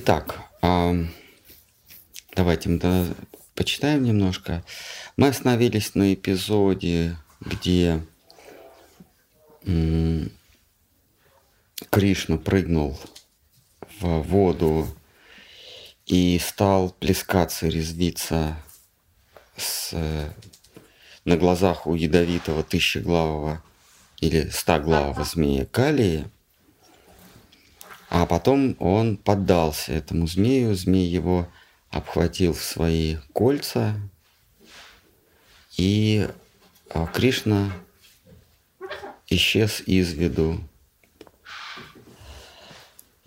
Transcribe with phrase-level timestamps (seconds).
[0.00, 0.44] Итак,
[2.36, 3.16] давайте мы
[3.56, 4.62] почитаем немножко.
[5.16, 8.00] Мы остановились на эпизоде, где
[11.90, 12.96] Кришна прыгнул
[13.98, 14.86] в воду
[16.06, 18.56] и стал плескаться, резвиться
[19.56, 19.90] с,
[21.24, 23.64] на глазах у ядовитого тысячеглавого
[24.20, 26.24] или стоглавого змея Калии–
[28.10, 31.48] а потом он поддался этому змею, змей его
[31.90, 33.94] обхватил в свои кольца,
[35.76, 36.28] и
[36.90, 37.70] а, Кришна
[39.28, 40.60] исчез из виду.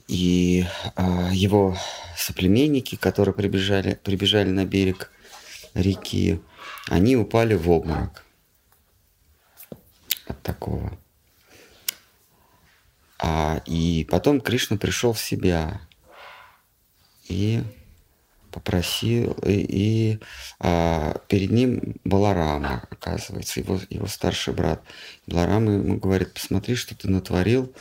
[0.08, 1.78] И а, его
[2.18, 5.12] соплеменники, которые прибежали, прибежали на берег
[5.74, 6.42] реки,
[6.88, 8.26] они упали в обморок
[10.28, 10.98] от такого.
[13.22, 15.80] А, и потом Кришна пришел в себя
[17.28, 17.62] и
[18.52, 20.20] попросил, и, и
[20.60, 24.84] а, перед ним Баларама, оказывается, его, его старший брат.
[25.28, 27.72] Баларама ему говорит, посмотри, что ты натворил,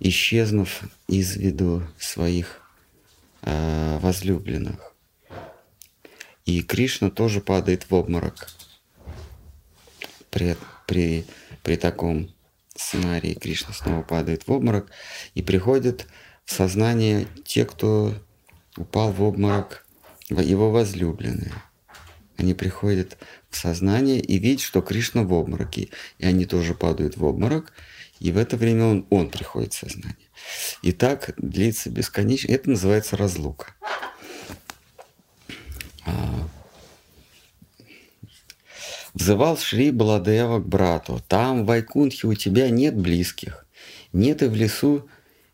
[0.00, 2.60] исчезнув из виду своих
[3.42, 4.92] а, возлюбленных.
[6.46, 8.48] И Кришна тоже падает в обморок
[10.30, 10.56] при,
[10.86, 11.24] при,
[11.62, 12.34] при таком
[12.80, 14.90] сценарии Кришна снова падает в обморок
[15.34, 16.06] и приходят
[16.44, 18.14] в сознание те, кто
[18.76, 19.86] упал в обморок,
[20.30, 21.52] его возлюбленные.
[22.36, 23.18] Они приходят
[23.50, 27.72] в сознание и видят, что Кришна в обмороке, и они тоже падают в обморок,
[28.20, 30.16] и в это время он, он приходит в сознание.
[30.82, 32.50] И так длится бесконечно.
[32.52, 33.74] Это называется разлука.
[39.18, 41.20] Взывал Шри Баладева к брату.
[41.26, 43.66] Там, в Вайкунхе, у тебя нет близких.
[44.12, 45.08] Нет и в лесу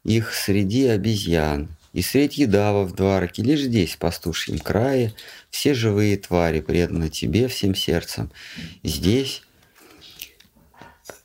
[0.05, 1.70] их среди обезьян.
[1.95, 5.15] И средь едава в двараке, лишь здесь, в пастушьем крае,
[5.48, 8.30] все живые твари преданы тебе всем сердцем.
[8.83, 9.42] Здесь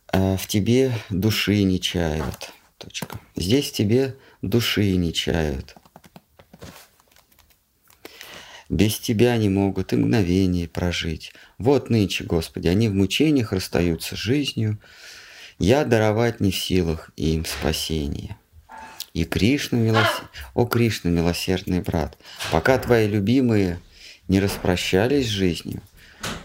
[0.07, 2.51] а в тебе души не чают.
[2.77, 3.19] Точка.
[3.35, 5.75] Здесь тебе души не чают.
[8.69, 11.33] Без Тебя не могут и мгновение прожить.
[11.57, 14.79] Вот нынче, Господи, они в мучениях расстаются с жизнью.
[15.57, 18.37] Я даровать не в силах им спасение.
[19.13, 20.21] И Кришна, милос...
[20.53, 22.17] о Кришна, милосердный брат,
[22.51, 23.79] пока твои любимые
[24.27, 25.81] не распрощались с жизнью,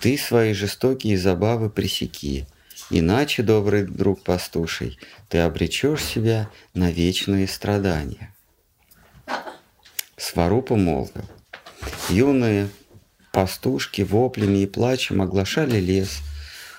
[0.01, 2.47] ты свои жестокие забавы пресеки,
[2.89, 4.99] иначе, добрый друг пастуший,
[5.29, 8.35] ты обречешь себя на вечные страдания.
[10.17, 11.29] Сварупа молвил,
[12.09, 12.69] Юные
[13.33, 16.21] пастушки воплями и плачем оглашали лес.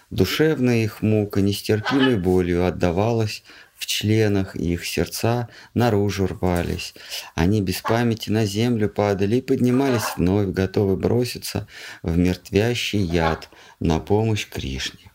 [0.09, 3.43] Душевная их мука нестерпимой болью отдавалась
[3.75, 6.93] в членах, и их сердца наружу рвались.
[7.35, 11.67] Они без памяти на землю падали и поднимались вновь, готовы броситься
[12.01, 13.49] в мертвящий яд
[13.79, 15.11] на помощь Кришне.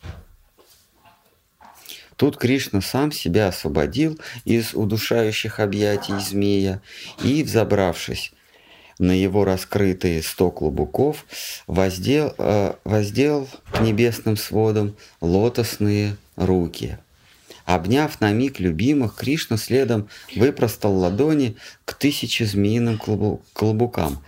[2.16, 6.82] Тут Кришна сам себя освободил из удушающих объятий змея
[7.24, 8.34] и, взобравшись
[9.00, 11.24] на его раскрытые сто клубуков,
[11.66, 16.98] воздел, э, воздел к небесным сводам лотосные руки.
[17.64, 22.98] Обняв на миг любимых, Кришна следом выпростал ладони к тысяче змеиным
[23.54, 24.22] клубукам,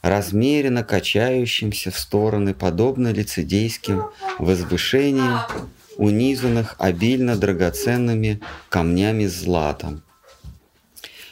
[0.00, 4.04] размеренно качающимся в стороны, подобно лицедейским
[4.38, 5.40] возвышениям,
[5.96, 10.02] унизанных обильно драгоценными камнями златом.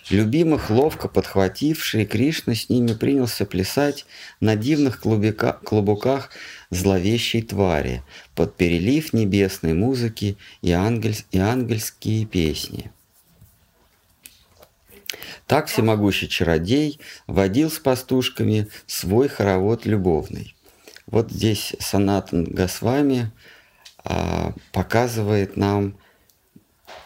[0.09, 4.07] Любимых, ловко подхвативший, Кришна с ними принялся плясать
[4.39, 6.31] на дивных клубика, клубуках
[6.71, 8.05] зловещей твари
[8.37, 12.93] под перелив небесной музыки и, ангель, и ангельские песни.
[15.49, 20.55] Так всемогущий чародей водил с пастушками свой хоровод любовный.
[21.07, 23.33] Вот здесь Санатан Госвами
[24.05, 25.97] а, показывает нам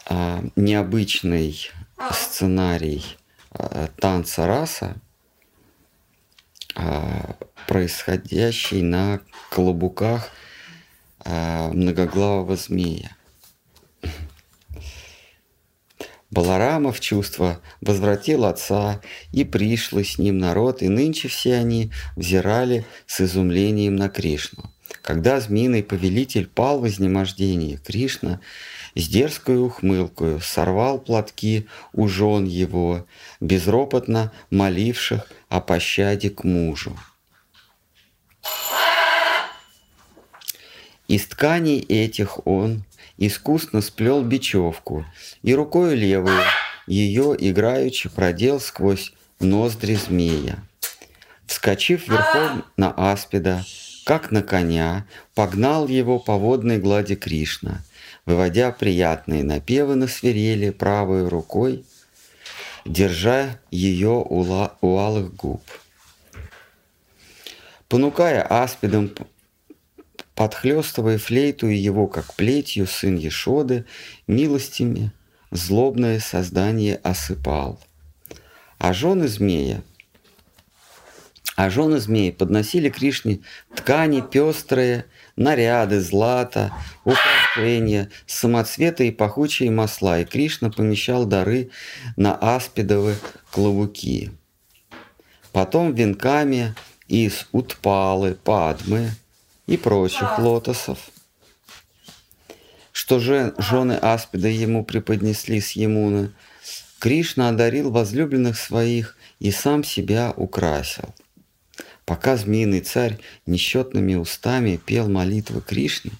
[0.06, 1.70] а, необычный
[2.12, 3.04] сценарий
[3.52, 4.96] э, танца раса,
[6.76, 7.34] э,
[7.66, 9.20] происходящий на
[9.50, 10.30] клобуках
[11.24, 13.16] э, многоглавого змея.
[16.30, 19.00] Баларама в чувство возвратил отца,
[19.32, 24.70] и пришлый с ним народ, и нынче все они взирали с изумлением на Кришну.
[25.02, 28.40] Когда змеиный повелитель пал в изнемождении, Кришна
[28.94, 33.06] с дерзкой ухмылкою сорвал платки у жен его,
[33.40, 36.96] безропотно моливших о пощаде к мужу.
[41.08, 42.84] Из тканей этих он
[43.18, 45.04] искусно сплел бечевку
[45.42, 46.40] и рукой левую
[46.86, 50.58] ее играючи продел сквозь ноздри змея.
[51.46, 53.64] Вскочив верхом на аспида,
[54.04, 57.82] как на коня, погнал его по водной глади Кришна,
[58.30, 61.84] выводя приятные напевы на свирели правой рукой,
[62.84, 65.62] держа ее у, ла- у алых губ.
[67.88, 69.10] Понукая аспидом,
[70.36, 73.84] подхлестывая флейту и его, как плетью, сын Ешоды,
[74.28, 75.10] милостями
[75.50, 77.80] злобное создание осыпал.
[78.78, 79.82] А жены змея
[81.56, 83.40] а жены змеи подносили Кришне
[83.74, 85.04] ткани пестрые,
[85.40, 86.70] наряды, злато,
[87.04, 91.70] украшения, самоцветы и пахучие масла, и Кришна помещал дары
[92.16, 93.16] на аспидовы
[93.50, 94.30] клобуки.
[95.50, 96.74] Потом венками
[97.08, 99.10] из утпалы, падмы
[99.66, 100.98] и прочих лотосов,
[102.92, 106.32] что же жены аспида ему преподнесли с Емуны,
[106.98, 111.14] Кришна одарил возлюбленных своих и сам себя украсил.
[112.04, 116.12] Пока змеиный царь несчетными устами пел молитвы Кришне,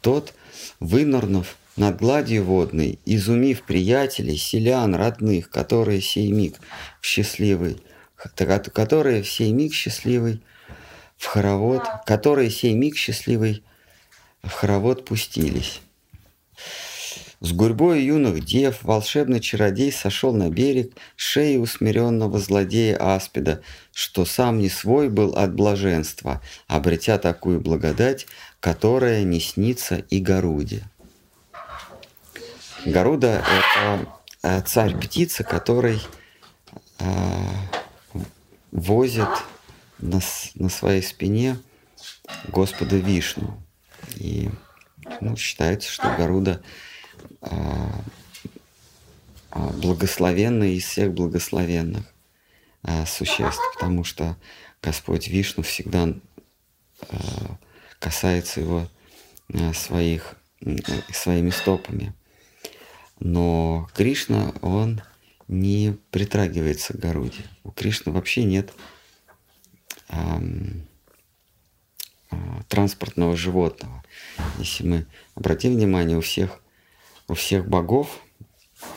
[0.00, 0.34] тот,
[0.78, 6.56] вынырнув над гладью водной, изумив приятелей, селян, родных, которые сей миг
[7.00, 7.82] в счастливый,
[8.16, 10.42] которые в сей миг счастливый
[11.16, 13.62] в хоровод, которые сей миг счастливый
[14.42, 15.80] в хоровод пустились.
[17.42, 23.62] С гурьбой юных дев волшебный чародей сошел на берег шеи усмиренного злодея Аспида,
[23.94, 28.26] что сам не свой был от блаженства, обретя такую благодать,
[28.60, 30.84] которая не снится и Горуде.
[32.84, 33.42] Горуда–
[34.42, 35.98] это царь-птица, который
[36.98, 37.04] э,
[38.70, 39.28] возит
[39.98, 40.20] на,
[40.56, 41.58] на своей спине
[42.48, 43.62] Господа Вишну.
[44.16, 44.50] И
[45.22, 46.62] ну, считается, что Горуда–
[49.52, 52.04] благословенный из всех благословенных
[52.82, 54.36] а, существ, потому что
[54.82, 56.14] Господь Вишну всегда
[57.98, 58.88] касается его
[59.74, 60.36] своих,
[61.12, 62.14] своими стопами.
[63.18, 65.02] Но Кришна, он
[65.48, 67.42] не притрагивается к Горуде.
[67.64, 68.72] У Кришны вообще нет
[70.08, 70.86] эм,
[72.68, 74.02] транспортного животного.
[74.58, 76.62] Если мы обратим внимание, у всех
[77.30, 78.20] у всех богов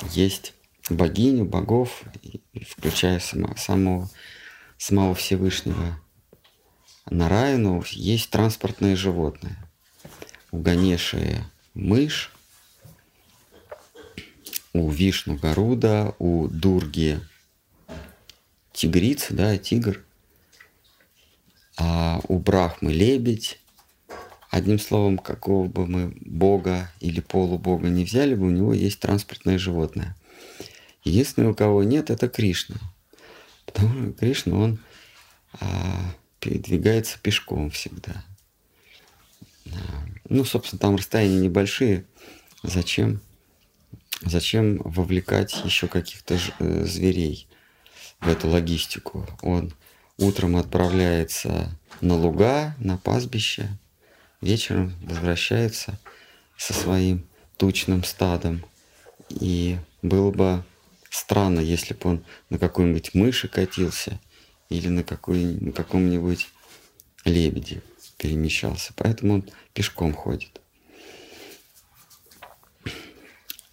[0.09, 0.55] есть
[0.89, 2.01] богиню, богов,
[2.67, 4.09] включая само, самого,
[4.79, 5.99] самого Всевышнего
[7.09, 9.55] Нараину, есть транспортные животные.
[10.51, 11.45] У Ганеши
[11.75, 12.31] мышь,
[14.73, 17.19] у Вишну Гаруда, у Дурги
[18.71, 20.03] тигрица, да, тигр,
[21.77, 23.59] а у Брахмы лебедь,
[24.53, 29.57] Одним словом, какого бы мы бога или полубога не взяли бы, у него есть транспортное
[29.57, 30.15] животное.
[31.03, 32.75] Единственное, у кого нет, это Кришна.
[33.65, 34.79] Потому что Кришна, он
[35.53, 38.23] а, передвигается пешком всегда.
[39.71, 42.05] А, ну, собственно, там расстояния небольшие.
[42.61, 43.21] Зачем,
[44.21, 47.47] зачем вовлекать еще каких-то э, зверей
[48.19, 49.27] в эту логистику?
[49.41, 49.73] Он
[50.19, 53.67] утром отправляется на луга, на пастбище–
[54.43, 55.99] вечером возвращается
[56.57, 57.25] со своим
[57.57, 58.63] тучным стадом.
[59.29, 60.63] И было бы
[61.09, 64.19] странно, если бы он на какой-нибудь мыши катился
[64.69, 66.49] или на, какой, на каком-нибудь
[67.25, 67.81] лебеде
[68.17, 68.93] перемещался.
[68.95, 70.59] Поэтому он пешком ходит.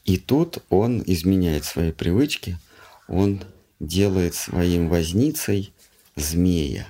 [0.04, 2.58] И тут он изменяет свои привычки,
[3.06, 3.42] он
[3.78, 5.72] делает своим возницей
[6.16, 6.86] змея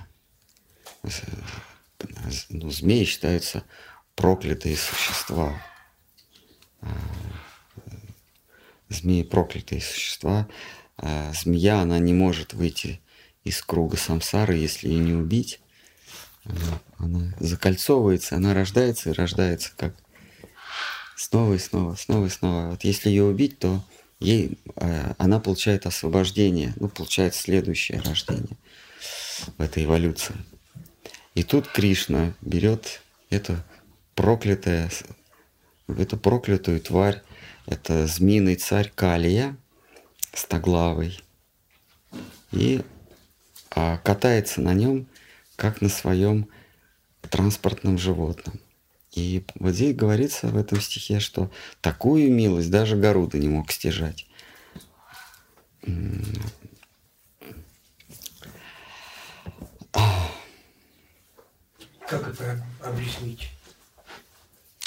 [2.49, 3.64] ну, змеи считаются
[4.14, 5.61] проклятые существа.
[6.80, 6.88] А,
[8.88, 10.49] змеи проклятые существа.
[10.97, 13.00] А змея, она не может выйти
[13.45, 15.61] из круга самсары, если ее не убить.
[16.45, 19.95] Она, она закольцовывается, она рождается и рождается как
[21.16, 22.71] снова и снова, снова и снова.
[22.71, 23.83] Вот если ее убить, то
[24.21, 28.57] ей, э, она получает освобождение, ну, получает следующее рождение
[29.57, 30.35] в этой эволюции.
[31.40, 33.64] И тут Кришна берет это
[34.14, 34.90] проклятое,
[35.88, 37.23] эту проклятую тварь,
[37.64, 39.56] это змеиный царь Калия,
[40.35, 41.18] стоглавый,
[42.52, 42.82] и
[43.70, 45.06] а, катается на нем,
[45.56, 46.47] как на своем
[47.23, 48.61] транспортном животном.
[49.12, 54.26] И вот здесь говорится в этом стихе, что такую милость даже Гаруда не мог стяжать.
[62.10, 63.50] Как это объяснить?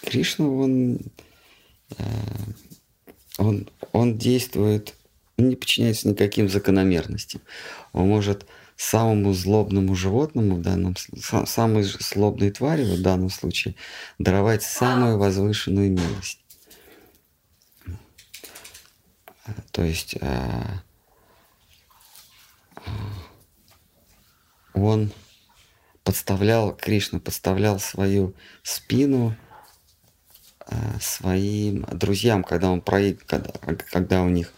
[0.01, 0.99] Кришна, он,
[1.97, 2.03] э,
[3.37, 4.93] он, он действует
[5.37, 7.39] Он не подчиняется никаким закономерностям.
[7.93, 10.97] Он может самому злобному животному в данном
[11.45, 13.75] самой злобной твари в данном случае
[14.19, 16.43] даровать самую возвышенную милость.
[19.71, 20.81] То есть а,
[24.73, 25.11] он
[26.03, 29.35] подставлял, Кришна подставлял свою спину
[30.59, 33.51] а, своим друзьям, когда он проиг, когда,
[33.91, 34.53] когда у них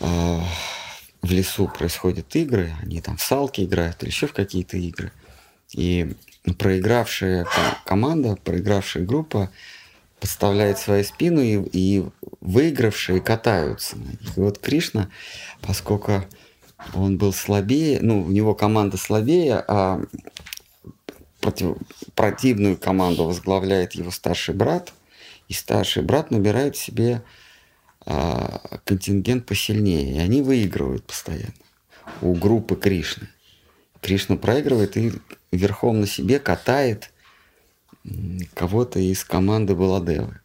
[0.00, 5.12] в лесу происходят игры, они там в салки играют или еще в какие-то игры.
[5.72, 6.14] И
[6.58, 7.46] проигравшая
[7.84, 9.50] команда, проигравшая группа
[10.18, 12.04] подставляет свою спину, и, и
[12.40, 13.96] выигравшие катаются.
[13.96, 15.08] И вот Кришна,
[15.62, 16.24] поскольку
[16.94, 20.02] он был слабее, ну, у него команда слабее, а
[21.40, 21.76] против,
[22.14, 24.92] противную команду возглавляет его старший брат,
[25.48, 27.22] и старший брат набирает себе
[28.06, 31.52] а, контингент посильнее, и они выигрывают постоянно
[32.22, 33.28] у группы Кришны.
[34.00, 35.12] Кришна проигрывает и
[35.52, 37.12] верхом на себе катает
[38.54, 40.40] кого-то из команды Баладевы.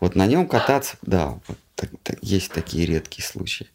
[0.00, 3.68] Вот на нем кататься, да, вот так, так, есть такие редкие случаи.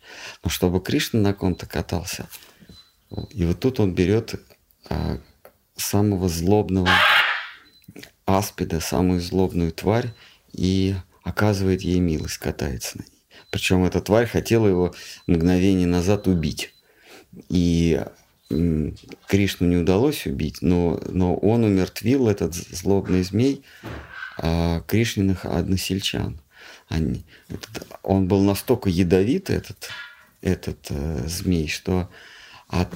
[0.43, 2.27] Но чтобы Кришна на ком-то катался,
[3.31, 4.35] и вот тут он берет
[4.89, 5.19] а,
[5.77, 6.89] самого злобного
[8.25, 10.13] аспида, самую злобную тварь
[10.51, 13.23] и оказывает ей милость, катается на ней.
[13.51, 14.93] Причем эта тварь хотела его
[15.25, 16.73] мгновение назад убить.
[17.47, 18.03] И
[19.27, 23.63] Кришну не удалось убить, но, но он умертвил этот злобный змей
[24.37, 26.42] а, Кришниных односельчан.
[26.89, 29.89] Они, этот, он был настолько ядовит, этот,
[30.41, 32.09] этот э, змей, что
[32.67, 32.89] от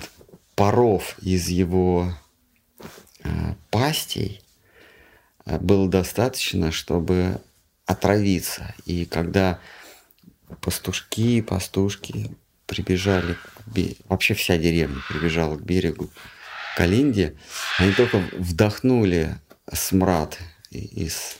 [0.56, 2.14] паров из его
[3.24, 4.42] э, пастей
[5.46, 7.42] э, было достаточно, чтобы
[7.86, 8.76] отравиться.
[8.86, 9.60] И когда
[10.62, 12.32] пастушки, пастушки
[12.66, 13.38] прибежали,
[14.08, 16.10] вообще вся деревня прибежала к берегу
[16.76, 17.36] Калинди,
[17.80, 19.40] они только вдохнули
[19.74, 20.38] смрад
[20.70, 21.38] из,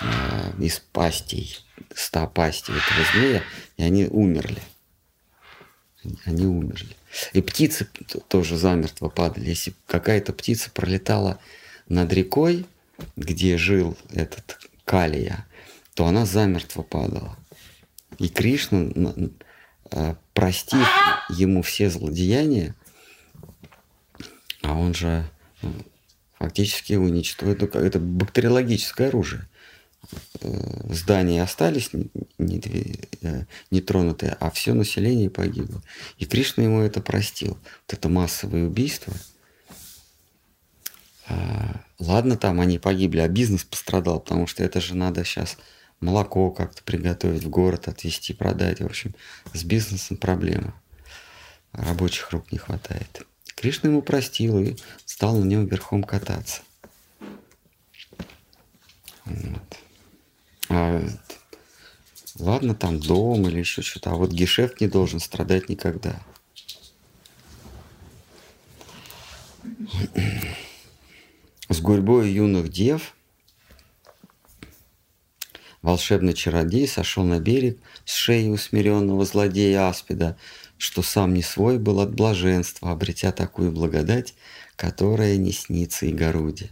[0.00, 1.58] э, из пастей,
[1.94, 3.42] ста пастей этого змея,
[3.76, 4.62] и они умерли.
[6.24, 6.96] Они умерли.
[7.32, 7.88] И птицы
[8.28, 9.48] тоже замертво падали.
[9.48, 11.38] Если какая-то птица пролетала
[11.88, 12.66] над рекой,
[13.16, 15.46] где жил этот Калия,
[15.94, 17.36] то она замертво падала.
[18.18, 18.90] И Кришна,
[19.90, 20.86] э, простив
[21.30, 22.74] ему все злодеяния,
[24.62, 25.28] а он же
[25.62, 25.72] ну,
[26.38, 29.48] фактически уничтожит, ну, это бактериологическое оружие.
[30.40, 31.90] Э, здания остались
[33.70, 35.82] нетронутые, э, а все население погибло.
[36.18, 37.58] И Кришна ему это простил.
[37.86, 39.12] Вот это массовое убийство.
[41.26, 45.58] А, ладно, там они погибли, а бизнес пострадал, потому что это же надо сейчас
[46.00, 48.80] молоко как-то приготовить в город, отвезти, продать.
[48.80, 49.14] В общем,
[49.52, 50.74] с бизнесом проблема.
[51.72, 53.26] Рабочих рук не хватает.
[53.54, 56.62] Кришна ему простил и стал на нем верхом кататься.
[59.26, 59.87] Вот.
[60.68, 61.02] А,
[62.38, 66.20] ладно, там дом или еще что-то, а вот гешефт не должен страдать никогда.
[71.68, 73.14] С гурьбой юных дев–
[75.82, 80.36] Волшебный чародей сошел на берег с шеи усмиренного злодея Аспида,
[80.76, 84.34] что сам не свой был от блаженства, обретя такую благодать,
[84.76, 86.70] которая не снится и Горуде.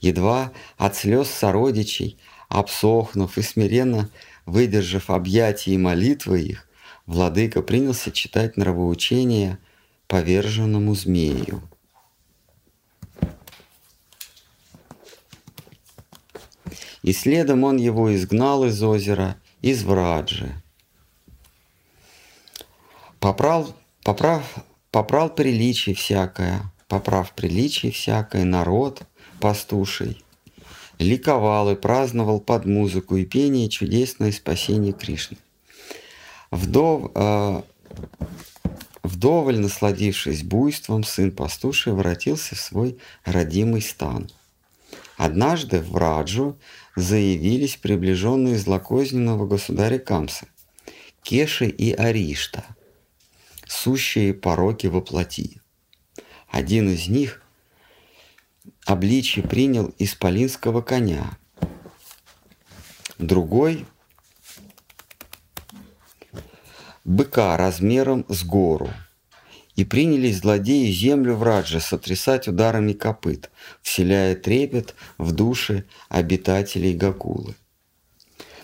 [0.00, 2.18] Едва от слез сородичей,
[2.48, 4.10] обсохнув и смиренно
[4.44, 6.68] выдержав объятия и молитвы их,
[7.06, 9.58] владыка принялся читать нравоучение
[10.06, 11.62] поверженному змею–
[17.06, 20.60] и следом он его изгнал из озера, из Враджи.
[23.20, 23.68] Поправ,
[24.02, 24.42] поправ,
[24.90, 29.02] поправ приличие всякое, поправ приличие всякое, народ
[29.38, 30.24] пастуший,
[30.98, 35.36] ликовал и праздновал под музыку и пение чудесное спасение Кришны.
[36.50, 37.62] Вдов, э,
[39.02, 44.30] вдоволь насладившись буйством, сын пастуший воротился в свой родимый стан.
[45.16, 46.58] Однажды в Раджу
[46.94, 50.46] заявились приближенные злокозненного государя Камса,
[51.22, 52.64] Кеши и Аришта,
[53.66, 55.60] сущие пороки во плоти.
[56.48, 57.42] Один из них
[58.86, 61.38] обличье принял исполинского коня,
[63.18, 63.84] другой–
[67.04, 68.90] быка размером с гору–
[69.76, 73.50] и принялись злодеи землю в Радже сотрясать ударами копыт,
[73.82, 77.54] вселяя трепет в души обитателей Гакулы.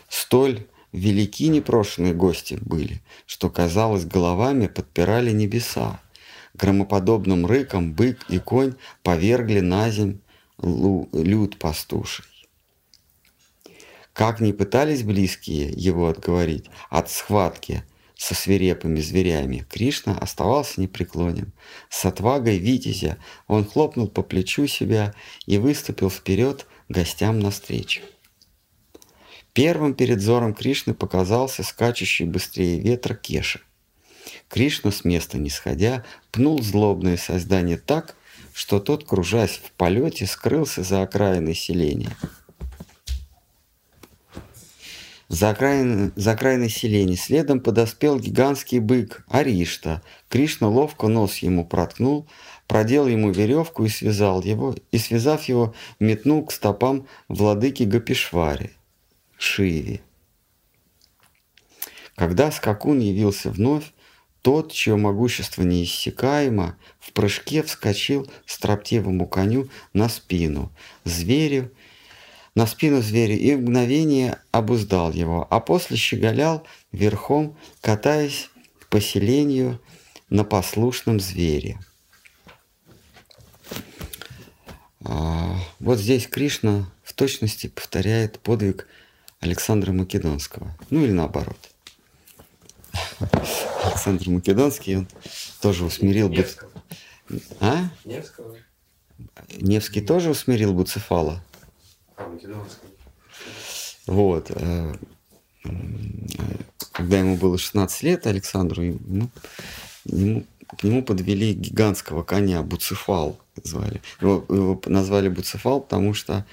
[0.09, 6.01] Столь велики непрошенные гости были, что, казалось, головами подпирали небеса.
[6.55, 10.21] Громоподобным рыком бык и конь повергли на земь
[10.59, 12.25] люд пастуший.
[14.13, 17.83] Как ни пытались близкие его отговорить от схватки
[18.15, 21.53] со свирепыми зверями, Кришна оставался непреклонен.
[21.89, 23.17] С отвагой витязя
[23.47, 25.15] он хлопнул по плечу себя
[25.47, 28.03] и выступил вперед гостям навстречу.
[29.55, 33.61] Первым перед взором Кришны показался скачущий быстрее ветра Кеша.
[34.53, 38.17] Кришна с места не сходя пнул злобное создание так,
[38.53, 42.15] что тот, кружась в полете, скрылся за окраиной селения.
[45.29, 50.03] За окраиной, за окраиной селения следом подоспел гигантский бык Аришта.
[50.29, 52.27] Кришна ловко нос ему проткнул,
[52.67, 58.73] продел ему веревку и связал его, и, связав его, метнул к стопам владыки Гапишвари,
[59.39, 60.03] Шиви.
[62.17, 63.95] Когда скакун явился вновь,
[64.43, 70.73] тот, чье могущество неиссякаемо, в прыжке вскочил строптивому коню на спину,
[71.05, 71.73] зверю,
[72.55, 78.51] на спину зверя и в мгновение обуздал его, а после щеголял верхом, катаясь
[78.91, 79.81] по селению
[80.29, 81.79] на послушном звере.
[85.05, 88.87] А, вот здесь Кришна в точности повторяет подвиг
[89.41, 90.77] Александра Македонского.
[90.91, 91.72] Ну или наоборот.
[93.85, 95.09] Александр Македонский, он
[95.61, 96.29] тоже усмирил...
[96.29, 96.71] Невского.
[97.61, 97.89] А?
[98.05, 98.57] Невского.
[99.61, 101.43] Невский тоже усмирил Буцефала?
[102.17, 102.89] А, Македонского.
[104.07, 104.51] Вот.
[104.51, 104.95] э,
[106.93, 109.31] Когда ему было 16 лет, Александру, ему,
[110.05, 110.45] ему
[110.79, 114.01] к нему подвели гигантского коня, Буцефал звали.
[114.21, 116.47] Его, его назвали Буцефал, потому что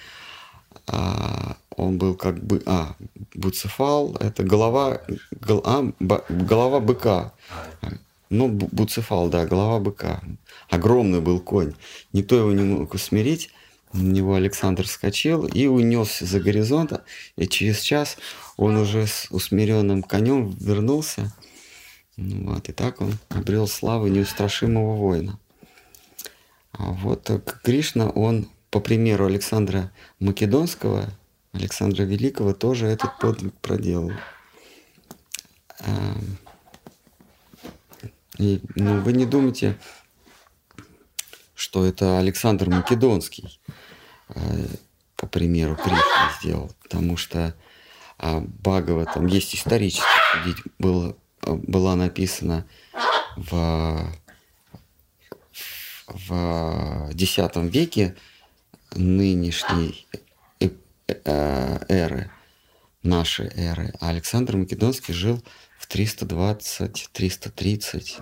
[0.91, 2.61] а, он был как бы...
[2.65, 2.95] А,
[3.33, 5.01] Буцефал– это голова,
[5.39, 7.33] гол, а, ба, голова быка.
[8.29, 10.21] Ну, бу- Буцефал, да, голова быка.
[10.69, 11.73] Огромный был конь.
[12.13, 13.51] Никто его не мог усмирить.
[13.93, 16.93] На него Александр скочил и унесся за горизонт.
[17.37, 18.17] И через час
[18.57, 21.33] он уже с усмиренным конем вернулся.
[22.17, 25.39] Ну Вот, и так он обрел славу неустрашимого воина.
[26.71, 31.09] А вот э, Кришна, он, по примеру Александра Македонского,
[31.53, 34.11] Александра Великого, тоже этот подвиг проделал.
[35.79, 36.15] А,
[38.37, 39.77] И, ну, вы не думайте,
[41.55, 43.59] что это Александр Македонский,
[44.29, 44.65] э,
[45.17, 46.01] по примеру Кришны
[46.39, 47.53] сделал, потому что
[48.17, 50.05] а, Бхагава, там есть исторически
[50.77, 52.65] было, была написана
[53.35, 54.09] в,
[56.07, 58.15] в X веке
[58.95, 60.07] нынешней
[60.59, 60.69] э-
[61.07, 62.31] э- эры,
[63.03, 65.43] нашей эры, а Александр Македонский жил
[65.77, 68.17] в 320-330,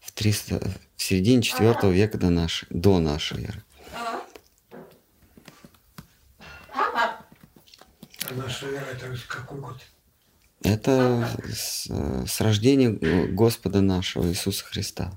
[0.00, 0.60] в, 300,
[0.96, 3.62] в середине 4 века до нашей, до нашей эры.
[8.30, 9.80] А наша эра это какой год?
[10.62, 12.90] Это с, с рождения
[13.28, 15.12] Господа нашего Иисуса Христа.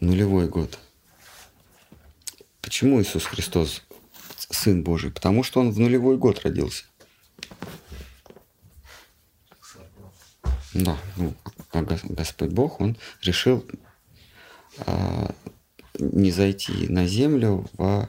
[0.00, 0.78] Нулевой год.
[2.62, 3.82] Почему Иисус Христос
[4.38, 5.10] Сын Божий?
[5.10, 6.84] Потому что Он в нулевой год родился.
[10.72, 11.34] Да, ну,
[11.72, 13.66] а Гос- Господь Бог, Он решил
[14.78, 15.34] а,
[15.98, 18.08] не зайти на землю во,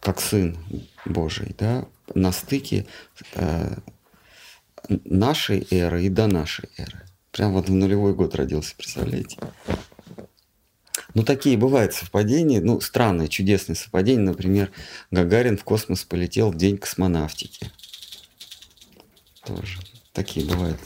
[0.00, 0.58] как Сын
[1.06, 2.86] Божий, да, на стыке
[3.34, 3.74] э,
[4.88, 7.06] нашей эры и до нашей эры.
[7.30, 9.38] Прям вот в нулевой год родился, представляете?
[11.14, 14.24] Ну, такие бывают совпадения, ну, странные, чудесные совпадения.
[14.24, 14.70] Например,
[15.10, 17.70] Гагарин в космос полетел в день космонавтики.
[19.44, 19.78] Тоже.
[20.12, 20.78] Такие бывают.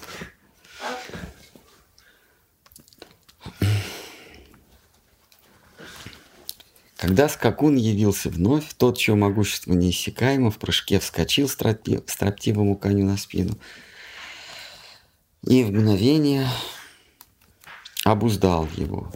[6.97, 13.17] Когда скакун явился вновь, тот, чье могущество неиссякаемо, в прыжке вскочил стропи- строптивому коню на
[13.17, 13.57] спину
[15.47, 16.49] и в мгновение
[18.03, 19.13] обуздал его,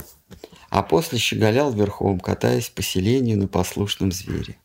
[0.70, 4.56] а после щеголял верхом, катаясь по селению на послушном звере.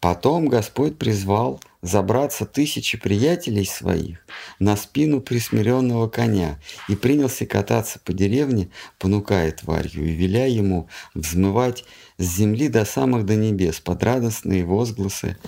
[0.00, 4.18] Потом Господь призвал забраться тысячи приятелей своих
[4.58, 6.58] на спину присмиренного коня
[6.90, 11.84] и принялся кататься по деревне, понукая тварью и веля ему взмывать
[12.18, 15.38] с земли до самых до небес под радостные возгласы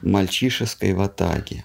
[0.00, 1.64] мальчишеской ватаги.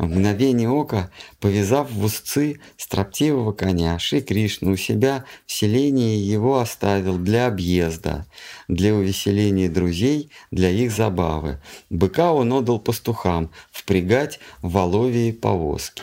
[0.00, 1.10] В мгновение ока,
[1.40, 8.24] повязав в узцы строптивого коня, Шри Кришна у себя в селении его оставил для объезда,
[8.66, 11.60] для увеселения друзей, для их забавы.
[11.90, 16.02] Быка он отдал пастухам впрягать в воловьи повозки.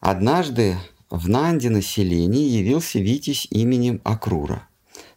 [0.00, 0.76] Однажды
[1.08, 4.68] в Нанди населении явился Витязь именем Акрура,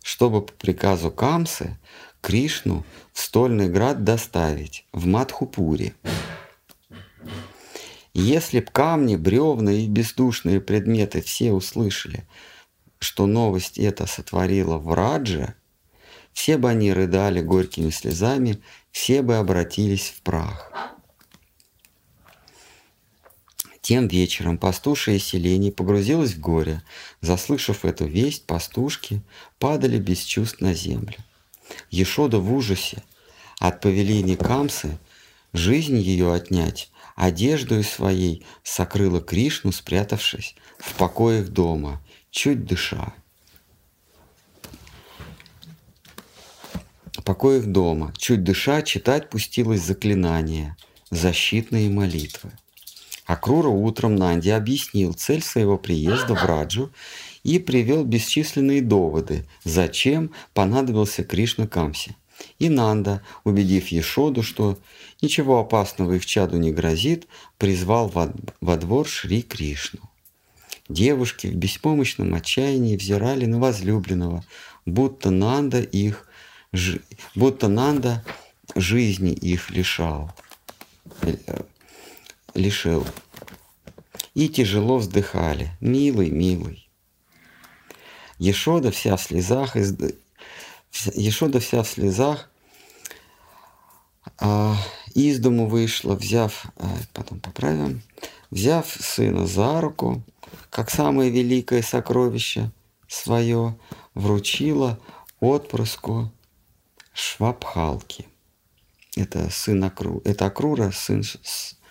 [0.02, 1.78] чтобы по приказу Камсы
[2.22, 5.96] Кришну в стольный град доставить, в Мадхупуре.
[8.14, 12.26] Если б камни, бревна и бездушные предметы все услышали,
[13.00, 15.56] что новость эта сотворила в Радже,
[16.34, 20.72] все бы они рыдали горькими слезами, все бы обратились в прах.
[23.82, 26.84] Тем вечером пастушье селение погрузилось в горе.
[27.20, 29.24] Заслышав эту весть, пастушки
[29.58, 31.16] падали без чувств на землю.
[31.90, 33.04] Ешода в ужасе
[33.60, 34.98] от повеления Камсы
[35.54, 43.14] жизнь ее отнять, одежду своей сокрыла Кришну, спрятавшись в покоях дома, чуть дыша.
[47.14, 50.76] В покоях дома, чуть дыша, читать пустилось заклинание,
[51.12, 52.52] защитные молитвы.
[53.26, 56.92] Акрура утром Нанди объяснил цель своего приезда в Раджу
[57.44, 62.16] и привел бесчисленные доводы, зачем понадобился Кришна Камсе.
[62.60, 64.78] И Нанда, убедив Ешоду, что
[65.22, 67.28] ничего опасного их чаду не грозит,
[67.58, 70.02] призвал во, во двор Шри Кришну.
[70.90, 74.44] Девушки в беспомощном отчаянии взирали на возлюбленного,
[74.86, 76.28] будто Нанда их,
[77.36, 78.26] будто Нанда
[78.76, 80.34] жизни их лишал,
[82.54, 83.06] лишил.
[84.34, 85.72] И тяжело вздыхали.
[85.82, 86.91] Милый, милый.
[88.42, 89.96] Ешода вся в слезах, из...
[91.14, 92.50] Ешода вся в слезах
[94.40, 94.76] а,
[95.14, 98.02] из дому вышла, взяв, а, потом поправим,
[98.50, 100.24] взяв сына за руку,
[100.72, 102.72] как самое великое сокровище
[103.08, 103.78] свое,
[104.16, 105.00] вручила
[105.40, 106.32] отпрыску
[107.14, 108.28] Швабхалки.
[109.16, 111.24] Это сын Акру, это Акрура, сын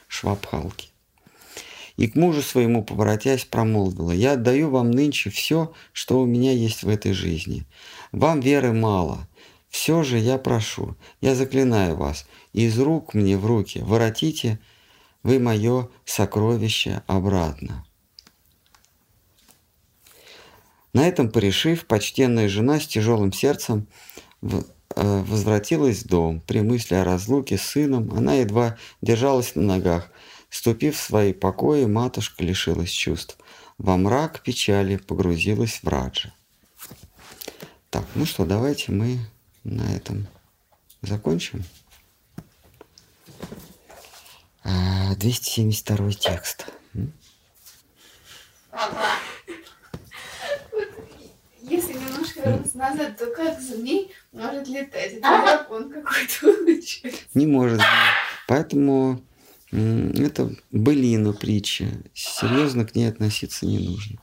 [0.09, 0.90] Швабхалки
[2.01, 6.83] и к мужу своему, поворотясь, промолвила, «Я отдаю вам нынче все, что у меня есть
[6.83, 7.67] в этой жизни.
[8.11, 9.29] Вам веры мало.
[9.69, 14.59] Все же я прошу, я заклинаю вас, из рук мне в руки воротите
[15.23, 17.85] вы мое сокровище обратно».
[20.95, 23.87] На этом порешив, почтенная жена с тяжелым сердцем
[24.41, 24.63] э,
[24.97, 26.41] возвратилась в дом.
[26.47, 30.11] При мысли о разлуке с сыном она едва держалась на ногах,
[30.51, 33.39] Ступив в свои покои, матушка лишилась чувств.
[33.79, 36.33] Во мрак печали погрузилась в Раджа.
[37.89, 39.19] Так, ну что, давайте мы
[39.65, 40.27] на этом
[41.03, 41.65] закончим.
[44.65, 46.67] 272 а, текст.
[51.63, 55.13] Если немножко назад, то как змей может летать?
[55.13, 57.17] Это дракон какой-то.
[57.35, 57.81] Не может.
[58.47, 59.23] Поэтому
[59.73, 61.87] это былина притча.
[62.15, 64.19] Серьезно к ней относиться не нужно.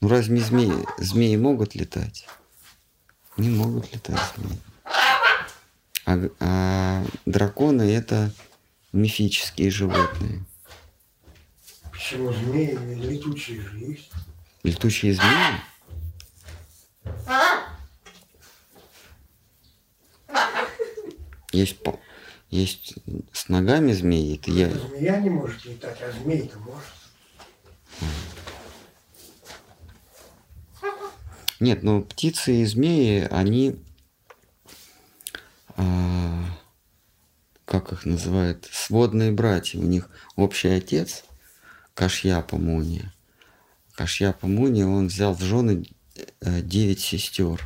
[0.00, 2.26] Ну разве змеи, змеи могут летать?
[3.36, 4.58] Не могут летать змеи.
[6.04, 8.32] А, а драконы это
[8.92, 10.44] мифические животные.
[11.92, 14.10] Почему змеи летучие же есть?
[14.64, 15.60] Летучие змеи?
[21.52, 21.78] Есть
[22.52, 22.96] есть
[23.32, 24.36] с ногами змеи.
[24.36, 24.68] Это я...
[24.68, 26.84] Змея не может летать, а змей-то может.
[31.60, 33.76] Нет, ну птицы и змеи, они,
[35.76, 36.44] а,
[37.64, 39.78] как их называют, сводные братья.
[39.78, 41.24] У них общий отец
[41.94, 43.10] Кашьяпа Муни.
[43.94, 45.86] Кашьяпа Муни, он взял в жены
[46.40, 47.62] э, девять сестер.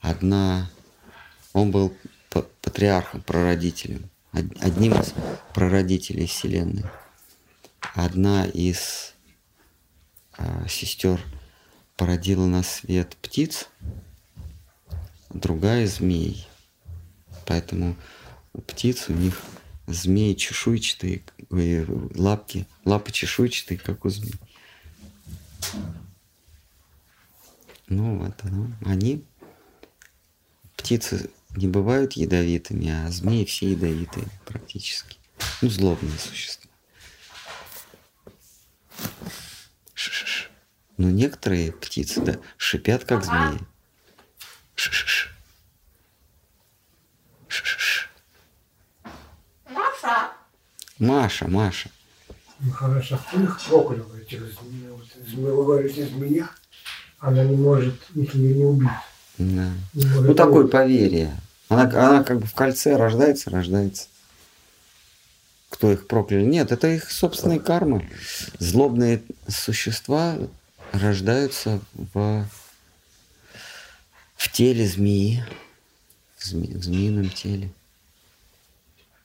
[0.00, 0.68] Одна,
[1.52, 1.94] он был
[2.30, 4.10] патриархом, прародителем
[4.60, 5.14] одним из
[5.54, 6.84] прародителей Вселенной.
[7.94, 9.14] Одна из
[10.36, 11.20] а, сестер
[11.96, 13.68] породила на свет птиц,
[15.30, 16.46] другая змей.
[17.46, 17.96] Поэтому
[18.52, 19.40] у птиц у них
[19.86, 24.34] змеи чешуйчатые, лапки, лапы чешуйчатые, как у змей.
[27.88, 29.24] Ну вот, ну, они,
[30.76, 35.18] птицы не бывают ядовитыми, а змеи все ядовитые практически.
[35.62, 36.70] Ну, злобные существа.
[39.94, 40.48] Ш-ш-ш.
[40.96, 43.60] Но некоторые птицы, да, шипят, как змеи.
[44.74, 45.30] Ш-ш-ш.
[47.48, 48.08] Ш-ш-ш.
[50.98, 51.90] Маша, Маша.
[52.60, 54.88] Ну хорошо, кто их проклял, этих змей?
[55.34, 56.48] Вы говорите, змея,
[57.18, 58.88] она не может их не, не убить.
[59.38, 59.70] Да.
[59.92, 61.38] Ну, такое поверье.
[61.68, 64.08] Она, она как бы в кольце рождается, рождается.
[65.68, 66.40] Кто их проклял?
[66.42, 68.02] Нет, это их собственная карма.
[68.58, 70.38] Злобные существа
[70.92, 72.46] рождаются в,
[74.36, 75.44] в теле змеи.
[76.36, 77.72] В, зме- в змеином теле.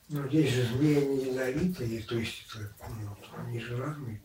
[0.10, 4.22] Но здесь же змеи не ядовитые, то есть ну, они же разные.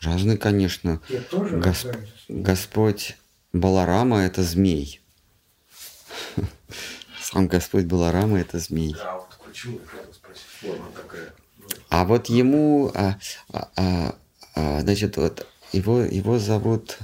[0.00, 1.00] Разные, конечно.
[1.08, 1.86] Те тоже Гос-.
[2.28, 3.16] Господь
[3.52, 5.00] Баларама– это змей.
[7.24, 8.94] Сам Господь Баларама– это змей.
[9.00, 10.44] А вот почему я хотел спросить?
[10.60, 11.32] Форма такая.
[11.58, 13.18] ну, А вот ему, а,
[13.50, 14.14] а, а,
[14.54, 16.98] а, значит, вот его, его зовут,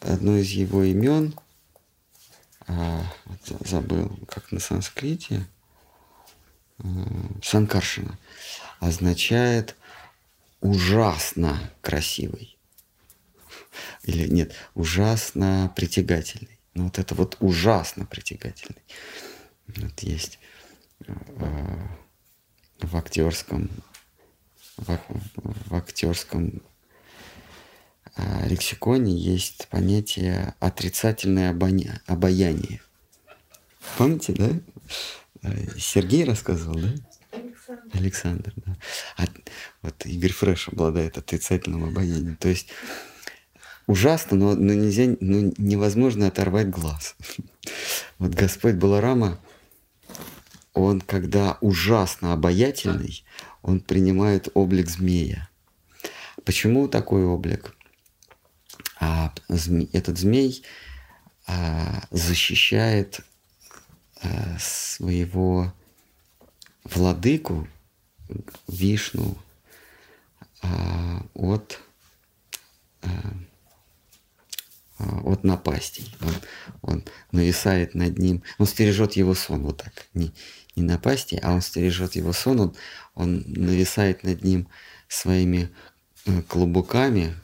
[0.00, 1.34] одно из его имен,
[2.66, 5.46] а, вот забыл, как на санскрите,
[6.78, 6.84] а,
[7.42, 8.18] Санкаршина,
[8.80, 9.76] означает
[10.62, 12.56] ужасно красивый.
[14.04, 16.58] Или нет, ужасно притягательный.
[16.72, 18.80] Ну вот это вот ужасно притягательный.
[19.76, 20.38] Вот есть
[21.06, 21.88] а,
[22.80, 23.70] в актерском
[24.76, 24.98] в,
[25.68, 26.62] в актерском
[28.14, 31.50] а, лексиконе есть понятие отрицательное
[32.06, 32.80] обаяние.
[33.96, 34.50] Помните, да?
[35.42, 36.94] Э, Сергей рассказывал, да?
[37.32, 37.90] Александр.
[37.92, 38.76] Александр, да.
[39.16, 39.24] А
[39.82, 42.36] вот Игорь Фреш обладает отрицательным обаянием.
[42.36, 42.68] То есть
[43.86, 47.16] ужасно, но, но нельзя, ну, невозможно оторвать глаз.
[48.18, 49.40] Вот Господь Баларама,
[50.74, 53.24] он, когда ужасно обаятельный,
[53.62, 55.48] он принимает облик змея.
[56.44, 57.76] Почему такой облик?
[58.98, 60.62] А, зме- этот змей
[61.46, 63.20] а, защищает
[64.22, 65.72] а, своего
[66.84, 67.68] владыку
[68.66, 69.36] Вишну
[70.62, 71.80] а, от,
[73.02, 73.08] а,
[74.98, 76.14] а, от напастей.
[76.20, 76.34] Он,
[76.82, 80.32] он нависает над ним, он стережет его сон, вот так, не,
[80.76, 82.76] не напасти, а он стережет его сон, он,
[83.14, 84.68] он нависает над ним
[85.08, 85.70] своими
[86.26, 87.34] э, клубуками,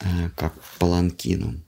[0.00, 1.64] э, как паланкином.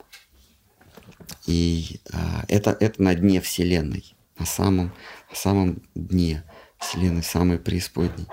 [1.47, 4.93] И а, это, это на дне Вселенной, на самом,
[5.33, 6.43] самом дне
[6.79, 8.27] Вселенной, самой преисподней.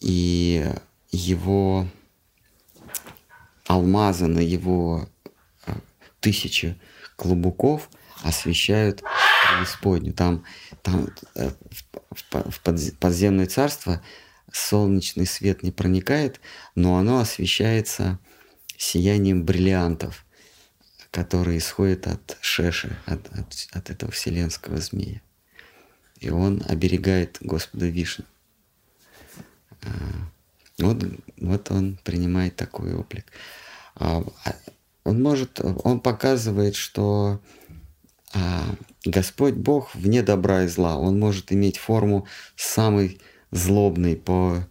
[0.00, 0.70] И
[1.10, 1.88] его
[3.66, 5.08] алмазы на его
[5.66, 5.76] а,
[6.20, 6.78] тысячи
[7.16, 7.90] клубуков
[8.22, 9.02] освещают
[9.56, 10.14] преисподнюю.
[10.14, 10.44] Там,
[10.82, 14.02] там э, в, в по- в подз- подземное царство
[14.52, 16.40] солнечный свет не проникает,
[16.74, 18.18] но оно освещается
[18.76, 20.24] сиянием бриллиантов,
[21.10, 25.20] которые исходят от Шеши, от, от, от этого вселенского змея.
[26.20, 28.24] И он оберегает Господа Вишну.
[29.82, 29.88] А,
[30.78, 31.04] Вот,
[31.38, 33.26] вот он принимает такой облик.
[33.96, 34.54] А, а,
[35.04, 37.40] Он может, он показывает, что
[39.04, 40.96] Господь Бог вне добра и зла.
[40.96, 43.20] Он может иметь форму самой
[43.50, 44.66] злобной по,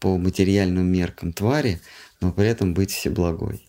[0.00, 1.80] по материальным меркам твари,
[2.20, 3.64] но при этом быть всеблагой.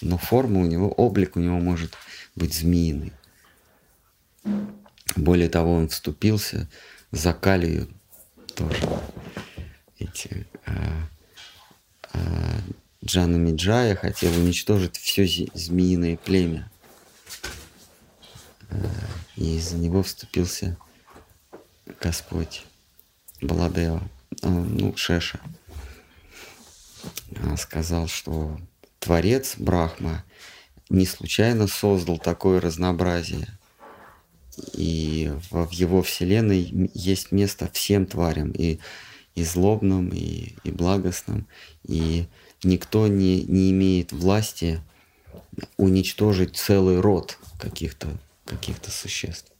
[0.00, 1.94] Но форма у него, облик у него может
[2.34, 3.12] быть змеиный.
[5.16, 6.68] Более того, он вступился
[7.10, 7.88] за Калию
[8.54, 8.88] тоже.
[9.98, 11.08] Эти а,
[12.12, 12.18] а,
[13.04, 16.70] Джана Миджая хотел уничтожить все змеиное племя.
[18.70, 18.76] А,
[19.36, 20.76] И из-за него вступился
[22.00, 22.64] Господь
[23.40, 24.02] Баладева,
[24.42, 25.40] а, ну, Шеша.
[27.56, 28.58] Сказал, что
[28.98, 30.24] Творец Брахма
[30.88, 33.46] не случайно создал такое разнообразие.
[34.72, 38.78] И в его вселенной есть место всем тварям, и,
[39.34, 41.46] и злобным, и, и благостным.
[41.84, 42.26] И
[42.62, 44.80] никто не, не имеет власти
[45.76, 48.08] уничтожить целый род каких-то
[48.46, 49.52] каких существ.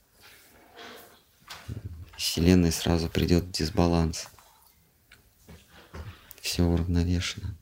[2.17, 4.27] Вселенной сразу придет дисбаланс.
[6.41, 7.55] Все уравновешено.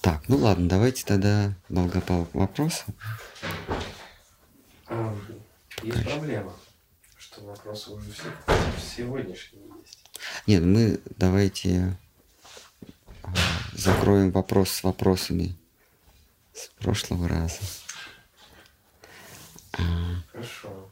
[0.00, 2.84] Так, ну ладно, давайте тогда долгопал к вопросу.
[4.86, 5.14] А,
[5.82, 6.54] Есть проблема,
[7.16, 8.32] что вопросы уже все
[8.96, 9.98] сегодняшние есть.
[10.46, 11.98] Нет, мы давайте
[13.22, 13.34] а,
[13.72, 15.56] закроем вопрос с вопросами
[16.54, 17.58] с прошлого раза.
[19.72, 20.88] Хорошо.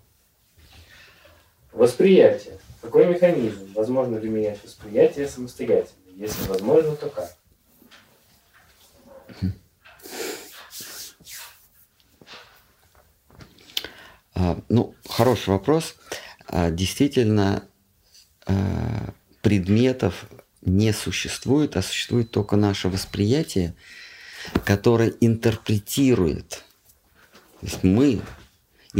[1.72, 2.58] Восприятие.
[2.80, 3.72] Какой механизм?
[3.74, 5.94] Возможно ли менять восприятие самостоятельно?
[6.16, 7.36] Если возможно, то как?
[14.34, 15.96] а, ну, хороший вопрос.
[16.46, 17.64] А, Действительно,
[18.46, 19.12] а,
[19.42, 20.26] предметов
[20.62, 23.74] не существует, а существует только наше восприятие,
[24.64, 26.64] которое интерпретирует.
[27.60, 28.20] То есть мы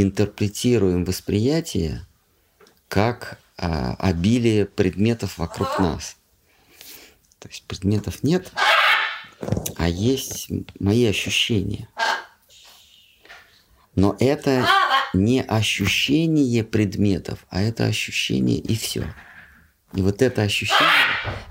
[0.03, 2.07] интерпретируем восприятие
[2.89, 6.17] как а, обилие предметов вокруг нас.
[7.39, 8.51] То есть предметов нет,
[9.77, 10.49] а есть
[10.81, 11.89] мои ощущения.
[13.95, 14.67] Но это
[15.13, 19.13] не ощущение предметов, а это ощущение и все.
[19.95, 20.89] И вот это ощущение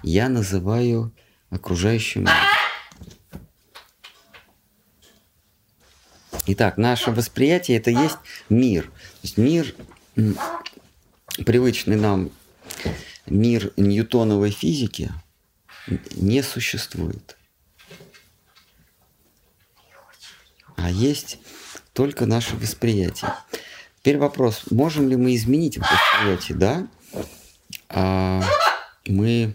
[0.03, 1.13] я называю
[1.49, 2.56] окружающим миром.
[6.49, 8.17] Итак, наше восприятие это есть
[8.49, 8.85] мир.
[8.85, 9.75] То есть мир,
[11.45, 12.31] привычный нам
[13.25, 15.11] мир ньютоновой физики,
[16.15, 17.37] не существует.
[20.77, 21.39] А есть
[21.91, 23.33] только наше восприятие.
[23.99, 26.57] Теперь вопрос, можем ли мы изменить восприятие?
[26.57, 26.87] Да.
[27.89, 28.41] А
[29.05, 29.53] мы,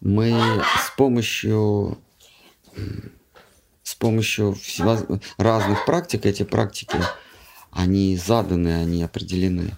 [0.00, 2.02] мы с помощью
[3.92, 4.56] с помощью
[5.36, 6.96] разных практик, эти практики,
[7.70, 9.76] они заданы, они определены.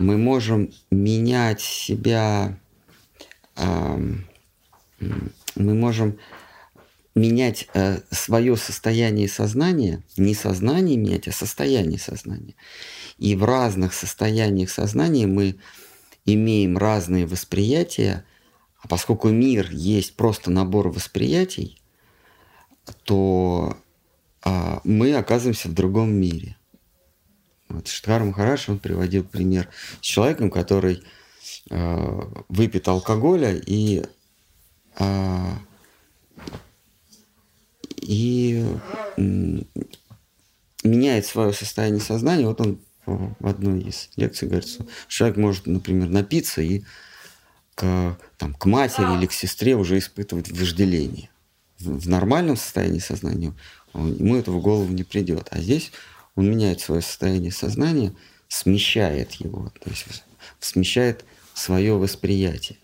[0.00, 2.58] Мы можем менять себя,
[3.56, 4.24] мы
[5.54, 6.18] можем
[7.14, 12.56] менять э, свое состояние сознания, не сознание менять, а состояние сознания.
[13.18, 15.54] И в разных состояниях сознания мы
[16.26, 18.24] имеем разные восприятия,
[18.82, 21.78] а поскольку мир есть просто набор восприятий,
[23.04, 23.76] то
[24.42, 26.56] а, мы оказываемся в другом мире.
[27.68, 29.68] Вот Штхар Махараш, он приводил пример
[30.00, 31.02] с человеком, который
[31.70, 34.04] э, выпит алкоголя и,
[34.98, 35.52] э,
[37.96, 38.66] и
[39.16, 39.20] э,
[40.84, 42.46] меняет свое состояние сознания.
[42.46, 46.84] Вот он в одной из лекций говорит, что человек может, например, напиться и
[47.74, 51.30] к, там, к матери или к сестре уже испытывать вожделение
[51.84, 53.52] в нормальном состоянии сознания
[53.94, 55.48] ему это в голову не придет.
[55.50, 55.92] А здесь
[56.34, 58.12] он меняет свое состояние сознания,
[58.48, 60.06] смещает его, то есть
[60.60, 62.78] смещает свое восприятие.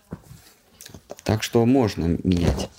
[1.23, 2.69] Так что можно менять,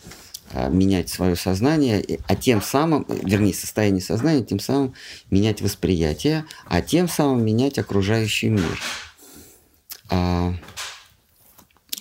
[0.52, 4.94] а, менять свое сознание, а тем самым, вернее, состояние сознания, тем самым
[5.30, 8.80] менять восприятие, а тем самым менять окружающий мир.
[10.11, 10.54] А,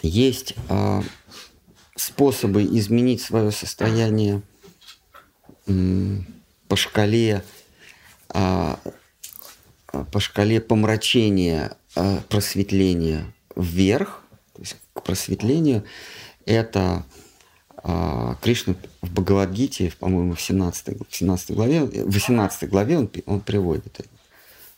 [0.02, 0.56] есть
[2.02, 4.42] способы изменить свое состояние
[6.68, 7.44] по шкале
[8.30, 8.80] а,
[10.12, 15.84] по шкале помрачения а, просветления вверх, то есть к просветлению,
[16.46, 17.06] это
[17.78, 23.42] а, Кришна в Бхагавадгите, по-моему, в 17, в 17 главе, в 18 главе он, он
[23.42, 24.08] приводит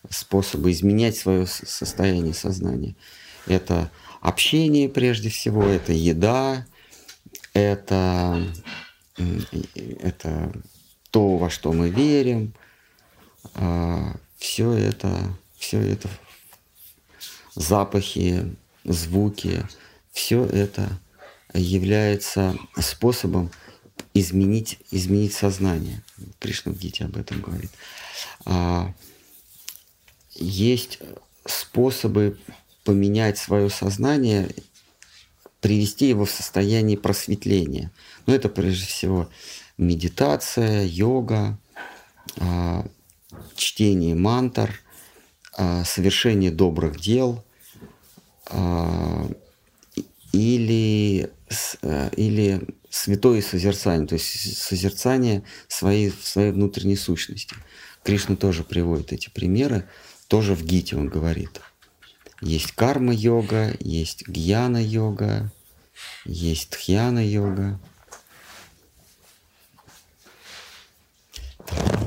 [0.10, 2.96] способы изменять свое состояние сознания.
[3.48, 6.66] Это общение прежде всего, это еда,
[7.54, 8.46] это,
[9.76, 10.52] это
[11.12, 12.54] то, во что мы верим,
[13.56, 16.10] а, все это, все это
[17.56, 19.66] запахи, звуки,
[20.12, 21.00] все это
[21.54, 23.52] является способом
[24.14, 26.04] изменить, изменить сознание.
[26.40, 27.72] Кришна в Гите об этом говорит.
[28.46, 28.94] А,
[30.34, 31.00] есть
[31.46, 32.40] способы
[32.84, 34.50] поменять свое сознание
[35.64, 37.90] привести его в состояние просветления.
[38.28, 39.30] Но это прежде всего
[39.78, 41.58] медитация, йога,
[42.38, 42.86] а,
[43.56, 44.78] чтение мантр,
[45.58, 47.46] а, совершение добрых дел
[48.48, 49.26] а,
[50.34, 51.32] или,
[52.18, 57.56] или святое созерцание, то есть созерцание своей, своей внутренней сущности.
[58.04, 59.88] Кришна тоже приводит эти примеры,
[60.28, 61.62] тоже в Гите он говорит–
[62.44, 65.50] есть карма-йога, есть гьяна-йога,
[66.26, 67.80] есть тхьяна-йога.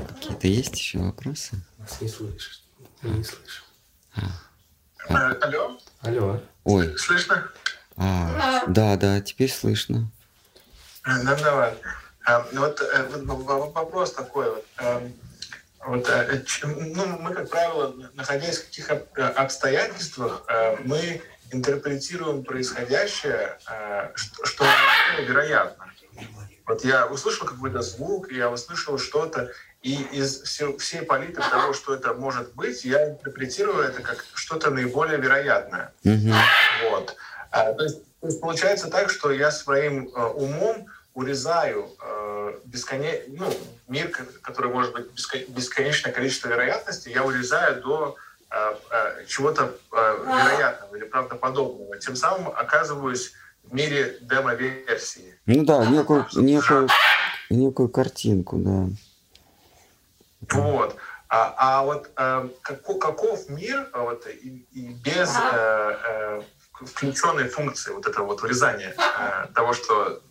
[0.07, 1.59] Какие-то есть еще вопросы?
[1.79, 2.63] Вас не слышишь.
[3.01, 3.63] Я не слышу.
[4.15, 4.21] А.
[5.09, 5.31] А.
[5.41, 5.79] Алло?
[6.01, 6.41] Алло.
[6.63, 6.97] Ой.
[6.97, 7.49] Слышно?
[7.95, 10.11] А, да, да, теперь слышно.
[11.05, 11.73] Ну, давай.
[12.25, 14.65] А, вот, э, вот вопрос такой вот.
[15.87, 24.09] Вот, э, ну, мы, как правило, находясь в каких обстоятельствах, э, мы интерпретируем происходящее, э,
[24.15, 24.65] что
[25.25, 25.85] вероятно.
[26.65, 29.49] Вот я услышал какой-то звук, я услышал что-то,
[29.81, 35.17] и из всей палитры того, что это может быть, я интерпретирую это как что-то наиболее
[35.17, 35.93] вероятное.
[36.03, 36.33] Mm-hmm.
[36.89, 37.15] Вот.
[37.51, 43.23] То есть, то есть получается так, что я своим умом урезаю э, бесконе...
[43.29, 43.51] ну,
[43.87, 44.11] мир,
[44.43, 45.07] который может быть
[45.47, 48.15] бесконечное количество вероятностей, я урезаю до
[48.51, 51.97] а, а, чего-то а, вероятного или правдоподобного.
[51.97, 55.33] Тем самым оказываюсь в мире демо-версии.
[55.47, 56.87] Ну да, некую, некую,
[57.49, 58.87] некую картинку, да.
[60.51, 60.95] Вот.
[61.29, 66.41] А, а вот э, каков, каков мир а, вот, и, и без э, э,
[66.85, 70.21] включенной функции вот этого вот вырезания э, того, что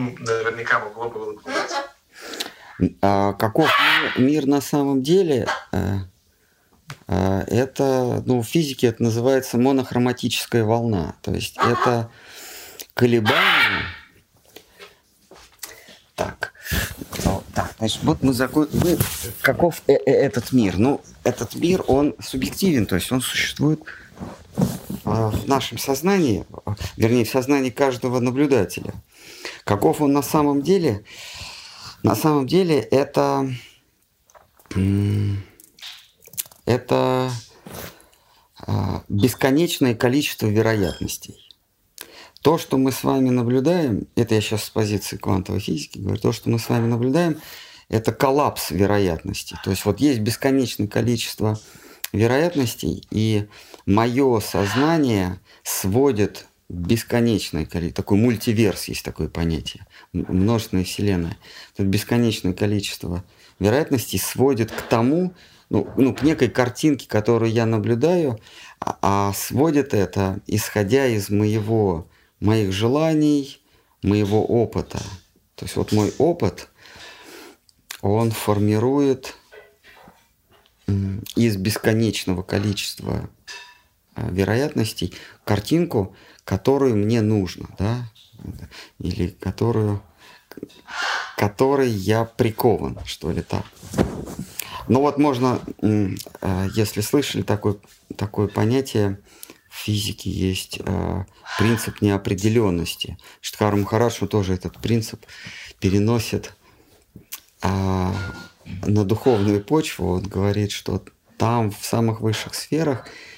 [0.00, 2.94] ну, наверняка могло бы быть?
[3.02, 3.70] А каков
[4.16, 5.46] мир, мир на самом деле?
[5.72, 5.98] Э,
[7.08, 11.16] э, это, ну, в физике это называется монохроматическая волна.
[11.22, 12.10] То есть это
[12.94, 13.84] колебания.
[16.14, 16.52] Так,
[17.24, 18.98] ну, так, значит, вот мы закончим.
[19.40, 20.78] Каков э -э этот мир?
[20.78, 23.80] Ну, этот мир, он субъективен, то есть он существует
[25.04, 26.44] а, в нашем сознании,
[26.96, 28.92] вернее, в сознании каждого наблюдателя.
[29.70, 31.04] Каков он на самом деле?
[32.02, 33.48] На самом деле это,
[36.64, 37.30] это
[38.58, 41.36] а, бесконечное количество вероятностей.
[42.42, 46.32] То, что мы с вами наблюдаем, это я сейчас с позиции квантовой физики говорю, то,
[46.32, 47.40] что мы с вами наблюдаем,
[47.88, 49.56] это коллапс вероятностей.
[49.62, 51.60] То есть вот есть бесконечное количество
[52.12, 53.46] вероятностей, и
[53.86, 61.36] мое сознание сводит бесконечное количество, такой мультиверс есть такое понятие, множественная вселенная.
[61.76, 63.24] Тут бесконечное количество
[63.58, 65.34] вероятностей сводит к тому,
[65.68, 68.40] ну, ну, к некой картинке, которую я наблюдаю,
[68.78, 72.08] а, а сводит это, исходя из моего
[72.38, 73.60] моих желаний,
[74.02, 74.98] моего опыта.
[75.56, 76.68] То есть вот мой опыт,
[78.00, 79.34] он формирует
[81.36, 83.28] из бесконечного количества
[84.14, 85.14] а, вероятностей
[85.44, 86.16] картинку,
[86.50, 88.10] которую мне нужно, да,
[88.98, 90.02] или которую,
[91.36, 93.64] которой я прикован, что ли так.
[94.88, 95.60] Ну вот можно,
[96.40, 97.76] а, если слышали такое,
[98.16, 99.20] такое понятие,
[99.68, 101.24] в физике есть э,
[101.56, 103.16] принцип неопределенности.
[103.40, 105.24] Штхар Махарадж тоже этот принцип
[105.78, 106.52] переносит
[107.62, 108.12] э,
[108.66, 110.14] на духовную почву.
[110.14, 111.04] Он говорит, что
[111.38, 113.29] там, в самых высших сферах, э,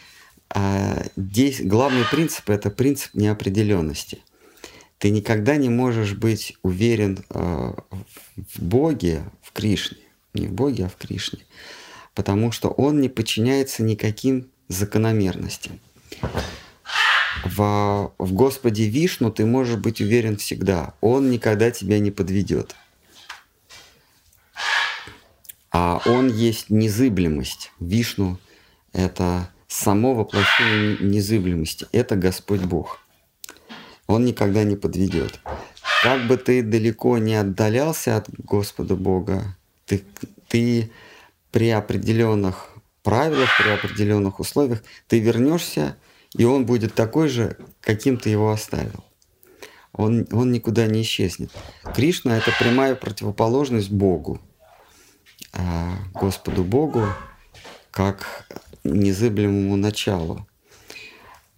[1.16, 4.18] здесь главный принцип– это принцип неопределенности.
[4.98, 7.72] Ты никогда не можешь быть уверен э,
[8.36, 9.98] в Боге, в Кришне.
[10.34, 11.40] Не в Боге, а в Кришне.
[12.14, 15.80] Потому что он не подчиняется никаким закономерностям.
[17.44, 20.94] В, в Господе Вишну ты можешь быть уверен всегда.
[21.00, 22.76] Он никогда тебя не подведет.
[25.72, 27.72] А он есть незыблемость.
[27.80, 28.38] Вишну–
[28.92, 31.86] это само воплощение незыблемости.
[31.92, 33.00] Это Господь Бог.
[34.06, 35.40] Он никогда не подведет.
[36.02, 39.56] Как бы ты далеко не отдалялся от Господа Бога,
[39.86, 40.02] ты,
[40.48, 40.90] ты
[41.50, 42.70] при определенных
[43.02, 45.96] правилах, при определенных условиях, ты вернешься
[46.34, 49.04] и он будет такой же, каким ты его оставил.
[49.92, 51.50] Он, он никуда не исчезнет.
[51.94, 54.40] Кришна– это прямая противоположность Богу,
[55.52, 57.06] а, Господу Богу,
[57.90, 58.46] как
[58.84, 60.46] незыблемому началу.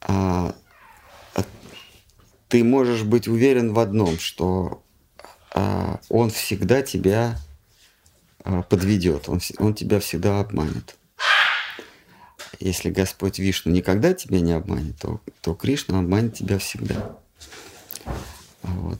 [0.00, 0.54] А,
[2.48, 4.82] ты можешь быть уверен в одном, что
[5.54, 7.38] а, Он всегда тебя
[8.68, 10.96] подведет, он, он тебя всегда обманет
[12.64, 17.16] если Господь Вишну никогда тебя не обманет, то, то Кришна обманет тебя всегда.
[18.62, 18.98] Вот.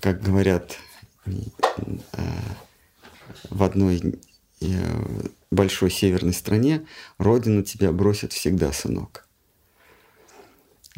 [0.00, 0.78] Как говорят
[1.26, 1.32] э,
[3.50, 4.20] в одной
[5.50, 6.86] большой северной стране,
[7.18, 9.26] Родина тебя бросит всегда, сынок.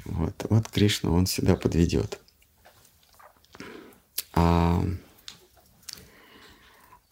[0.05, 2.21] Вот, вот Кришна, он всегда подведет.
[4.33, 4.83] А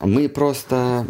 [0.01, 1.07] мы просто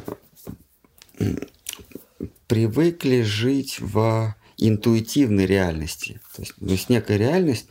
[2.46, 6.20] привыкли жить в интуитивной реальности.
[6.34, 7.66] То есть, то есть некая реальность,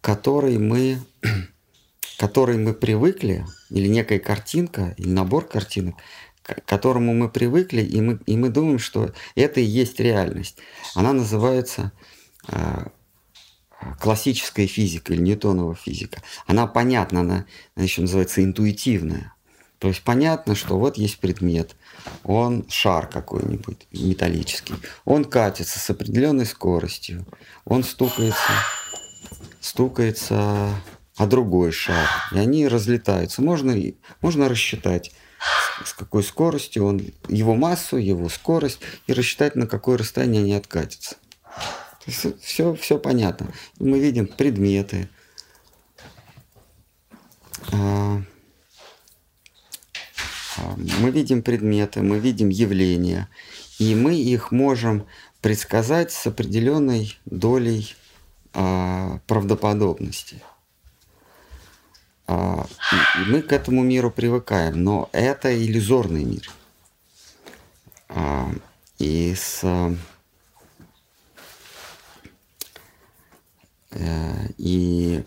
[0.00, 1.02] которой мы,
[2.18, 5.96] которой мы привыкли, или некая картинка, или набор картинок,
[6.44, 10.58] к которому мы привыкли, и мы, и мы думаем, что это и есть реальность.
[10.94, 11.92] Она называется
[12.48, 12.86] э,
[14.00, 16.22] классическая физика или ньютонова физика.
[16.46, 19.32] Она понятна, она, она еще называется интуитивная.
[19.78, 21.76] То есть понятно, что вот есть предмет,
[22.22, 24.74] он шар какой-нибудь металлический,
[25.04, 27.26] он катится с определенной скоростью,
[27.64, 28.52] он стукается,
[29.60, 30.70] стукается
[31.16, 33.42] о другой шар, и они разлетаются.
[33.42, 33.76] Можно,
[34.20, 35.12] можно рассчитать,
[35.84, 41.16] с какой скоростью он, его массу, его скорость, и рассчитать, на какое расстояние они откатятся.
[41.44, 43.52] То есть все, все понятно.
[43.78, 45.08] Мы видим предметы,
[47.72, 48.22] а,
[50.76, 53.28] мы видим предметы, мы видим явления.
[53.78, 55.06] и мы их можем
[55.40, 57.96] предсказать с определенной долей
[58.52, 60.40] а, правдоподобности.
[62.26, 66.50] А, и мы к этому миру привыкаем, но это иллюзорный мир.
[68.08, 68.50] А,
[68.98, 69.60] и с
[73.90, 75.24] э, и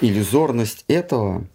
[0.00, 1.46] иллюзорность этого,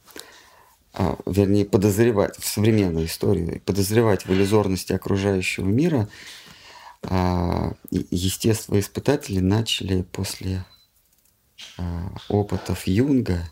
[0.93, 6.07] а, вернее, подозревать в современной истории, подозревать в иллюзорности окружающего мира,
[7.03, 10.64] а, естествоиспытатели начали после
[12.30, 13.49] опытов Юнга,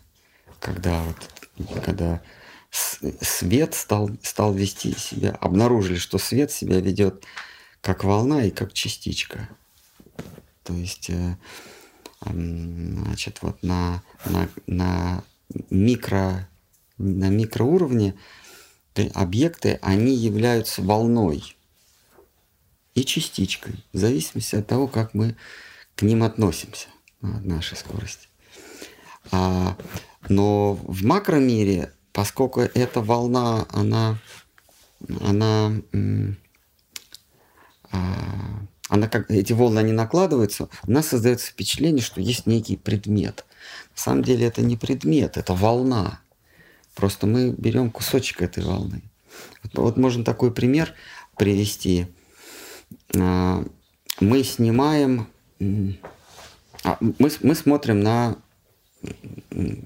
[0.58, 2.22] когда, вот, когда
[2.70, 7.24] свет стал, стал вести себя, обнаружили, что свет себя ведет
[7.80, 9.48] как волна и как частичка.
[10.64, 11.36] То есть э,
[12.26, 15.24] значит, вот на, на, на,
[15.70, 16.48] микро,
[16.98, 18.14] на микроуровне
[19.14, 21.56] объекты, они являются волной
[22.94, 25.36] и частичкой, в зависимости от того, как мы
[25.94, 28.28] к ним относимся, от нашей скорости.
[29.30, 29.76] А,
[30.28, 34.18] но в макромире, поскольку эта волна, она,
[35.20, 35.72] она
[37.92, 43.44] а, она как, эти волны, они накладываются, у нас создается впечатление, что есть некий предмет.
[43.94, 46.20] На самом деле это не предмет, это волна.
[46.94, 49.02] Просто мы берем кусочек этой волны.
[49.62, 50.92] Вот, вот можно такой пример
[51.36, 52.08] привести.
[53.16, 53.64] А,
[54.18, 55.28] мы снимаем,
[57.00, 58.36] мы, мы смотрим на,
[59.50, 59.76] на,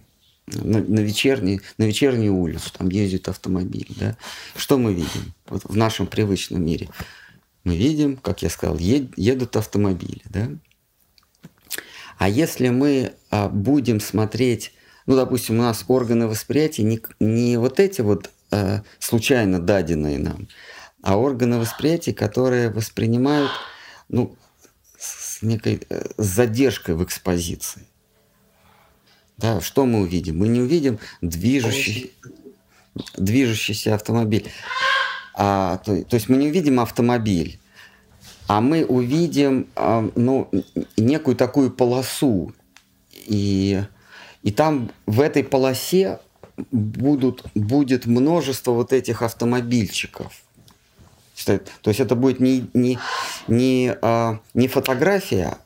[0.46, 3.88] на, вечерний, на вечернюю улицу, там ездит автомобиль.
[3.98, 4.16] Да?
[4.56, 6.88] Что мы видим вот в нашем привычном мире?
[7.64, 10.22] мы видим, как я сказал, едут автомобили.
[10.26, 10.48] Да?
[12.18, 14.72] А если мы а, будем смотреть,
[15.06, 20.46] ну, допустим, у нас органы восприятия не, не вот эти вот а, случайно даденные нам,
[21.02, 23.50] а органы восприятия, которые воспринимают
[24.08, 24.36] ну,
[25.44, 27.82] некой э, задержкой в экспозиции.
[29.36, 30.38] Да, что мы увидим?
[30.38, 32.12] Мы не увидим движущий,
[33.16, 34.48] движущийся автомобиль.
[35.34, 37.58] А, то, то есть мы не увидим автомобиль,
[38.46, 40.50] а мы увидим а, ну,
[40.96, 42.54] некую такую полосу.
[43.26, 43.82] И,
[44.42, 46.20] и там в этой полосе
[46.70, 50.43] будут, будет множество вот этих автомобильчиков.
[51.34, 51.60] То
[51.90, 52.98] есть это будет не, не,
[53.48, 55.58] не, а, не фотография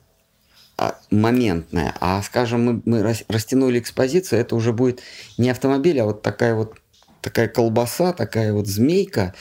[0.80, 5.00] а моментная, а, скажем, мы, мы растянули экспозицию, это уже будет
[5.36, 6.78] не автомобиль, а вот такая вот
[7.20, 9.34] такая колбаса, такая вот змейка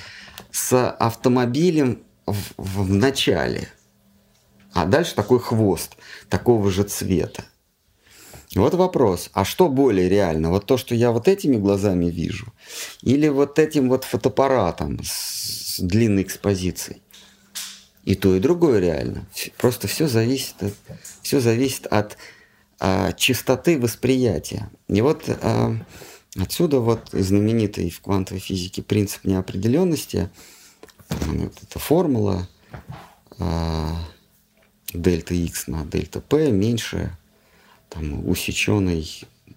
[0.52, 3.70] с автомобилем в, в начале,
[4.74, 5.96] а дальше такой хвост
[6.28, 7.46] такого же цвета.
[8.58, 10.50] Вот вопрос, а что более реально?
[10.50, 12.54] Вот то, что я вот этими глазами вижу,
[13.02, 17.02] или вот этим вот фотоаппаратом с длинной экспозицией?
[18.04, 19.28] И то, и другое реально.
[19.58, 20.74] Просто все зависит от,
[21.22, 22.18] все зависит от
[22.80, 24.70] а, чистоты восприятия.
[24.88, 25.76] И вот а,
[26.38, 30.30] отсюда вот знаменитый в квантовой физике принцип неопределенности–
[31.10, 32.48] вот эта формула
[33.40, 33.96] а,
[34.94, 37.17] дельта x на дельта p меньше
[37.98, 39.08] там, усеченной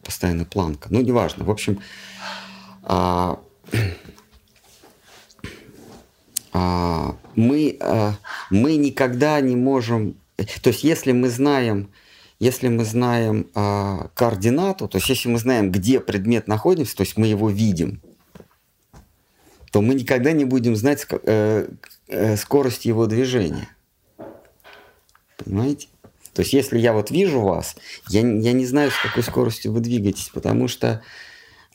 [0.02, 0.88] постоянной планка.
[0.90, 1.44] Ну, неважно.
[1.44, 1.80] В общем,
[2.82, 3.38] а,
[6.52, 8.14] а, мы, а,
[8.50, 10.14] мы никогда не можем...
[10.62, 11.90] То есть, если мы знаем,
[12.38, 17.16] если мы знаем а, координату, то есть, если мы знаем, где предмет находится, то есть
[17.18, 18.00] мы его видим,
[19.70, 21.68] то мы никогда не будем знать э,
[22.08, 23.68] э, скорость его движения.
[25.36, 25.89] Понимаете?
[26.40, 27.76] То есть, если я вот вижу вас,
[28.08, 31.02] я, я не знаю, с какой скоростью вы двигаетесь, потому что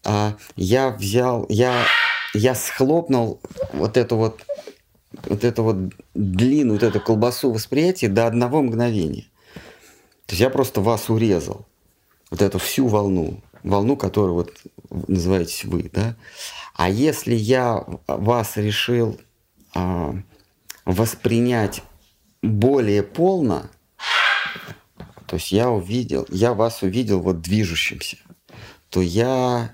[0.03, 1.85] а, я взял, я,
[2.33, 3.39] я схлопнул
[3.73, 4.41] вот эту вот,
[5.27, 5.77] вот эту вот
[6.15, 9.27] длину, вот эту колбасу восприятия до одного мгновения.
[10.25, 11.67] То есть я просто вас урезал.
[12.31, 14.51] Вот эту всю волну, волну, которую вот
[14.89, 16.15] называетесь вы, да.
[16.73, 19.19] А если я вас решил
[19.75, 20.15] а,
[20.85, 21.83] воспринять
[22.41, 23.69] более полно,
[25.27, 28.17] то есть я увидел, я вас увидел вот движущимся,
[28.89, 29.73] то я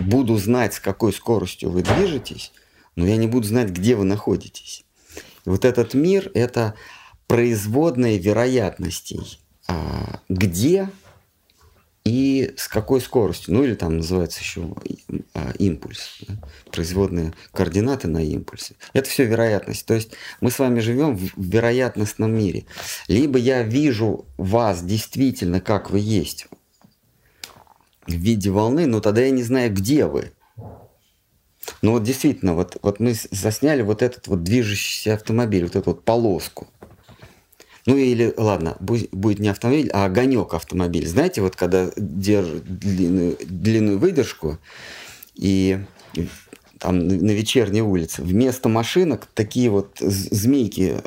[0.00, 2.52] буду знать, с какой скоростью вы движетесь,
[2.96, 4.84] но я не буду знать, где вы находитесь.
[5.44, 6.74] И вот этот мир– это
[7.26, 10.90] производные вероятностей, а, где
[12.04, 14.74] и с какой скоростью, ну или там называется еще
[15.34, 16.34] а, импульс, да?
[16.70, 18.74] производные координаты на импульсе.
[18.92, 19.86] Это все вероятность.
[19.86, 22.64] То есть мы с вами живем в вероятностном мире.
[23.06, 26.48] Либо я вижу вас действительно, как вы есть,
[28.06, 30.32] в виде волны, но тогда я не знаю, где вы.
[31.80, 36.04] Ну вот действительно, вот, вот мы засняли вот этот вот движущийся автомобиль, вот эту вот
[36.04, 36.66] полоску.
[37.84, 41.06] Ну или, ладно, бу- будет не автомобиль, а огонек автомобиль.
[41.06, 44.58] Знаете, вот когда держит длинную, длинную выдержку
[45.34, 45.80] и
[46.78, 50.98] там на вечерней улице вместо машинок такие вот змейки,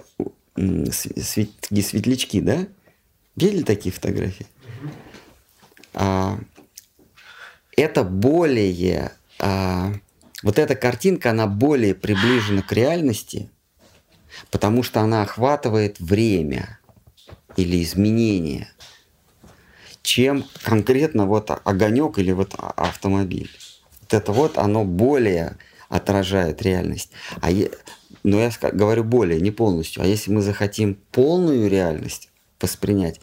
[0.55, 2.67] свет- такие светлячки, да?
[3.36, 4.47] Видели такие фотографии?
[5.93, 6.39] А,
[7.76, 9.11] это более...
[9.39, 9.93] а,
[10.43, 13.49] вот эта картинка, она более приближена к реальности,
[14.51, 16.79] потому что она охватывает время
[17.57, 18.71] или изменения,
[20.01, 23.51] чем конкретно вот огонек или вот а- автомобиль.
[24.01, 25.57] Вот это вот оно более
[25.89, 27.11] отражает реальность.
[27.41, 27.71] А е-
[28.23, 30.03] но я говорю более, не полностью.
[30.03, 32.29] А если мы захотим полную реальность
[32.59, 33.19] воспринять,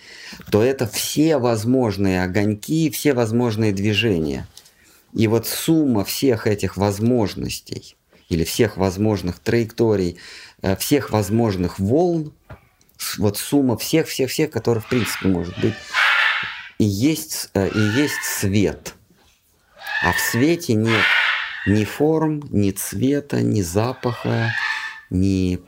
[0.51, 4.47] то это все возможные огоньки, все возможные движения.
[5.13, 7.97] И вот сумма всех этих возможностей
[8.29, 10.19] или всех возможных траекторий,
[10.79, 12.33] всех возможных волн,
[13.19, 15.75] вот сумма всех-всех-всех, которые в принципе может быть,
[16.79, 18.95] и есть, э, и есть свет.
[20.05, 21.05] А в свете нет
[21.67, 24.53] ни форм, ни цвета, ни запаха,
[25.11, 25.61] ни,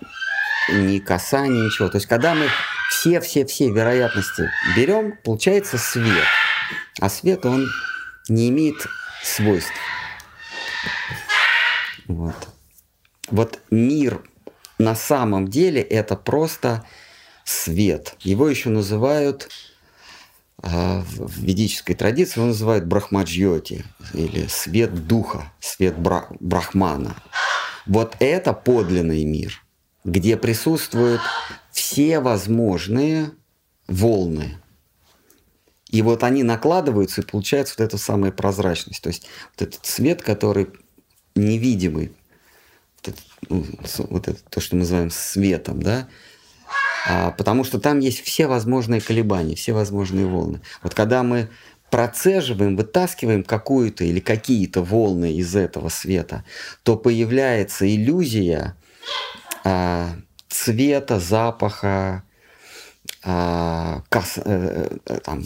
[0.71, 1.89] ни касания, ничего.
[1.89, 2.49] То есть, когда мы
[2.91, 6.27] все-все-все вероятности берем, получается свет.
[7.01, 7.69] А свет, он
[8.29, 8.87] не имеет
[9.23, 9.73] свойств.
[12.07, 12.49] Вот.
[13.29, 14.21] Вот мир
[14.79, 16.85] на самом деле это просто
[17.45, 18.17] свет.
[18.21, 19.49] Его еще называют
[20.67, 27.17] а, в ведической традиции его называют брахмаджьоти или свет духа, свет бра- брахмана.
[27.87, 29.63] Вот это подлинный мир,
[30.05, 31.21] где присутствуют
[31.71, 33.33] все возможные
[33.89, 34.59] волны.
[35.91, 39.03] И вот они накладываются, и получается вот эта самая прозрачность.
[39.03, 40.69] То есть вот этот свет, который
[41.35, 42.13] невидимый,
[43.49, 46.09] вот это, то, что мы называем светом, да,
[47.07, 50.61] а, потому что там есть все возможные колебания, все возможные волны.
[50.83, 51.49] Вот когда мы
[51.91, 56.45] процеживаем, вытаскиваем какую-то или какие-то волны из этого света,
[56.83, 58.77] то появляется иллюзия
[59.65, 60.17] а,
[60.49, 62.25] цвета, запаха,
[63.23, 65.45] а, кас- э, э, там,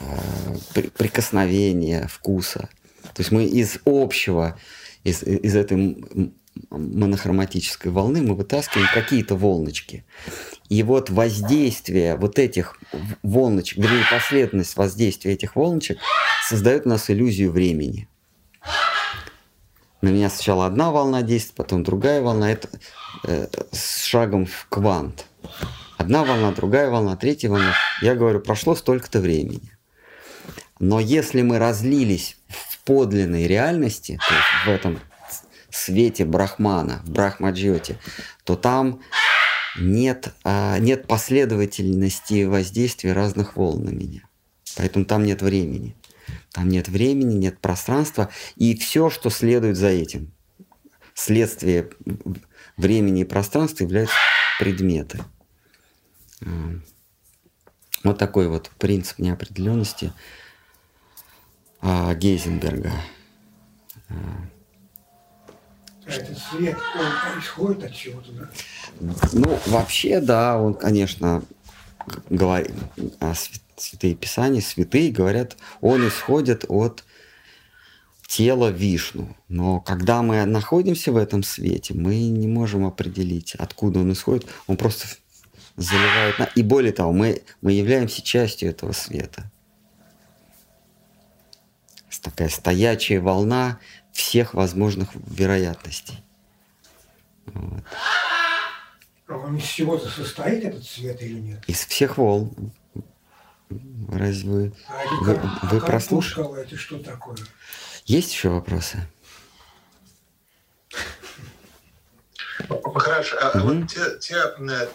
[0.00, 2.68] а, при- прикосновения, вкуса.
[3.14, 4.58] То есть мы из общего,
[5.04, 6.32] из, из этой
[6.70, 10.04] монохроматической волны мы вытаскиваем какие-то волночки.
[10.68, 12.78] И вот воздействие вот этих
[13.22, 15.98] волночек, вернее, последовательность воздействия этих волночек
[16.48, 18.08] создает у нас иллюзию времени.
[20.02, 22.50] На меня сначала одна волна действует, потом другая волна.
[22.50, 22.68] Это
[23.24, 25.26] э, с шагом в квант.
[25.96, 27.72] Одна волна, другая волна, третья волна.
[28.02, 29.72] Я говорю, прошло столько-то времени.
[30.78, 35.00] Но если мы разлились в подлинной реальности, то есть в этом
[35.76, 37.98] свете Брахмана, в Брахмаджьоте,
[38.44, 39.00] то там
[39.78, 44.22] нет, а, нет последовательности воздействия разных волн на меня.
[44.76, 45.94] Поэтому там нет времени.
[46.52, 48.30] Там нет времени, нет пространства.
[48.56, 50.32] И все, что следует за этим,
[51.14, 51.90] следствие
[52.76, 54.16] времени и пространства являются
[54.58, 55.22] предметы.
[56.40, 56.46] А,
[58.04, 60.12] Вот такой вот принцип неопределенности
[61.80, 62.92] а, Гейзенберга.
[66.06, 68.48] Этот свет, он исходит от чего-то, да?
[69.32, 71.42] Ну, вообще, да, он, конечно,
[72.30, 72.72] говорит,
[73.18, 77.02] а свя- святые писания, святые говорят, он исходит от
[78.28, 79.36] тела Вишну.
[79.48, 84.46] Но когда мы находимся в этом свете, мы не можем определить, откуда он исходит.
[84.66, 85.08] Он просто
[85.76, 86.38] заливает...
[86.38, 86.44] На...
[86.44, 89.50] И более того, мы, мы являемся частью этого света.
[92.22, 93.78] Такая стоячая волна
[94.16, 96.24] всех возможных вероятностей.
[97.46, 97.82] Вот.
[99.28, 101.64] А он из чего-то состоит, этот свет или нет?
[101.66, 102.72] Из всех волн.
[104.10, 104.72] Разве вы...
[104.88, 106.62] А Вы- кар- вы а прослушали?
[106.62, 107.36] это что такое?
[108.04, 108.98] Есть еще вопросы?
[112.94, 113.36] Хорошо.
[113.40, 114.88] А вот те, те э,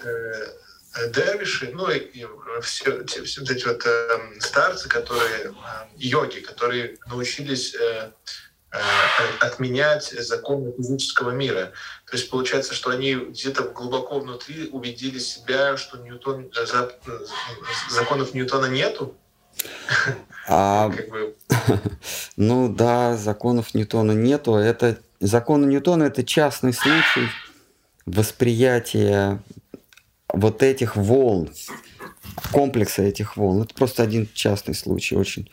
[0.96, 2.26] э, дервиши, ну и, и
[2.62, 5.52] все, те- все вот эти вот э, старцы, которые э,
[5.98, 8.12] йоги, которые научились э,
[9.40, 11.74] отменять законы физического мира.
[12.10, 17.20] То есть получается, что они где-то глубоко внутри убедили себя, что Ньютон, э, э,
[17.90, 19.16] законов Ньютона нету.
[20.48, 21.36] А, Как бы,
[22.38, 24.56] ну да, законов Ньютона нету.
[24.56, 27.28] Это законы Ньютона это частный случай
[28.06, 29.42] восприятия
[30.28, 31.50] вот этих волн,
[32.52, 33.64] комплекса этих волн.
[33.64, 35.50] Это просто один частный случай, очень,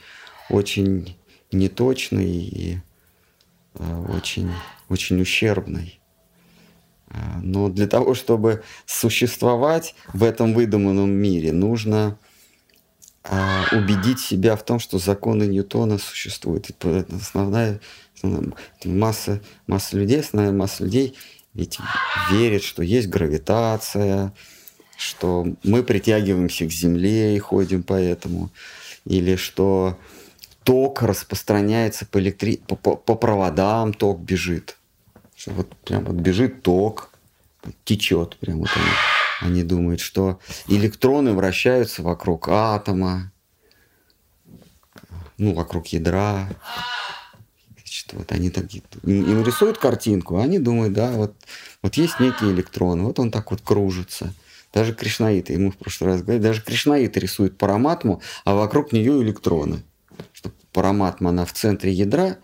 [0.51, 1.17] очень
[1.51, 2.81] неточный и э,
[3.79, 4.51] очень,
[4.89, 6.01] очень ущербной.
[7.09, 12.19] А, но для того, чтобы существовать в этом выдуманном мире, нужно
[13.25, 16.71] а, убедить себя в том, что законы Ньютона существуют.
[16.71, 17.81] Это основная,
[18.15, 18.53] основная
[18.85, 21.17] масса, масса людей, основная масса людей
[21.59, 21.79] ведь
[22.31, 24.33] верит, что есть гравитация,
[24.97, 28.51] что мы притягиваемся к Земле и ходим по этому,
[29.05, 29.99] или что
[30.69, 32.59] ток распространяется по, электри...
[32.59, 34.77] по, по, по проводам, ток бежит.
[35.47, 37.09] Вот прям вот бежит ток,
[37.85, 43.33] течет прям вот они, они думают, что электроны вращаются вокруг атома,
[45.39, 46.47] ну, вокруг ядра.
[47.71, 48.67] Значит, вот они так
[49.05, 51.35] им рисуют картинку, а они думают, да, вот,
[51.81, 54.35] вот есть некий электрон, вот он так вот кружится.
[54.75, 59.83] Даже кришнаиты, ему в прошлый раз говорили, даже кришнаиты рисуют параматму, а вокруг нее электроны.
[60.79, 62.39] Что параматма, она в центре ядра,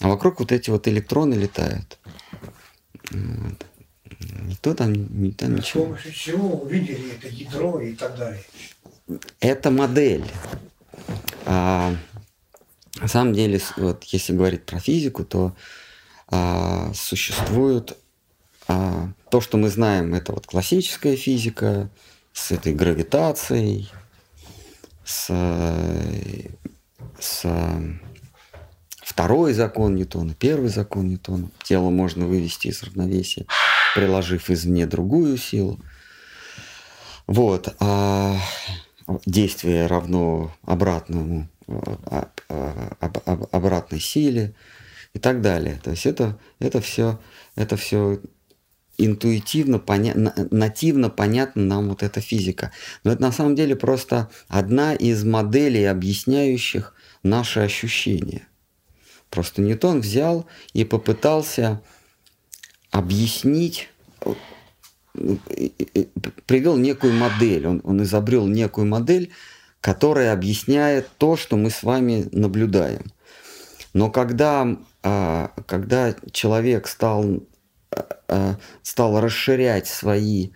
[0.00, 1.98] а вокруг вот эти вот электроны летают.
[3.10, 3.66] Вот.
[4.48, 5.84] Никто там, не там С ничего.
[5.84, 8.42] помощью чего увидели это ядро и так далее.
[9.40, 10.24] Это модель.
[11.44, 11.94] А,
[13.00, 15.54] на самом деле, с- вот если говорить про физику, то
[16.28, 17.98] а, существует
[18.68, 21.90] а, то, что мы знаем, это вот классическая физика
[22.32, 23.90] с этой гравитацией,
[25.04, 26.48] с, э,
[27.22, 27.46] с
[29.02, 31.50] второй закон Ньютона, первый закон Ньютона.
[31.62, 33.46] Тело можно вывести из равновесия,
[33.94, 35.80] приложив извне другую силу.
[37.26, 37.74] Вот.
[37.78, 38.36] А
[39.26, 44.54] действие равно обратному, а, а, об- об- обратной силе
[45.14, 45.80] и так далее.
[45.82, 47.20] То есть это, это все,
[47.54, 48.20] это все
[48.98, 50.14] интуитивно, поня...
[50.14, 52.72] на- нативно понятна нам вот эта физика.
[53.04, 58.46] Но это на самом деле просто одна из моделей, объясняющих наши ощущения.
[59.30, 61.82] Просто Ньютон взял и попытался
[62.90, 63.88] объяснить,
[64.20, 64.34] э,
[65.56, 66.08] и- и
[66.46, 69.32] привел некую модель, он, он изобрел некую модель,
[69.80, 73.12] которая объясняет то, что мы с вами наблюдаем.
[73.94, 77.42] Но когда, а, когда человек стал,
[78.82, 80.50] стал расширять свои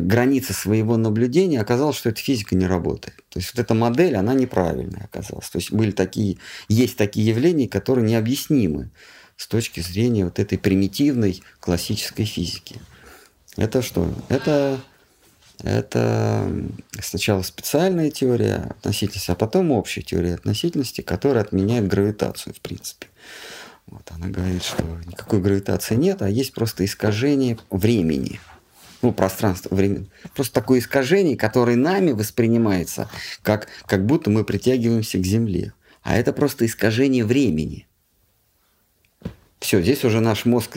[0.00, 3.16] границы своего наблюдения, оказалось, что эта физика не работает.
[3.28, 5.48] То есть вот эта модель, она неправильная оказалась.
[5.50, 6.38] То есть были такие,
[6.68, 8.90] есть такие явления, которые необъяснимы
[9.36, 12.76] с точки зрения вот этой примитивной классической физики.
[13.56, 14.12] Это что?
[14.28, 14.80] Это,
[15.62, 16.50] это
[17.00, 23.08] сначала специальная теория относительности, а потом общая теория относительности, которая отменяет гравитацию, в принципе.
[23.86, 28.40] Вот она говорит, что никакой гравитации нет, а есть просто искажение времени.
[29.02, 30.06] Ну, пространство, время.
[30.34, 33.10] Просто такое искажение, которое нами воспринимается,
[33.42, 35.72] как, как будто мы притягиваемся к Земле.
[36.02, 37.86] А это просто искажение времени.
[39.58, 40.76] Все, здесь уже наш мозг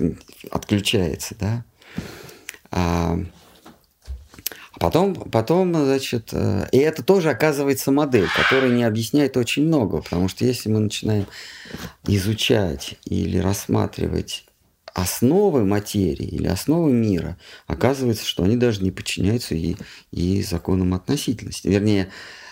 [0.52, 1.66] отключается, да.
[2.72, 3.20] А,
[4.74, 10.02] а потом, потом, значит, э, и это тоже оказывается модель, которая не объясняет очень много,
[10.02, 11.26] потому что если мы начинаем
[12.08, 14.46] изучать или рассматривать
[14.96, 17.38] основы материи или основы мира,
[17.68, 19.76] оказывается, что они даже не подчиняются и,
[20.12, 21.68] и законам относительности.
[21.68, 22.10] Вернее,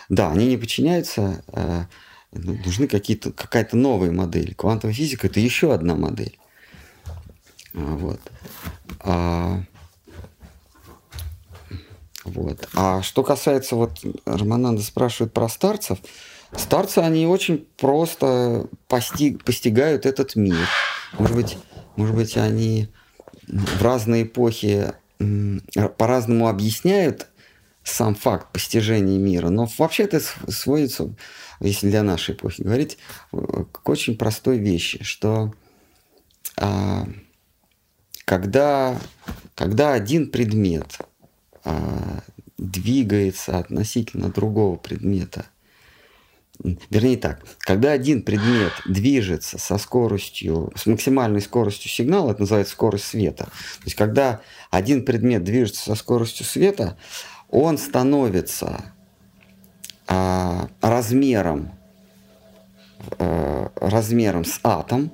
[0.10, 1.86] да, они не подчиняются, э,
[2.34, 4.54] ну, нужны какие-то, какая-то новая модель.
[4.56, 6.38] Квантовая физика– это еще одна модель.
[7.74, 8.20] А, Вот.
[9.00, 9.64] А,
[12.26, 12.68] вот.
[12.74, 16.00] А что касается, вот Романанда спрашивает про старцев,
[16.58, 20.68] старцы, они очень просто постиг, постигают этот мир.
[21.18, 21.58] Может быть,
[21.96, 22.90] может быть, они
[23.48, 24.94] в разные эпохи
[25.98, 27.28] по-разному объясняют
[27.84, 31.14] сам факт постижения мира, но вообще это сводится,
[31.60, 32.98] если для нашей эпохи говорить,
[33.34, 35.54] э, к очень простой вещи, что
[36.58, 37.06] а,
[38.26, 38.98] когда,
[39.56, 41.00] когда один предмет
[41.66, 42.20] а,
[42.58, 45.46] двигается относительно другого предмета,
[46.90, 53.06] вернее так, когда один предмет движется со скоростью, с максимальной скоростью сигнала, это называется скорость
[53.06, 53.46] света.
[53.46, 54.42] То есть когда
[54.72, 56.98] один предмет движется со скоростью света,
[57.50, 58.94] он становится
[60.08, 61.72] а, размером,
[63.20, 65.12] э, размером с атом,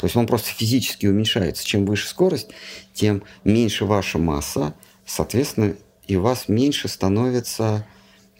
[0.00, 1.64] то есть он просто физически уменьшается.
[1.64, 2.48] Чем выше скорость,
[2.94, 4.74] тем меньше ваша масса,
[5.04, 5.74] соответственно,
[6.06, 7.86] и у вас меньше становится,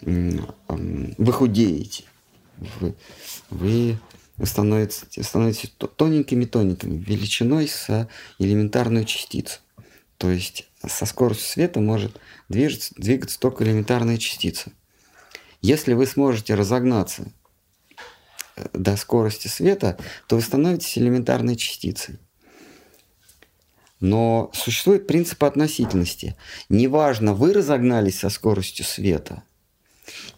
[0.01, 2.05] вы худеете.
[2.79, 2.95] Вы,
[3.49, 3.97] вы
[4.45, 9.59] становитесь, становитесь тоненькими-тоненькими, величиной с элементарную частицу.
[10.17, 12.19] То есть со скоростью света может
[12.49, 14.71] движется, двигаться только элементарная частица.
[15.61, 17.31] Если вы сможете разогнаться
[18.73, 19.97] до скорости света,
[20.27, 22.17] то вы становитесь элементарной частицей.
[24.01, 26.37] Но существует принцип относительности.
[26.69, 29.43] Неважно, вы разогнались со скоростью света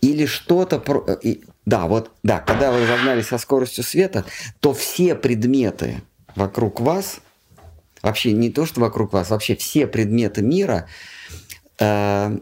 [0.01, 0.81] или что-то...
[1.23, 4.25] э, Да, вот, да, когда вы разогнались со скоростью света,
[4.59, 6.01] то все предметы
[6.35, 7.19] вокруг вас,
[8.01, 10.87] вообще не то, что вокруг вас, вообще все предметы мира
[11.79, 12.37] э,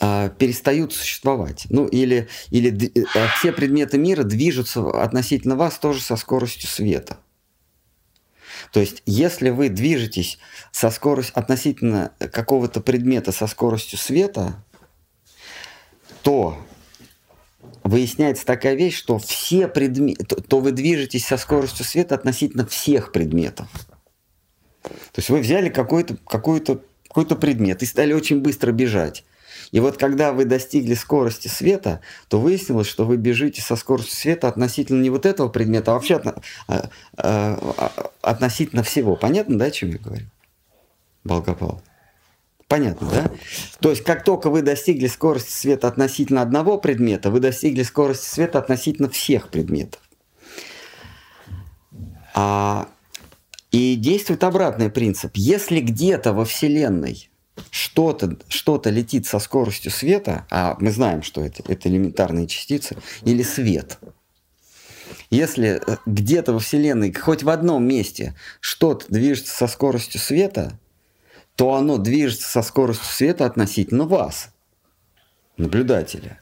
[0.00, 1.66] э, перестают существовать.
[1.70, 3.04] Ну, или, или э,
[3.38, 7.18] все предметы мира движутся относительно вас тоже со скоростью света.
[8.72, 10.38] То есть, если вы движетесь
[10.72, 14.64] со скоростью относительно какого-то предмета со скоростью света,
[16.26, 16.58] то
[17.84, 23.12] выясняется такая вещь, что все предметы, то, то вы движетесь со скоростью света относительно всех
[23.12, 23.68] предметов.
[24.82, 29.24] То есть вы взяли какой-то какой-то какой-то предмет и стали очень быстро бежать.
[29.70, 34.48] И вот когда вы достигли скорости света, то выяснилось, что вы бежите со скоростью света
[34.48, 39.14] относительно не вот этого предмета, а вообще отно- а, а, а, относительно всего.
[39.14, 40.26] Понятно, да, о чем я говорю?
[41.22, 41.80] Болгопал.
[42.68, 43.30] Понятно, да?
[43.80, 48.58] То есть, как только вы достигли скорости света относительно одного предмета, вы достигли скорости света
[48.58, 50.00] относительно всех предметов.
[52.34, 52.88] А,
[53.70, 55.32] и действует обратный принцип.
[55.36, 57.30] Если где-то во Вселенной
[57.70, 63.42] что-то что летит со скоростью света, а мы знаем, что это, это элементарные частицы, или
[63.42, 63.98] свет,
[65.30, 70.78] если э, где-то во Вселенной, хоть в одном месте, что-то движется со скоростью света,
[71.56, 74.50] то оно движется со скоростью света относительно вас,
[75.56, 76.40] наблюдателя.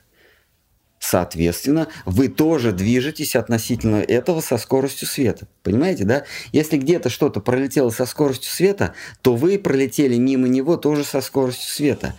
[0.99, 5.47] Соответственно, вы тоже движетесь относительно этого со скоростью света.
[5.62, 6.25] Понимаете, да?
[6.51, 11.69] Если где-то что-то пролетело со скоростью света, то вы пролетели мимо него тоже со скоростью
[11.71, 12.15] света.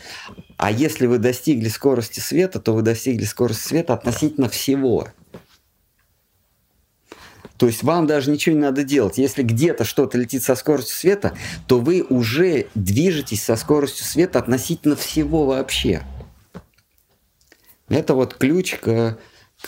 [0.58, 5.08] А если вы достигли скорости света, то вы достигли скорости света относительно всего.
[7.58, 9.18] То есть вам даже ничего не надо делать.
[9.18, 11.38] Если где-то что-то летит со скоростью света,
[11.68, 16.04] то вы уже движетесь со скоростью света относительно всего вообще.
[17.88, 19.18] Это вот ключ к,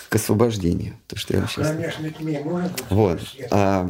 [0.10, 0.98] к освобождению.
[1.08, 1.68] То, что я сейчас...
[2.90, 3.22] Вот.
[3.52, 3.90] А,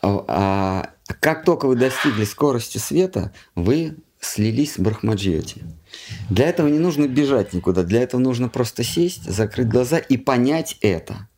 [0.00, 5.64] а- а как только вы достигли скорости света, вы слились с Брахмаджьоти.
[6.30, 7.82] Для этого не нужно бежать никуда.
[7.82, 11.28] Для этого нужно просто сесть, закрыть глаза и понять это.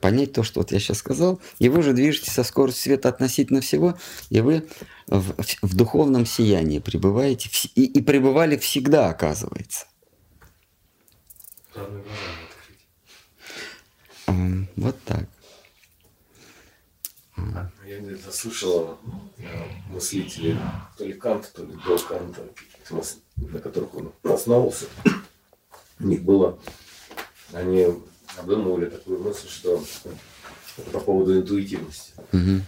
[0.00, 1.40] Понять то, что вот я сейчас сказал.
[1.58, 3.98] И вы уже движетесь со скоростью света относительно всего,
[4.30, 4.66] и вы
[5.06, 7.50] в, в- духовном сиянии пребываете.
[7.74, 9.86] И, и пребывали всегда, оказывается.
[14.26, 15.28] Вот так.
[17.36, 18.98] А Я где-то слышал
[19.38, 19.42] э,
[19.88, 20.56] мыслителей,
[20.96, 22.42] то ли Канта, то ли до Канта,
[23.36, 24.86] на которых он основывался.
[25.98, 26.58] У них было,
[27.52, 27.86] они
[28.38, 29.82] обдумывали такую мысль, что
[30.76, 32.12] это по поводу интуитивности.
[32.32, 32.64] Мгм.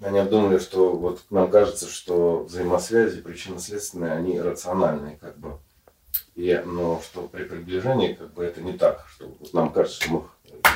[0.00, 5.58] Они обдумали, что вот нам кажется, что взаимосвязи причинно-следственные, они рациональные, как бы.
[6.34, 10.12] И, но что при приближении как бы это не так, что вот нам кажется, что
[10.12, 10.24] мы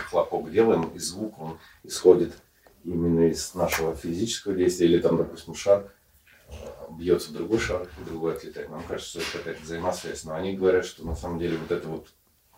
[0.08, 2.32] хлопок делаем, и звук он исходит
[2.84, 5.92] именно из нашего физического действия, или там, допустим, шар
[6.48, 6.52] э,
[6.98, 8.70] бьется в другой шар, и другой отлетает.
[8.70, 10.24] Нам кажется, что это какая-то взаимосвязь.
[10.24, 12.08] Но они говорят, что на самом деле вот эта вот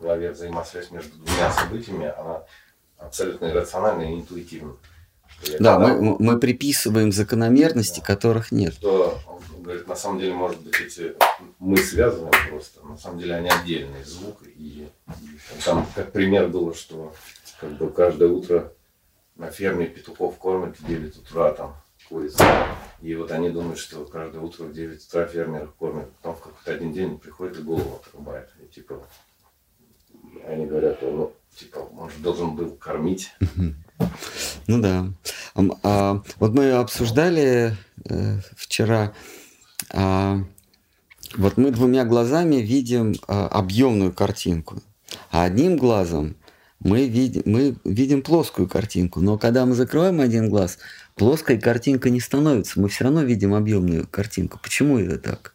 [0.03, 2.43] голове взаимосвязь между двумя событиями, она
[2.99, 4.77] абсолютно иррациональна и интуитивна.
[5.59, 8.75] Да, когда- мы, мы приписываем закономерности, которых нет.
[8.75, 11.15] что он говорит, на самом деле, может быть, эти
[11.59, 14.89] мы связаны просто, на самом деле они отдельные, звук и, и
[15.65, 17.15] там как пример было, что
[17.61, 18.73] как бы каждое утро
[19.37, 21.77] на ферме петухов кормят в 9 утра там
[22.09, 22.37] куриц.
[23.01, 26.11] И вот они думают, что каждое утро в 9 утра фермеров кормят.
[26.17, 28.51] Потом в какой-то один день приходит и голову отрубает.
[28.63, 29.03] И типа
[30.47, 33.33] они говорят, ну, типа, он же должен был кормить.
[34.67, 35.07] Ну да.
[35.83, 39.13] А, вот мы обсуждали э, вчера,
[39.91, 40.39] а,
[41.37, 44.83] вот мы двумя глазами видим а, объемную картинку,
[45.31, 46.37] а одним глазом
[46.81, 49.21] мы видим, мы видим плоскую картинку.
[49.21, 50.79] Но когда мы закрываем один глаз,
[51.15, 54.59] плоская картинка не становится, мы все равно видим объемную картинку.
[54.61, 55.55] Почему это так?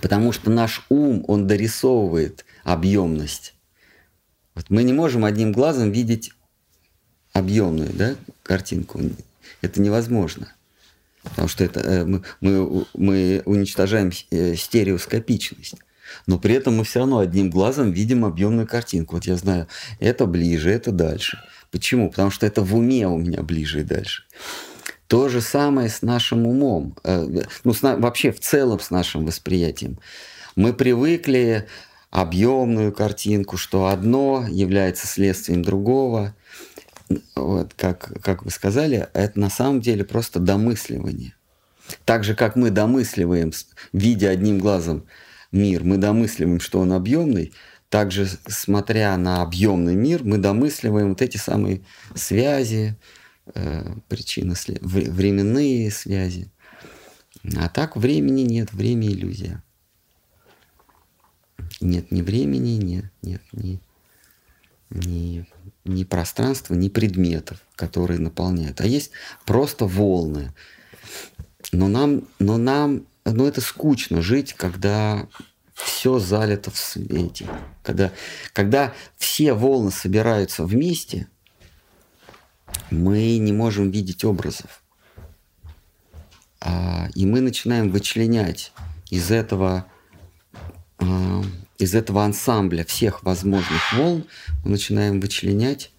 [0.00, 3.54] Потому что наш ум, он дорисовывает объемность.
[4.54, 6.32] Вот мы не можем одним глазом видеть
[7.32, 9.00] объемную да, картинку.
[9.62, 10.52] Это невозможно.
[11.22, 15.76] Потому что это, э, мы, мы, мы уничтожаем э, стереоскопичность.
[16.26, 19.16] Но при этом мы все равно одним глазом видим объемную картинку.
[19.16, 21.42] Вот я знаю, это ближе, это дальше.
[21.70, 22.10] Почему?
[22.10, 24.24] Потому что это в уме у меня ближе и дальше.
[25.06, 26.96] То же самое с нашим умом.
[27.04, 27.24] Э,
[27.64, 29.98] Ну, с вообще в целом с нашим восприятием.
[30.56, 31.66] Мы привыкли
[32.12, 36.36] объемную картинку, что одно является следствием другого.
[37.34, 41.34] Вот, как, как вы сказали, это на самом деле просто домысливание.
[42.04, 43.52] Так же, как мы домысливаем,
[43.92, 45.06] видя одним глазом
[45.50, 47.52] мир, мы домысливаем, что он объемный,
[47.88, 51.80] также, смотря на объемный мир, мы домысливаем вот эти самые
[52.14, 52.94] связи,
[53.54, 56.50] э, причины, временные связи.
[57.56, 59.62] А так времени нет, время иллюзия.
[61.80, 63.80] Нет ни времени, нет, нет ни,
[64.90, 65.46] ни,
[65.84, 68.80] ни пространства, ни предметов, которые наполняют.
[68.80, 69.10] А есть
[69.44, 70.52] просто волны.
[71.72, 75.26] Но нам, но нам, ну это скучно жить, когда
[75.74, 77.48] все залито в свете.
[77.82, 78.12] Когда,
[78.52, 81.28] когда все волны собираются вместе,
[82.90, 84.82] мы не можем видеть образов.
[86.60, 88.72] А, и мы начинаем вычленять
[89.10, 89.86] из этого,
[91.78, 94.24] из этого ансамбля всех возможных волн,
[94.64, 95.90] мы начинаем вычленять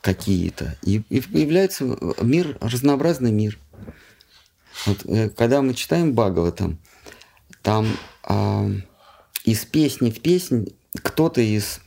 [0.00, 0.76] какие-то.
[0.82, 3.58] И, и появляется мир, разнообразный мир.
[4.86, 6.78] Вот, э, когда мы читаем Бхагаватам,
[7.62, 7.86] там
[8.24, 8.68] а,
[9.44, 11.80] из песни в песнь кто-то из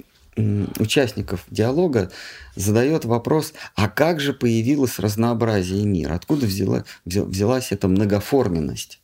[0.80, 2.12] участников диалога
[2.56, 6.16] задает вопрос, а как же появилось разнообразие мира?
[6.16, 9.00] Откуда взяла, взялась эта многоформенность?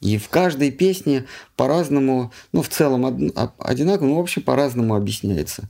[0.00, 1.26] И в каждой песне
[1.56, 3.04] по-разному, ну, в целом
[3.58, 5.68] одинаково, но, в общем, по-разному объясняется.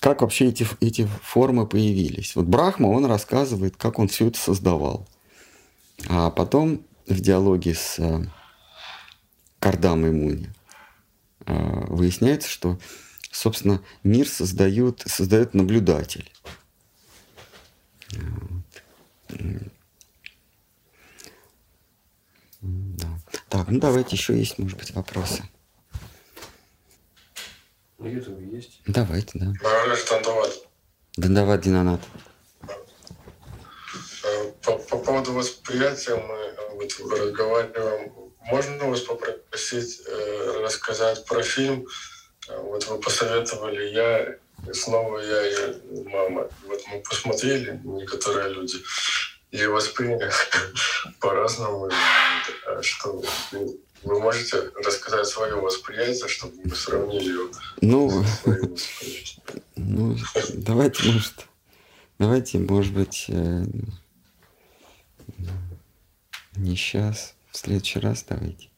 [0.00, 2.34] Как вообще эти, эти формы появились?
[2.34, 5.06] Вот Брахма, он рассказывает, как он все это создавал.
[6.08, 8.24] А потом в диалоге с э,
[9.58, 10.48] Кардамой Муни
[11.46, 12.78] э, выясняется, что
[13.38, 16.30] собственно, мир создает, создает наблюдатель.
[22.60, 23.08] Да.
[23.48, 25.42] Так, ну давайте еще есть, может быть, вопросы.
[27.98, 28.80] На Ютубе есть?
[28.86, 29.52] Давайте, да.
[29.62, 30.50] Баралеш Тандават.
[31.16, 32.00] Дандават Динанат.
[34.24, 38.12] Э, по, по поводу восприятия мы э, вот разговариваем.
[38.42, 41.86] Можно вас попросить э, рассказать про фильм
[42.56, 46.48] вот вы посоветовали, я, снова я и мама.
[46.66, 48.76] Вот мы посмотрели, некоторые люди,
[49.50, 50.30] и восприняли
[51.20, 51.90] по-разному.
[52.66, 53.22] А что
[54.02, 58.24] вы можете рассказать свое восприятие, чтобы мы сравнили его ну,
[59.76, 60.16] ну,
[60.54, 61.46] давайте, может,
[62.18, 63.64] давайте, может быть, э,
[66.56, 68.68] не сейчас, в следующий раз давайте.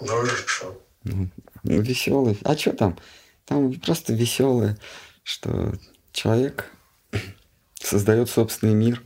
[0.00, 0.80] Ну, хорошо.
[1.04, 1.30] Ну,
[1.62, 2.38] веселый.
[2.44, 2.98] А что там?
[3.46, 4.78] Там просто веселое,
[5.22, 5.74] что
[6.12, 6.73] человек
[7.84, 9.02] создает собственный мир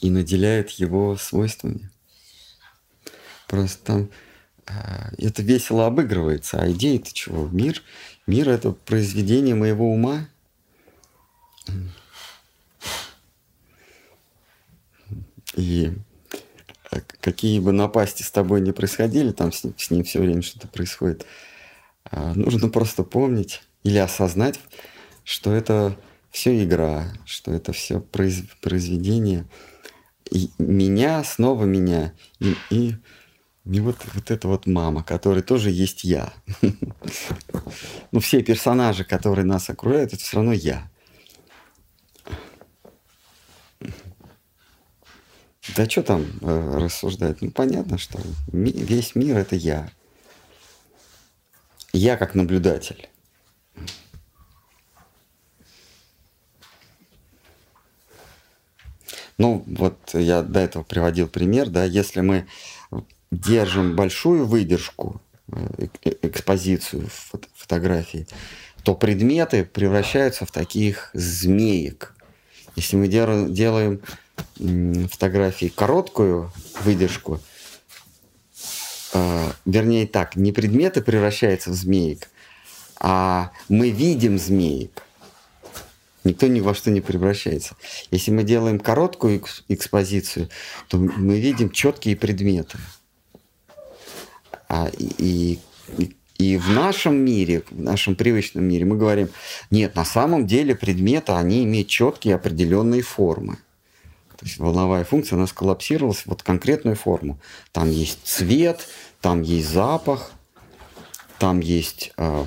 [0.00, 1.90] и наделяет его свойствами.
[3.46, 4.10] Просто там
[4.66, 6.60] а, это весело обыгрывается.
[6.60, 7.48] А идея-то чего?
[7.48, 7.82] Мир,
[8.26, 10.28] мир это произведение моего ума.
[15.54, 15.92] И
[17.20, 21.26] какие бы напасти с тобой не происходили, там с, с ним все время что-то происходит,
[22.04, 24.58] а, нужно просто помнить или осознать,
[25.24, 25.96] что это
[26.32, 29.46] все игра, что это все произ, произведение
[30.30, 32.96] и меня, снова меня, и, и,
[33.66, 36.32] и вот, вот эта вот мама, которая тоже есть я.
[38.10, 40.90] Ну, все персонажи, которые нас окружают, это все равно я.
[45.76, 47.40] Да что там э, рассуждать?
[47.40, 48.18] Ну, понятно, что
[48.52, 49.90] ми- весь мир— это я.
[51.94, 53.08] Я как наблюдатель.
[59.38, 62.46] Ну, вот я до этого приводил пример, да, если мы
[63.30, 65.20] держим большую выдержку,
[65.50, 68.26] э, э, экспозицию фото фотографии,
[68.82, 72.14] то предметы превращаются в таких змеек.
[72.76, 74.00] Если мы делаем
[75.08, 76.52] фотографии короткую
[76.82, 77.40] выдержку,
[79.14, 82.28] э, вернее так, не предметы превращаются в змеек,
[82.98, 85.02] а мы видим змеек.
[86.24, 87.74] Никто ни во что не превращается.
[88.10, 90.48] Если мы делаем короткую экспозицию,
[90.88, 92.78] то мы видим четкие предметы.
[94.68, 95.58] А, и,
[96.38, 99.28] и, в нашем мире, в нашем привычном мире мы говорим,
[99.70, 103.58] нет, на самом деле предметы, они имеют четкие определенные формы.
[104.38, 107.38] То есть волновая функция у нас коллапсировалась в вот конкретную форму.
[107.70, 108.88] Там есть цвет,
[109.20, 110.32] там есть запах,
[111.38, 112.44] там есть э,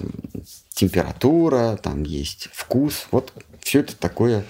[0.76, 3.08] температура, там есть вкус.
[3.12, 4.46] Вот все это такое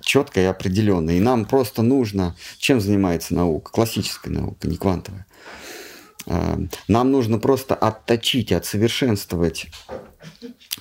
[0.00, 1.16] четкое и определенное.
[1.16, 5.26] И нам просто нужно, чем занимается наука, классическая наука, не квантовая.
[6.26, 9.68] э, нам нужно просто отточить, отсовершенствовать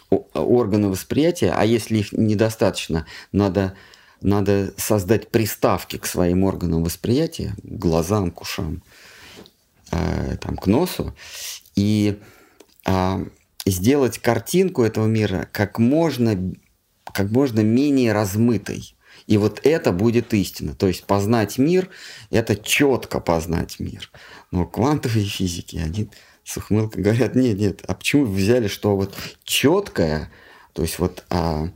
[0.09, 3.75] органы восприятия, а если их недостаточно, надо,
[4.21, 8.81] надо создать приставки к своим органам восприятия, к глазам, к ушам,
[9.91, 11.15] э, там, к носу,
[11.75, 12.19] и
[12.85, 13.25] э,
[13.65, 16.53] сделать картинку этого мира как можно,
[17.13, 18.95] как можно менее размытой.
[19.27, 20.73] И вот это будет истина.
[20.73, 21.89] То есть познать мир–
[22.31, 24.09] это четко познать мир.
[24.51, 26.09] Но квантовые физики, они
[26.43, 30.31] с ухмылкой говорят, нет, нет, а почему вы взяли, что вот четкое,
[30.73, 31.69] то есть вот а,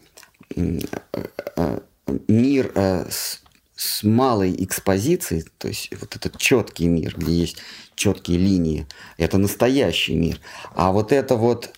[0.56, 1.84] а,
[2.28, 3.43] мир а, с,
[3.84, 7.58] с малой экспозицией, то есть вот этот четкий мир, где есть
[7.96, 10.40] четкие линии, это настоящий мир.
[10.74, 11.74] А вот это вот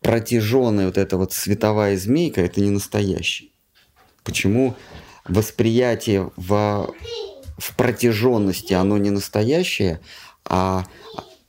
[0.00, 3.52] протяженная вот эта вот световая змейка, это не настоящий.
[4.24, 4.74] Почему
[5.26, 6.94] восприятие в,
[7.58, 10.00] в протяженности, оно не настоящее,
[10.44, 10.86] а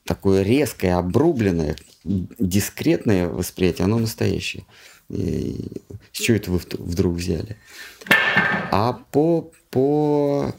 [0.06, 4.66] такое резкое, обрубленное, дискретное восприятие, оно настоящее.
[5.10, 5.72] И
[6.12, 7.58] с чего это вы вдруг взяли?
[8.76, 10.52] А по, по,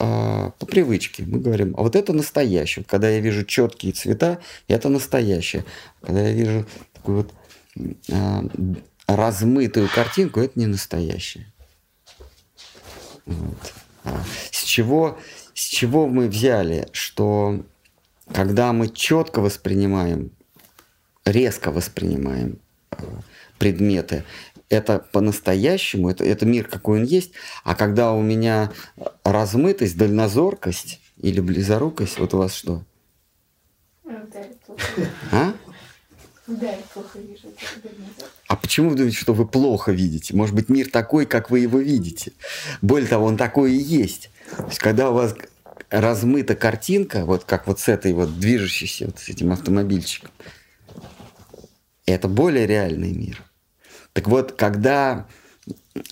[0.00, 2.84] а, по привычке мы говорим, а вот это настоящее.
[2.84, 5.64] Когда я вижу четкие цвета, это настоящее.
[6.00, 7.34] Когда я вижу такую вот
[8.10, 8.44] а,
[9.06, 11.46] размытую картинку, это не настоящее.
[13.24, 13.72] Вот.
[14.02, 15.20] А с чего,
[15.54, 17.64] с чего мы взяли, что
[18.34, 20.32] когда мы четко воспринимаем,
[21.24, 22.58] резко воспринимаем
[22.90, 22.96] э,
[23.60, 24.24] предметы,
[24.70, 27.32] это по-настоящему, это, это мир, какой он есть.
[27.64, 28.72] А когда у меня
[29.24, 32.82] размытость, дальнозоркость или близорукость, вот у вас что?
[35.32, 35.52] А?
[36.46, 37.48] Да, я плохо вижу.
[38.48, 40.34] А почему вы думаете, что вы плохо видите?
[40.34, 42.32] Может быть, мир такой, как вы его видите.
[42.80, 44.30] Более того, он такой и есть.
[44.56, 45.34] То есть, когда у вас
[45.90, 50.30] размыта картинка, вот как вот с этой вот движущейся, вот с этим автомобильчиком,
[52.06, 53.49] это более реальный мир.
[54.12, 55.26] Так вот, когда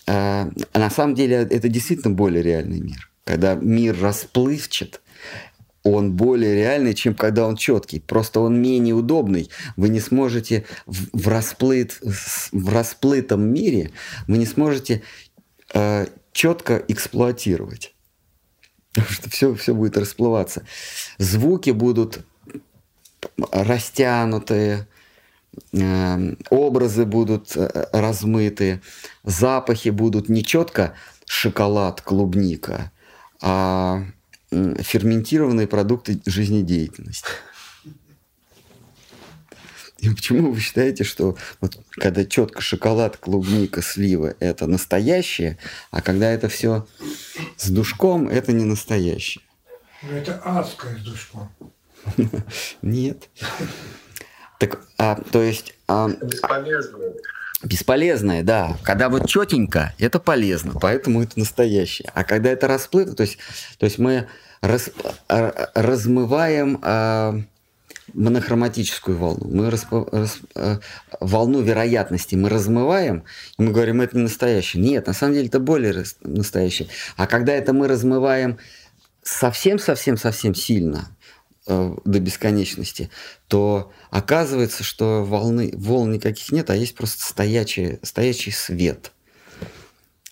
[0.05, 5.01] э, на самом деле это действительно более реальный мир, когда мир расплывчат,
[5.83, 7.99] он более реальный, чем когда он четкий.
[7.99, 9.49] Просто он менее удобный.
[9.77, 13.91] Вы не сможете в, в, расплыт, в расплытом мире,
[14.27, 15.03] вы не сможете
[15.73, 17.95] э, четко эксплуатировать.
[18.93, 20.65] Потому что все, все будет расплываться.
[21.17, 22.25] Звуки будут
[23.51, 24.87] растянутые,
[26.49, 28.81] образы будут э, размытые,
[29.23, 30.95] запахи будут не четко
[31.25, 32.91] шоколад, клубника,
[33.41, 34.03] а
[34.51, 37.29] ферментированные продукты жизнедеятельности.
[39.99, 45.57] И почему вы считаете, что вот когда четко шоколад, клубника, слива– это настоящее,
[45.91, 46.87] а когда это все
[47.57, 49.43] с душком– это не настоящее?
[50.01, 51.51] Ну, это адское с душком.
[52.81, 53.29] Нет.
[54.59, 55.73] Так, а, то есть...
[55.87, 57.13] А, Бесполезное.
[57.63, 58.77] Бесполезное, да.
[58.83, 62.09] Когда вот четенько, это полезно, поэтому это настоящее.
[62.13, 63.37] А когда это расплыто, то есть,
[63.77, 64.27] то есть мы
[64.61, 64.91] раз,
[65.27, 67.41] размываем а,
[68.13, 69.49] монохроматическую волну.
[69.49, 70.79] Мы распо, рас, а,
[71.19, 73.23] волну вероятности мы размываем,
[73.57, 74.83] и мы говорим, это не настоящее.
[74.83, 76.89] Нет, на самом деле это более настоящее.
[77.15, 78.57] А когда это мы размываем
[79.23, 81.09] совсем-совсем-совсем сильно,
[81.69, 83.09] до бесконечности,
[83.47, 89.11] то оказывается, что волны, волн никаких нет, а есть просто стоячий, стоячий свет.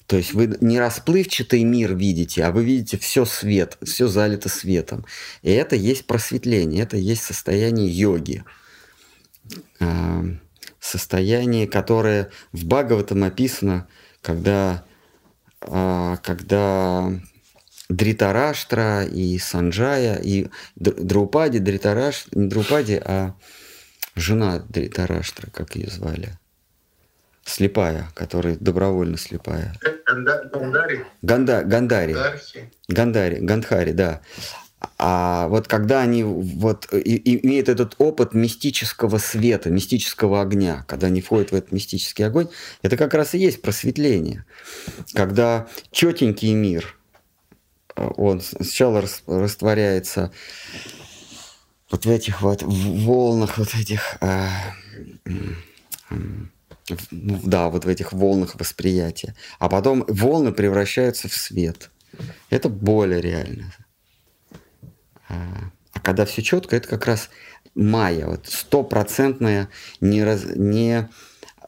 [0.07, 5.05] То есть вы не расплывчатый мир видите, а вы видите все свет, все залито светом.
[5.41, 8.43] И это есть просветление, это есть состояние йоги.
[9.79, 10.23] Э,
[10.79, 13.87] состояние, которое в Бхагаватам описано,
[14.21, 14.85] когда,
[15.61, 17.11] э, когда
[17.89, 23.33] Дритараштра и Санджая, и Друпади, Дритараш, не Друпади, а
[24.15, 26.37] жена Дритараштра, как ее звали.
[27.45, 29.73] Слепая, которая добровольно слепая.
[30.05, 31.05] Гандари.
[31.21, 32.15] Ганда, Гандари.
[32.89, 34.21] Гандари, Гандхари, да.
[34.99, 41.07] А вот когда они вот и, и, имеют этот опыт мистического света, мистического огня, когда
[41.07, 42.49] они входят в этот мистический огонь,
[42.81, 44.43] это как раз и есть просветление.
[45.13, 46.95] Когда четенький мир–
[47.97, 50.31] он сначала растворяется
[51.89, 54.47] вот в этих вот волнах, вот этих, э,
[55.29, 56.49] ну,
[57.43, 59.35] да, вот в этих волнах восприятия.
[59.59, 61.89] А потом волны превращаются в свет.
[62.49, 63.73] Это более реально.
[65.29, 67.29] А, а когда все четко, это как раз
[67.75, 69.69] майя, вот стопроцентная,
[70.01, 71.09] не, раз, не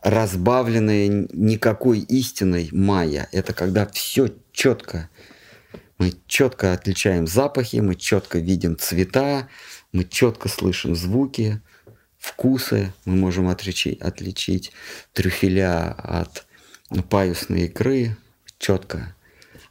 [0.01, 3.27] разбавленная никакой истиной майя.
[3.31, 5.09] Это когда все четко
[5.99, 9.49] мы четко отличаем запахи, мы четко видим цвета,
[9.91, 11.61] Мы четко слышим звуки,
[12.17, 14.71] вкусы, мы можем отличить, отличить
[15.13, 16.45] трюфеля от
[17.09, 18.17] паюсной икры
[18.57, 19.15] четко.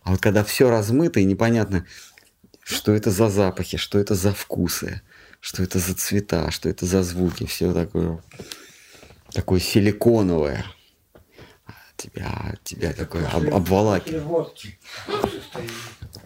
[0.03, 1.87] А вот когда все размыто и непонятно,
[2.63, 5.01] что это за запахи, что это за вкусы,
[5.41, 8.23] что это за цвета, что это за звуки, все такое,
[9.33, 10.65] такое силиконовое.
[11.97, 14.55] Тебя, тебя такое об, обволакивает.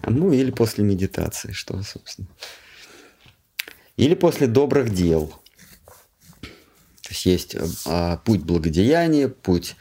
[0.07, 2.29] Ну, или после медитации, что, собственно.
[3.97, 5.29] Или после добрых дел.
[7.03, 7.57] То есть есть
[7.87, 9.77] а, путь благодеяния, путь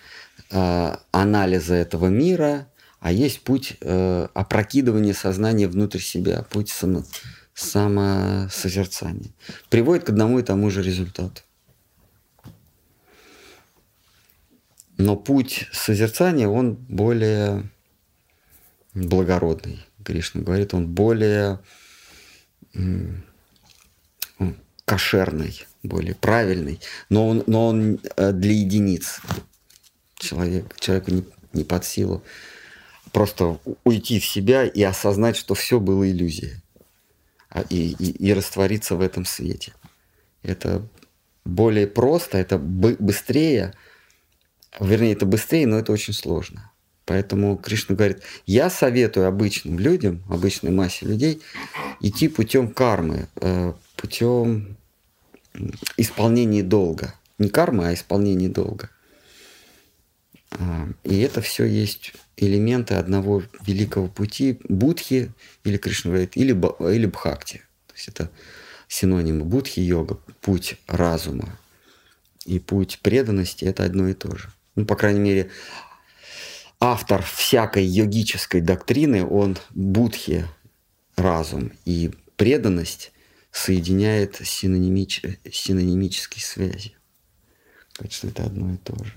[0.52, 2.68] а, анализа этого мира,
[2.99, 7.03] а есть путь а, опрокидывания сознания внутрь себя, путь само,
[7.53, 9.31] самосозерцания.
[9.69, 11.41] Приводит к одному и тому же результату.
[14.98, 17.69] Но путь созерцания, он более
[18.93, 19.80] благородный.
[20.03, 21.59] Кришна говорит, он более
[24.85, 26.79] кошерный, более правильный,
[27.09, 29.21] но он, но он э, для единиц.
[30.15, 31.23] Человек, человеку не,
[31.53, 32.23] не под силу
[33.11, 36.61] просто уйти в себя и осознать, что все было иллюзией,
[37.49, 39.73] а, и, и, и раствориться в этом свете.
[40.43, 40.87] Это
[41.45, 43.73] более просто, это быстрее,
[44.79, 46.70] вернее, это быстрее, но это очень сложно.
[47.05, 51.41] Поэтому Кришна говорит, я советую обычным людям, обычной массе людей
[51.99, 54.77] идти путем кармы, э, путем
[55.97, 57.15] исполнения долга.
[57.37, 58.89] Не кармы, а исполнения долга.
[60.51, 65.31] А, и это все есть элементы одного великого пути Будхи,
[65.63, 66.51] или Кришна говорит, или,
[66.93, 67.61] или Бхакти.
[67.87, 68.29] То есть это
[68.87, 71.57] синонимы Будхи йога, путь разума
[72.45, 74.49] и путь преданности– это одно и то же.
[74.75, 75.49] Ну, по крайней мере,
[76.81, 80.47] автор всякой йогической доктрины, он будхи,
[81.15, 83.13] разум и преданность
[83.51, 86.97] соединяет синонимич, синонимические связи.
[87.93, 89.13] Так что это одно и то же.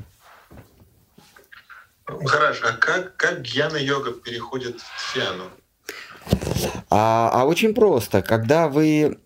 [2.04, 5.44] Хорошо, а как, как гьяна-йога переходит в фиану?
[6.90, 8.20] А, а очень просто.
[8.20, 9.18] Когда вы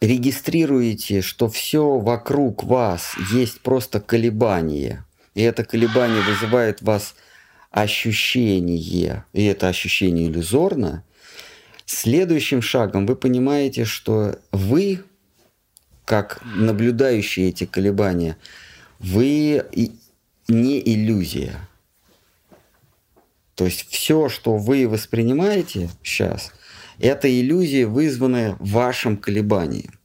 [0.00, 5.04] регистрируете, что все вокруг вас есть просто колебания–
[5.34, 7.14] и это колебание вызывает в вас
[7.70, 11.04] ощущение, и это ощущение иллюзорно,
[11.86, 15.02] следующим шагом вы понимаете, что вы,
[16.04, 18.36] как наблюдающие эти колебания,
[18.98, 19.64] вы
[20.48, 21.68] не иллюзия.
[23.54, 26.52] То есть все, что вы воспринимаете сейчас,
[26.98, 29.98] это иллюзия, вызванная вашим колебанием,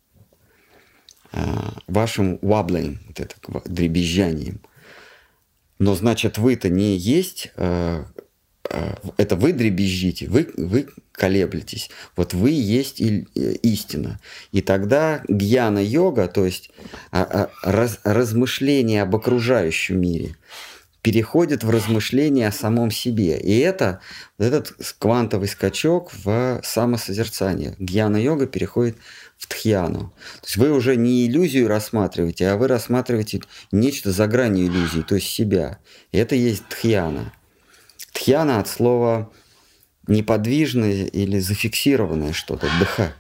[1.32, 3.36] а, вашим wobbling, вот это
[3.66, 4.60] дребезжанием.
[5.80, 8.04] Но значит, вы-то не есть, э,
[8.70, 11.90] э, это вы дребезжите, вы, вы колеблетесь.
[12.16, 13.26] Вот вы есть э,
[13.62, 14.20] истина.
[14.52, 16.72] И тогда гьяна-йога, то есть
[17.12, 20.36] а, а, раз, размышление об окружающем мире,
[21.02, 23.40] переходит в размышление о самом себе.
[23.40, 24.02] И это
[24.38, 27.76] этот квантовый скачок в самосозерцание.
[27.80, 29.02] Гьяна-йога переходит в
[29.46, 30.14] тхьяну.
[30.42, 33.42] То есть вы уже не иллюзию рассматриваете, а вы рассматриваете
[33.72, 35.80] нечто за гранью иллюзии, то есть себя.
[36.12, 37.34] И это есть тхьяна.
[38.14, 39.32] Тхьяна от слова
[40.08, 43.14] неподвижное или зафиксированное что-то, дха.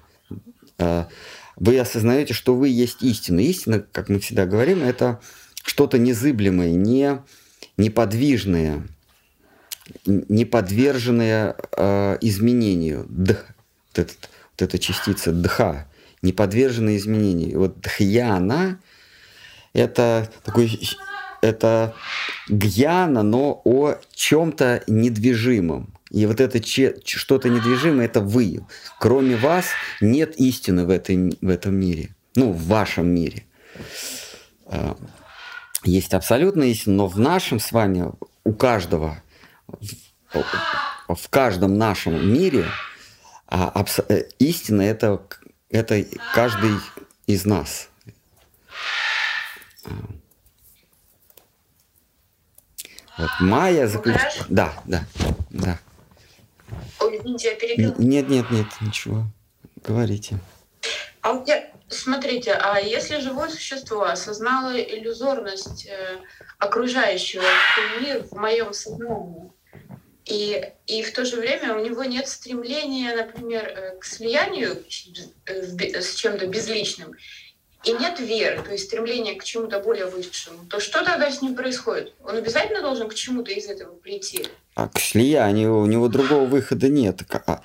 [0.79, 1.07] А,
[1.55, 3.39] вы осознаете, что вы есть истина.
[3.39, 5.19] Истина, как мы всегда говорим, это
[5.63, 7.19] что-то незыблемое, не
[7.77, 8.87] неподвижное,
[10.05, 13.05] не подверженное э, изменению.
[13.09, 13.45] Дх,
[13.89, 15.87] вот, этот, вот эта частица дха
[16.21, 17.59] не подвержены изменению.
[17.59, 18.79] Вот дхьяна–
[19.73, 20.79] это такой
[21.41, 21.93] это
[22.49, 25.93] гьяна, но о чем-то недвижимом.
[26.09, 28.65] И вот это что-то недвижимое– это вы.
[28.99, 29.65] Кроме вас
[30.01, 32.15] нет истины в, этой, в этом мире.
[32.35, 33.43] Ну, в вашем мире.
[34.65, 34.97] А,
[35.83, 38.11] есть абсолютная истина, но в нашем с вами,
[38.43, 39.21] у каждого,
[41.07, 42.65] в, каждом нашем мире
[43.47, 45.21] а, э, истина– это
[45.69, 46.75] это каждый
[47.25, 47.89] из нас.
[53.17, 54.45] Вот Майя заключила...
[54.49, 55.03] Да, да,
[55.49, 55.79] да.
[56.99, 57.95] Ой, извините, я перебила.
[57.97, 59.25] Нет, нет, нет, ничего.
[59.83, 60.39] Говорите.
[61.21, 66.19] А у меня, смотрите, а если живое существо осознало иллюзорность э,
[66.59, 67.43] окружающего
[67.99, 69.51] мира в моем сознании,
[70.27, 74.83] и, и в то же время у него нет стремления, например, э, к слиянию
[75.45, 77.15] э, с чем-то безличным,
[77.83, 81.55] и нет веры, то есть стремления к чему-то более высшему, то что тогда с ним
[81.55, 82.13] происходит?
[82.23, 84.45] Он обязательно должен к чему-то из этого прийти?
[84.75, 87.21] А к слиянию у него другого выхода нет.
[87.45, 87.61] А,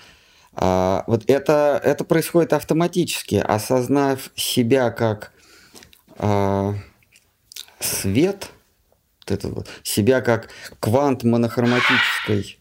[0.54, 5.32] А, вот это, это происходит автоматически, осознав себя как
[6.18, 6.74] а,
[7.80, 8.48] свет,
[9.22, 10.48] вот это вот, себя как
[10.80, 12.58] квант монохроматической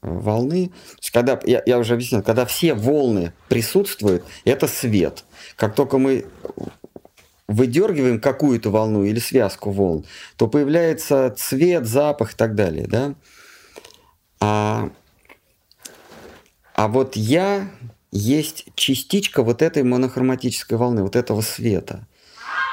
[0.00, 0.68] а, волны.
[0.68, 5.24] То есть, когда, я, я уже объяснил, когда все волны присутствуют, это свет.
[5.56, 6.26] Как только мы
[7.48, 10.04] выдергиваем какую-то волну или связку волн,
[10.36, 12.86] то появляется цвет, запах и так далее.
[12.86, 13.14] Да?
[14.40, 14.90] А
[16.80, 17.68] а вот я
[18.10, 22.06] есть частичка вот этой монохроматической волны, вот этого света.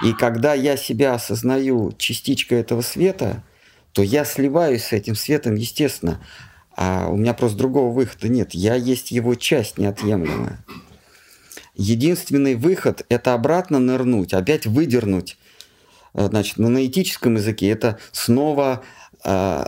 [0.03, 3.43] И когда я себя осознаю частичкой этого света,
[3.93, 6.23] то я сливаюсь с этим светом, естественно.
[6.75, 8.53] А у меня просто другого выхода нет.
[8.53, 10.63] Я есть его часть неотъемлемая.
[11.73, 15.37] Единственный выход– это обратно нырнуть, опять выдернуть.
[16.13, 18.83] Э, значит, на наэтическом языке это снова
[19.23, 19.65] э,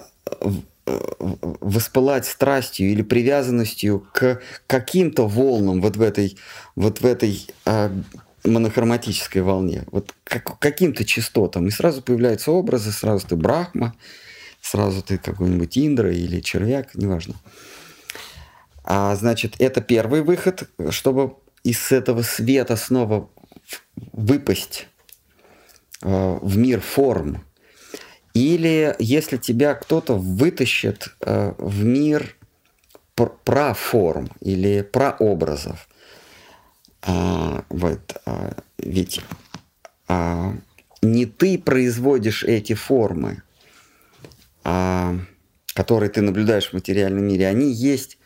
[1.61, 6.37] воспылать страстью или привязанностью к каким-то волнам вот в этой,
[6.75, 7.89] вот в этой э,
[8.43, 11.67] монохроматической волне, вот как, каким-то частотам.
[11.67, 13.95] И сразу появляются образы, сразу ты Брахма,
[14.61, 17.35] сразу ты какой-нибудь Индра или червяк, неважно.
[18.83, 23.29] А значит, это первый выход, чтобы из этого света снова
[24.13, 24.87] выпасть
[26.01, 27.43] э, в мир форм,
[28.33, 32.35] или если тебя кто-то вытащит э, в мир
[33.43, 35.88] проформ или прообразов.
[37.01, 39.21] А, вот, а, ведь
[40.07, 40.53] а,
[41.01, 43.43] не ты производишь эти формы,
[44.63, 45.15] а,
[45.73, 48.17] которые ты наблюдаешь в материальном мире, они есть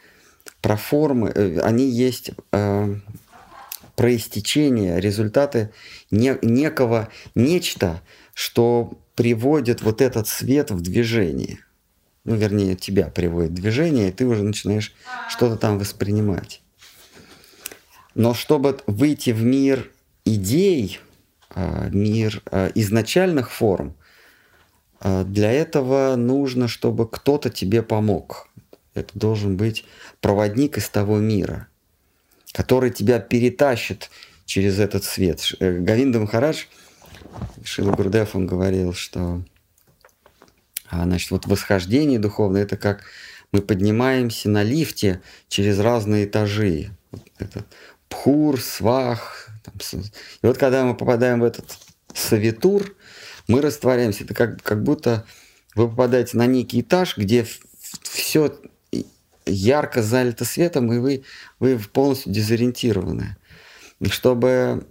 [0.61, 2.95] проформы, э, они есть э,
[3.95, 5.71] проистечение, результаты
[6.09, 8.01] не, некого нечто,
[8.33, 11.59] что приводит вот этот свет в движение.
[12.23, 14.95] Ну, вернее, тебя приводит в движение, и ты уже начинаешь
[15.29, 16.62] что-то там воспринимать.
[18.15, 19.91] Но чтобы выйти в мир
[20.25, 20.99] идей,
[21.49, 23.95] а, мир а, изначальных форм,
[24.99, 28.49] а, для этого нужно, чтобы кто-то тебе помог.
[28.93, 29.85] Это должен быть
[30.21, 31.67] проводник из того мира,
[32.51, 34.11] который тебя перетащит
[34.45, 35.41] через этот свет.
[35.59, 36.65] Э, Гавинда Махарадж–
[37.63, 39.41] Шила Гурдев, он говорил, что
[40.89, 43.03] а, значит, вот восхождение духовное, это как
[43.51, 46.91] мы поднимаемся на лифте через разные этажи.
[47.11, 47.65] Вот это
[48.13, 49.49] пхур, свах.
[49.63, 49.73] Там,
[50.41, 51.65] и вот когда мы попадаем в этот
[52.13, 52.95] савитур,
[53.47, 54.23] мы растворяемся.
[54.23, 55.25] Это как, как будто
[55.75, 57.45] вы попадаете на некий этаж, где
[58.03, 58.55] все
[59.45, 61.23] ярко залито светом, и вы,
[61.59, 63.35] вы полностью дезориентированы.
[64.09, 64.85] Чтобы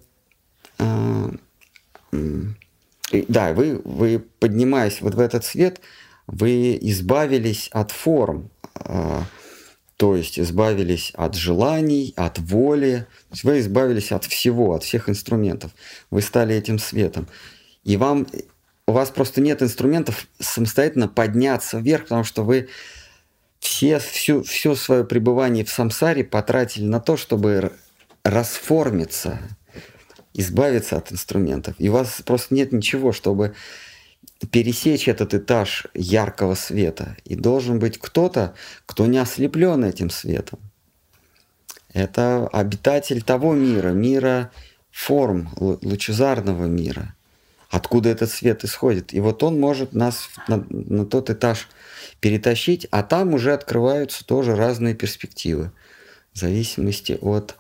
[0.79, 1.31] э,
[3.29, 5.81] да, вы, вы, поднимаясь вот в этот свет,
[6.27, 9.25] вы избавились от форм, а,
[10.03, 13.07] то есть избавились от желаний, от воли,
[13.45, 15.71] вы избавились от всего, от всех инструментов.
[16.11, 17.29] Вы стали этим светом.
[17.85, 18.27] И вам,
[18.89, 22.69] у вас просто нет инструментов самостоятельно подняться вверх, потому что вы
[23.61, 27.71] все, всю, все свое пребывание в самсаре потратили на то, чтобы
[28.25, 29.39] расформиться,
[30.35, 31.77] избавиться от инструментов.
[31.79, 33.55] И у вас просто нет ничего, чтобы
[34.51, 37.17] пересечь этот этаж яркого света.
[37.25, 38.55] И должен быть кто-то,
[38.87, 40.59] кто не ослеплен этим светом.
[41.93, 44.51] Это обитатель того мира, мира
[44.91, 47.15] форм, лучезарного мира,
[47.71, 49.13] откуда этот свет исходит.
[49.13, 51.69] И вот он может нас на, на тот этаж
[52.21, 55.73] перетащить, а там уже открываются тоже разные перспективы
[56.33, 57.57] в зависимости от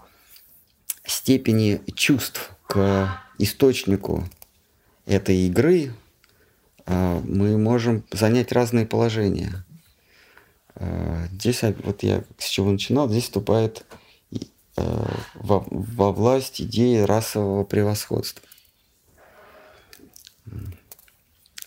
[1.04, 4.26] степени чувств, к источнику
[5.04, 5.92] этой игры
[6.86, 9.64] мы можем занять разные положения.
[10.74, 13.84] А, здесь, вот я с чего начинал, здесь вступает
[14.76, 18.42] а, во, во власть идеи расового превосходства.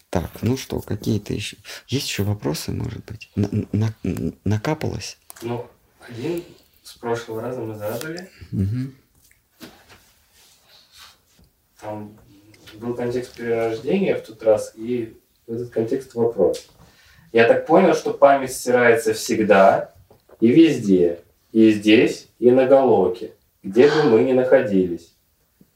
[0.10, 1.58] Так, ну что, какие-то еще...
[1.88, 3.30] Есть еще вопросы, может быть?
[3.36, 3.94] На, на,
[4.46, 5.18] накапалось?
[5.42, 5.68] Ну,
[6.08, 6.44] один
[6.84, 8.30] с прошлого раза мы задали.
[8.54, 8.92] Угу
[11.86, 12.18] там
[12.78, 16.68] был контекст перерождения в тот раз, и в этот контекст вопрос.
[17.32, 19.94] Я так понял, что память стирается всегда
[20.40, 21.20] и везде,
[21.52, 23.34] и здесь, и на Галоке,
[23.64, 25.16] где бы мы ни находились.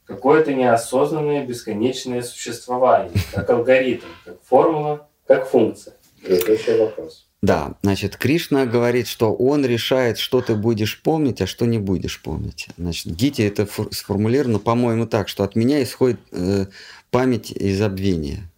[0.04, 5.94] Какое-то неосознанное бесконечное существование, как алгоритм, как формула, как функция.
[6.26, 7.29] Это еще вопрос.
[7.42, 12.20] Да, значит, Кришна говорит, что он решает, что ты будешь помнить, а что не будешь
[12.20, 12.68] помнить.
[12.76, 16.66] Значит, в Гите это сформулировано, по-моему, так, что от меня исходит э,
[17.10, 18.50] память и забвение.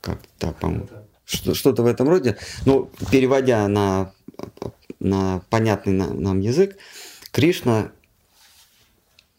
[0.00, 0.88] Как так, по-моему.
[1.24, 2.36] Что-то в этом роде.
[2.66, 4.12] Ну, переводя на,
[4.98, 6.76] на понятный нам язык,
[7.30, 7.92] Кришна,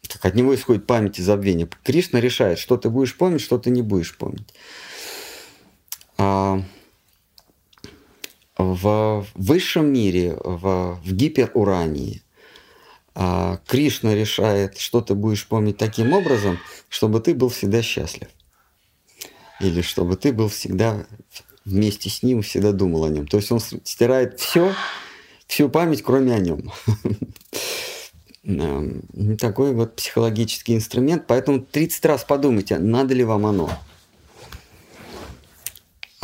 [0.08, 1.68] как от него исходит память и забвение.
[1.84, 4.54] Кришна решает, что ты будешь помнить, что ты не будешь помнить.
[6.16, 6.62] А
[8.62, 12.22] в высшем мире, в, в гиперурании,
[13.14, 16.58] а Кришна решает, что ты будешь помнить таким образом,
[16.88, 18.28] чтобы ты был всегда счастлив.
[19.60, 21.06] Или чтобы ты был всегда
[21.64, 23.26] вместе с ним, всегда думал о нем.
[23.26, 24.74] То есть он стирает все,
[25.46, 26.72] всю память, кроме о нем.
[29.38, 31.24] Такой вот психологический инструмент.
[31.26, 33.70] Поэтому 30 раз подумайте, надо ли вам оно.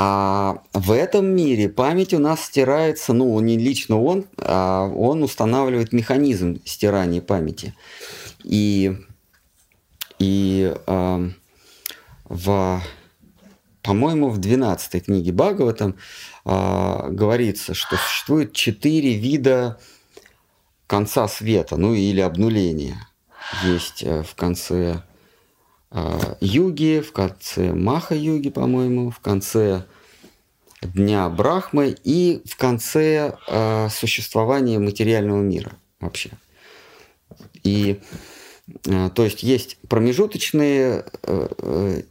[0.01, 5.93] А в этом мире память у нас стирается, ну, не лично он, а он устанавливает
[5.93, 7.75] механизм стирания памяти.
[8.45, 8.97] И,
[10.21, 11.31] и э,
[12.29, 12.83] в,
[13.83, 15.97] по-моему, в 12 книге Бхагаватам
[16.45, 19.81] э, говорится, что существует четыре вида
[20.87, 23.09] конца света, ну или обнуления.
[23.65, 25.08] Есть э, в конце а,
[26.41, 29.85] юги, в конце Маха-юги, по-моему, в конце
[30.83, 36.31] Дня Брахмы и в конце э, существования материального мира вообще.
[37.65, 38.01] И
[38.87, 42.03] э, то есть есть промежуточные, э, э,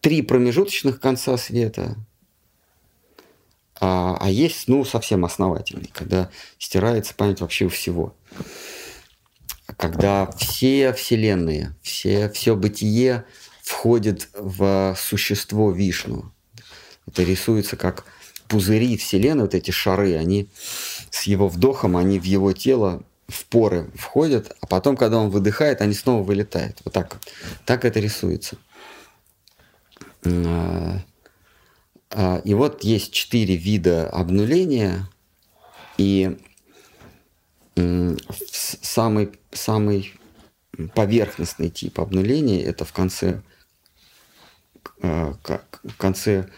[0.00, 1.96] три промежуточных конца света,
[3.80, 8.14] а, а есть, ну, совсем основательный, когда стирается память вообще у всего
[9.76, 13.24] когда все вселенные, все, все бытие
[13.62, 16.32] входит в существо Вишну.
[17.06, 18.04] Это рисуется как
[18.48, 20.48] пузыри вселенной, вот эти шары, они
[21.10, 25.80] с его вдохом, они в его тело в поры входят, а потом, когда он выдыхает,
[25.80, 26.80] они снова вылетают.
[26.84, 27.18] Вот так.
[27.64, 28.56] Так это рисуется.
[30.24, 30.98] А,
[32.10, 35.08] а, и вот есть четыре вида обнуления,
[35.96, 36.36] и
[37.76, 40.14] самый, самый
[40.94, 43.42] поверхностный тип обнуления это в конце,
[45.02, 45.34] э,
[45.84, 46.48] в конце,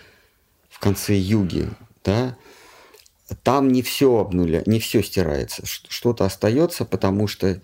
[0.69, 1.69] в конце юги,
[2.05, 2.37] да,
[3.43, 7.61] там не все обнуля, не все стирается, что-то остается, потому что,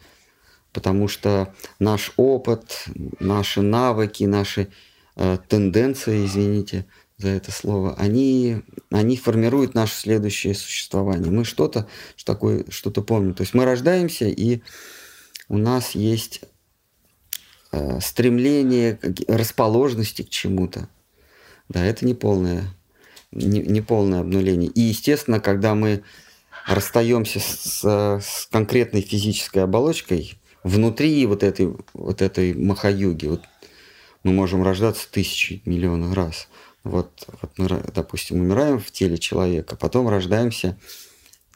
[0.73, 2.87] потому что наш опыт,
[3.19, 4.69] наши навыки, наши
[5.17, 6.87] э, тенденции, извините,
[7.21, 11.31] за это слово, они, они формируют наше следующее существование.
[11.31, 11.87] Мы что-то
[12.17, 13.35] что такое, что-то помним.
[13.35, 14.63] То есть мы рождаемся, и
[15.49, 16.41] у нас есть
[17.73, 18.99] э, стремление,
[19.29, 20.89] расположенности к чему-то.
[21.69, 22.75] Да, это не полное,
[23.33, 24.71] не, полное обнуление.
[24.71, 26.03] И, естественно, когда мы
[26.67, 33.43] расстаемся с, с конкретной физической оболочкой, внутри вот этой, вот этой махаюги, вот
[34.25, 36.49] мы можем рождаться тысячи, миллионов раз–
[36.85, 40.79] вот, вот мы, допустим, умираем в теле человека, потом рождаемся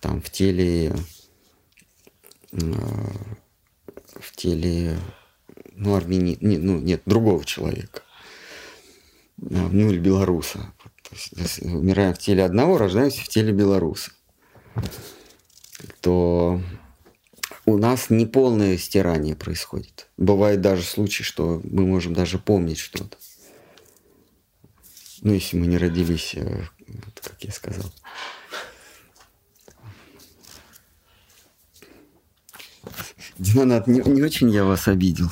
[0.00, 0.94] там в теле
[2.52, 2.58] э,
[4.20, 4.98] в теле
[5.72, 8.02] ну, армяни, не, ну, нет, другого человека,
[9.36, 10.72] ну, или белоруса.
[11.02, 14.10] То есть, умираем в теле одного, рождаемся в теле белоруса.
[16.00, 16.60] То
[17.66, 20.08] у нас неполное стирание происходит.
[20.16, 23.16] Бывает даже случаи, что мы можем даже помнить что-то.
[25.24, 26.64] Ну, если мы не родились, э,
[27.22, 27.90] как я сказал.
[33.38, 35.30] Динанат, не, не очень я вас обидел.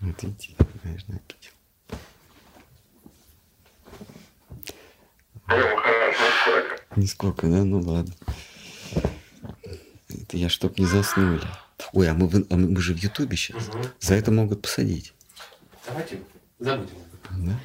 [0.00, 1.52] Вот видите, наверное, обидел.
[6.96, 7.62] Нисколько, да?
[7.62, 8.14] Ну ладно.
[10.08, 11.46] Это я чтоб не заснули.
[11.92, 13.68] Ой, а мы, а мы же в Ютубе сейчас.
[13.68, 13.78] Угу.
[14.00, 15.12] За это могут посадить.
[15.86, 16.18] Давайте
[16.58, 16.94] забудем.
[17.30, 17.60] Да?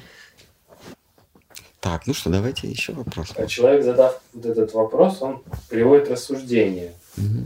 [1.80, 3.32] Так, ну что, давайте еще вопрос.
[3.36, 6.92] А человек, задав вот этот вопрос, он приводит рассуждение.
[7.16, 7.44] Угу.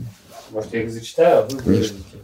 [0.51, 2.17] Может, я их зачитаю, а вы выразите.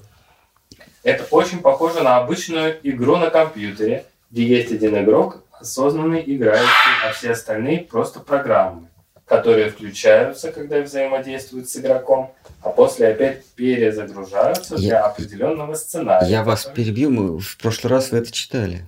[1.03, 7.13] Это очень похоже на обычную игру на компьютере, где есть один игрок, осознанный играющий, а
[7.13, 8.89] все остальные просто программы
[9.30, 12.34] которые включаются, когда взаимодействуют с игроком,
[12.64, 16.27] а после опять перезагружаются я, для определенного сценария.
[16.27, 18.85] Я вас перебью, мы в прошлый раз вы это читали.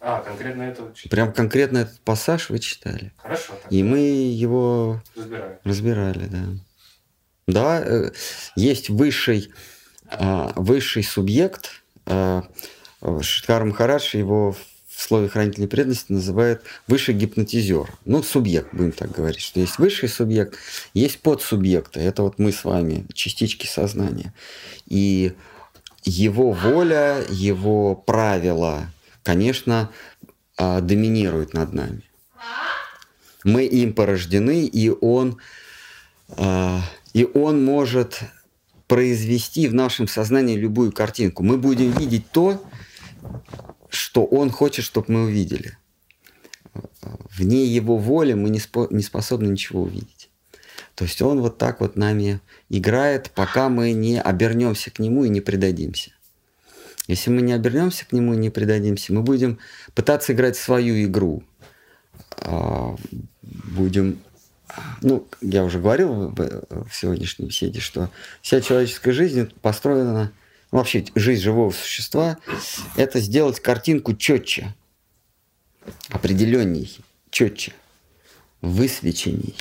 [0.00, 1.10] А, конкретно это вы читали?
[1.10, 3.12] Прям конкретно этот пассаж вы читали.
[3.18, 3.52] Хорошо.
[3.62, 3.76] Тогда.
[3.76, 6.44] И мы его разбирали, разбирали да.
[7.46, 8.10] Да, э,
[8.56, 9.52] есть высший,
[10.06, 12.42] а, высший субъект, а,
[13.20, 14.56] Шиткар Махарадж его
[15.00, 17.90] в слове хранительной преданности называют высший гипнотизер.
[18.04, 20.58] Ну, субъект, будем так говорить, что есть высший субъект,
[20.92, 22.00] есть подсубъекты.
[22.00, 24.34] Это вот мы с вами, частички сознания.
[24.86, 25.32] И
[26.04, 29.90] его воля, его правила, конечно,
[30.58, 32.02] а, доминируют над нами.
[33.42, 35.38] Мы им порождены, и он,
[36.36, 36.78] э,
[37.14, 38.20] и он может
[38.86, 41.42] произвести в нашем сознании любую картинку.
[41.42, 42.62] Мы будем видеть то,
[43.90, 45.76] что он хочет, чтобы мы увидели.
[47.36, 50.30] Вне его воли мы не, спо- не способны ничего увидеть.
[50.94, 55.28] То есть он вот так вот нами играет, пока мы не обернемся к нему и
[55.28, 56.12] не предадимся.
[57.06, 59.58] Если мы не обернемся к нему и не предадимся, мы будем
[59.94, 61.42] пытаться играть свою игру.
[62.38, 62.96] А,
[63.42, 64.20] Будем,
[65.00, 68.10] ну, я уже говорил в сегодняшней беседе, что
[68.42, 70.32] вся человеческая жизнь построена,
[70.70, 72.38] вообще жизнь живого существа,
[72.96, 74.74] это сделать картинку четче,
[76.08, 76.98] определенней,
[77.30, 77.72] четче,
[78.60, 79.56] высвеченней,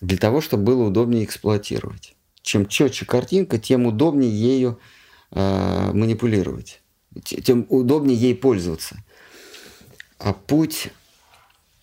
[0.00, 2.14] для того, чтобы было удобнее эксплуатировать.
[2.42, 4.78] Чем четче картинка, тем удобнее ею
[5.32, 6.80] э, манипулировать,
[7.24, 9.02] тем удобнее ей пользоваться.
[10.18, 10.90] А путь,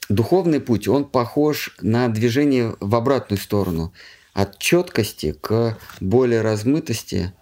[0.07, 3.93] духовный путь, он похож на движение в обратную сторону,
[4.33, 7.33] от четкости к более размытости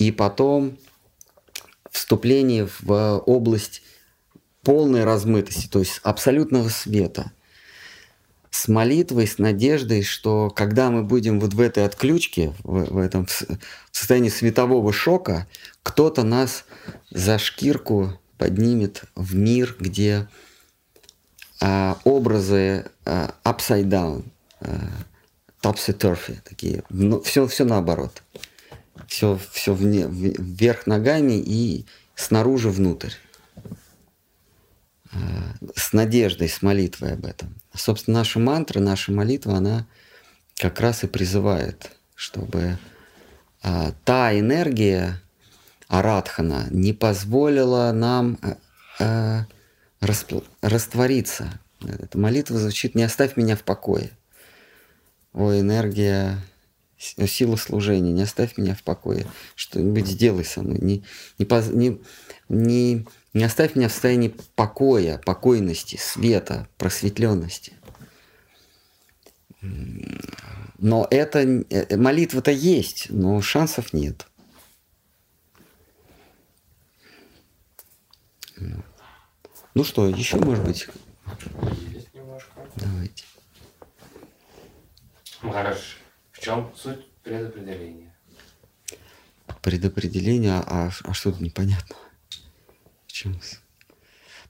[0.00, 0.78] и потом
[1.90, 3.82] вступление в область
[4.62, 7.32] полной размытости, то есть абсолютного света.
[8.50, 13.26] С молитвой, с надеждой, что когда мы будем вот в этой отключке, в, в этом
[13.26, 13.46] в
[13.92, 15.46] состоянии светового шока,
[15.82, 16.64] кто-то нас
[17.10, 20.28] за шкирку поднимет в мир, где
[21.60, 24.24] а, образы а, upside down,
[24.60, 24.80] а,
[25.62, 26.82] topsy-turvy, такие,
[27.22, 28.22] все, все наоборот.
[29.10, 31.84] Все, все вне, вверх ногами и
[32.14, 33.10] снаружи внутрь.
[35.12, 35.18] А,
[35.74, 37.56] С надеждой, с молитвой об этом.
[37.74, 39.84] Собственно, наша мантра, наша молитва, она
[40.54, 42.78] как раз и призывает, чтобы
[43.62, 45.20] а, та энергия
[45.88, 48.54] Арадхана не позволила нам э,
[49.00, 49.40] э,
[50.60, 51.58] раствориться.
[51.80, 54.12] Эта молитва звучит «Не оставь меня в покое».
[55.32, 56.38] О, энергия,
[57.00, 59.26] сила служения, не оставь меня в покое.
[59.54, 60.78] Что-нибудь сделай со мной.
[60.80, 61.04] Не,
[61.38, 62.00] не, поз- не,
[62.48, 67.72] не, не оставь меня в состоянии покоя, покойности, света, просветленности.
[70.78, 74.26] Но это э, молитва-то есть, но шансов нет.
[79.74, 80.88] Ну что, еще, может быть,
[81.92, 82.50] Есть немножко.
[82.76, 83.24] давайте.
[85.42, 85.98] Махараш,
[86.40, 88.14] в чем суть предопределения?
[89.60, 91.96] Предопределение, а, а что тут непонятно?
[93.06, 93.38] В чем?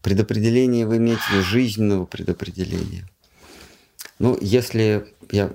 [0.00, 3.08] Предопределение вы имеете в виду жизненного предопределения.
[4.20, 5.52] Ну, если я,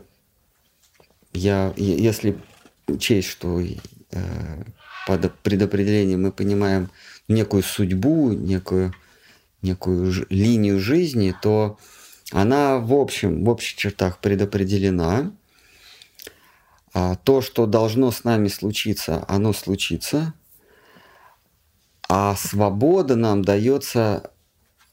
[1.31, 2.37] я если
[2.87, 4.63] учесть, что э,
[5.07, 6.91] под предопределением мы понимаем
[7.29, 8.93] некую судьбу, некую,
[9.61, 11.79] некую ж- линию жизни, то
[12.31, 15.31] она в общем, в общих чертах предопределена.
[16.97, 20.33] А то, что должно с нами случиться, оно случится.
[22.07, 24.31] А свобода нам дается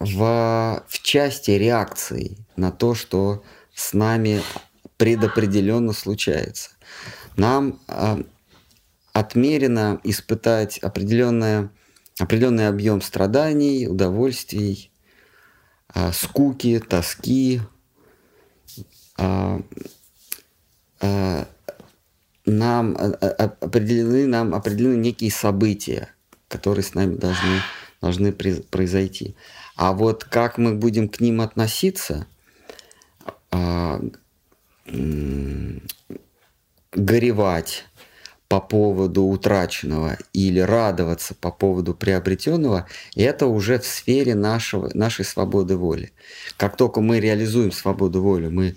[0.00, 4.42] в, в части реакции на то, что с нами
[4.96, 6.70] предопределенно случается.
[7.36, 8.18] Нам а,
[9.12, 11.70] отмерено испытать определенное,
[12.18, 14.90] определенный объем страданий, удовольствий,
[15.86, 17.60] а, скуки, тоски,
[19.16, 19.62] а,
[21.00, 21.46] а,
[22.44, 26.08] нам а, а, определены нам определены некие события,
[26.48, 27.60] которые с нами должны
[28.00, 29.36] должны произойти.
[29.76, 32.26] А вот как мы будем к ним относиться,
[33.50, 34.00] а,
[36.92, 37.84] горевать
[38.48, 42.86] по поводу утраченного или радоваться по поводу приобретенного,
[43.16, 46.12] это уже в сфере нашего, нашей свободы воли.
[46.58, 48.76] Как только мы реализуем свободу воли, мы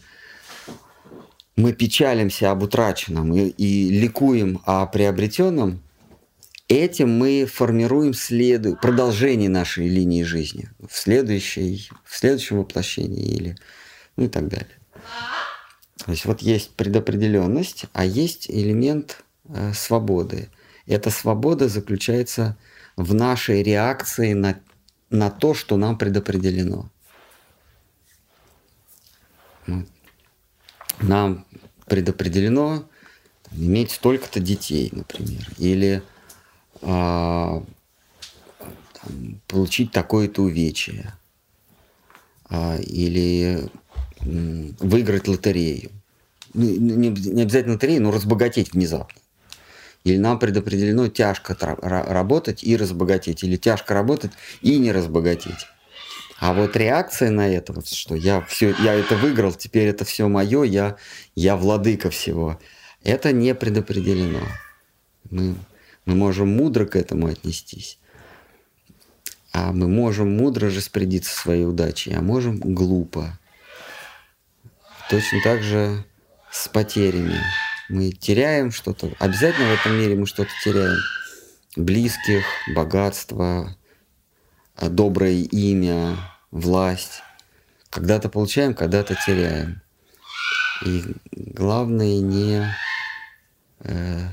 [1.56, 5.82] мы печалимся об утраченном и, и ликуем о приобретенном,
[6.68, 13.56] этим мы формируем следу, продолжение нашей линии жизни в, следующей, в следующем воплощении или
[14.18, 14.78] ну и так далее.
[16.04, 20.50] То есть вот есть предопределенность, а есть элемент э, свободы.
[20.86, 22.58] Эта свобода заключается
[22.96, 24.60] в нашей реакции на,
[25.10, 26.90] на то, что нам предопределено.
[29.68, 29.88] Вот
[31.02, 31.46] нам
[31.88, 32.86] предопределено
[33.52, 36.02] иметь столько-то детей, например, или
[36.82, 37.64] а,
[38.60, 41.14] там, получить такое-то увечье,
[42.50, 43.70] а, или
[44.22, 45.92] м, выиграть лотерею.
[46.54, 49.20] Ну, не, не обязательно лотерею, но разбогатеть внезапно.
[50.04, 54.32] Или нам предопределено тяжко работать и разбогатеть, или тяжко работать
[54.62, 55.68] и не разбогатеть.
[56.38, 60.28] А вот реакция на это, вот, что я все, я это выиграл, теперь это все
[60.28, 60.98] мое, я,
[61.34, 62.60] я владыка всего,
[63.04, 64.42] это не предопределено.
[65.30, 65.56] Мы,
[66.06, 68.00] мы можем мудро к этому отнестись.
[69.54, 73.40] А мы можем мудро распорядиться своей удачей, а можем глупо.
[75.10, 76.04] Точно так же
[76.52, 77.40] с потерями.
[77.88, 79.12] Мы теряем что-то.
[79.20, 80.98] Обязательно в этом мире мы что-то теряем.
[81.78, 82.44] Близких,
[82.74, 83.76] богатство,
[84.82, 86.18] доброе имя,
[86.52, 87.22] власть.
[87.90, 89.82] Когда-то получаем, когда-то теряем.
[90.86, 92.76] И главное не,
[93.80, 94.28] э,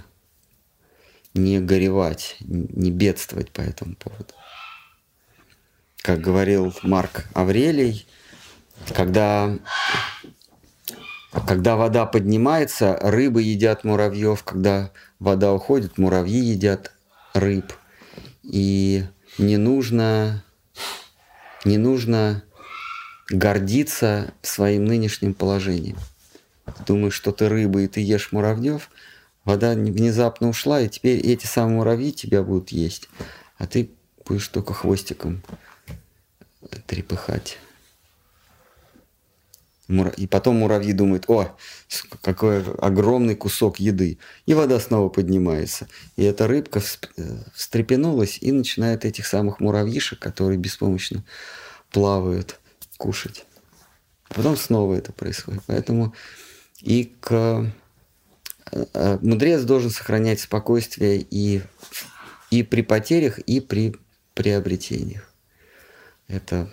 [1.35, 4.35] не горевать, не бедствовать по этому поводу.
[6.03, 8.07] Как говорил Марк Аврелий,
[8.93, 9.57] когда
[11.47, 16.93] когда вода поднимается, рыбы едят муравьев, когда вода уходит, муравьи едят
[17.33, 17.73] рыб.
[18.43, 19.05] И
[19.39, 20.45] не нужно,
[21.65, 22.43] не нужно
[23.29, 25.97] гордиться своим нынешним положением.
[26.67, 28.91] Ты думаешь, что ты рыба и ты ешь муравьев,
[29.45, 33.09] вода внезапно ушла, и теперь эти самые муравьи тебя будут есть,
[33.59, 33.91] а ты
[34.27, 35.43] будешь только хвостиком
[36.87, 37.59] трепыхать.
[40.01, 41.57] И потом муравьи думают, о,
[42.23, 44.19] какой огромный кусок еды.
[44.47, 45.89] И вода снова поднимается.
[46.17, 46.81] И эта рыбка
[47.17, 51.25] э, встрепенулась и начинает этих самых муравьишек, которые беспомощно
[51.91, 52.59] плавают,
[52.97, 53.45] кушать.
[54.29, 55.63] Потом снова это происходит.
[55.67, 56.15] Поэтому
[56.81, 57.71] и к...
[58.73, 61.63] Э, э, мудрец должен сохранять спокойствие и,
[62.51, 63.95] и при потерях, и при
[64.35, 65.31] приобретениях.
[66.29, 66.71] Это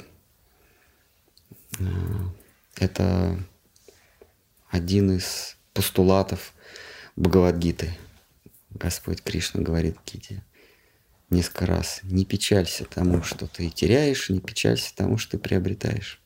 [2.79, 3.37] это
[4.69, 6.53] один из постулатов
[7.15, 7.97] Бхагавадгиты.
[8.71, 10.43] Господь Кришна говорит Гите
[11.29, 11.99] несколько раз.
[12.03, 16.21] Не печалься тому, что ты теряешь, не печалься тому, что ты приобретаешь.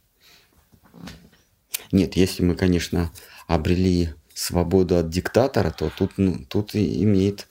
[1.92, 3.12] Нет, если мы, конечно,
[3.48, 7.48] обрели свободу от диктатора, то тут, ну, тут и имеет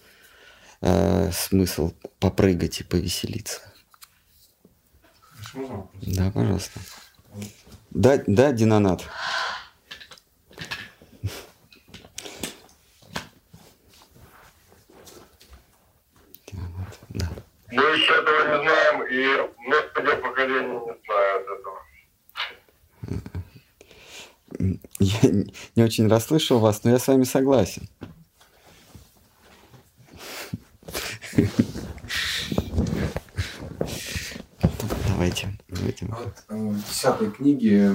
[0.80, 3.60] э, смысл попрыгать и повеселиться.
[5.54, 6.80] Можно Да, пожалуйста.
[7.94, 9.02] Да, да, Динонат.
[17.10, 17.28] Да.
[17.70, 19.26] Мы еще этого не знаем, и
[19.58, 21.78] многие поколения не знают этого.
[24.98, 25.44] Я
[25.76, 27.88] не очень расслышал вас, но я с вами согласен.
[35.22, 35.56] Давайте.
[35.68, 36.06] давайте.
[36.06, 37.92] Вот э, в десятой книге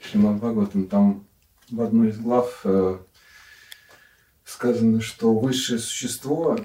[0.00, 1.26] Шримад Бхагаватам там
[1.68, 3.00] в одной из глав э,
[4.44, 6.56] сказано, что высшее существо,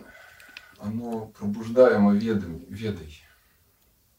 [0.78, 3.20] оно пробуждаемо ведом, ведой.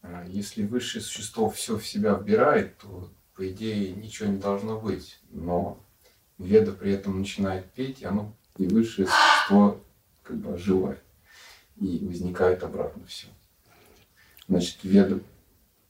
[0.01, 5.21] А если высшее существо все в себя вбирает, то, по идее, ничего не должно быть.
[5.29, 5.81] Но
[6.37, 9.81] веда при этом начинает петь, и оно и высшее существо
[10.21, 11.01] как бы оживает.
[11.77, 13.27] И возникает обратно все.
[14.47, 15.21] Значит, веды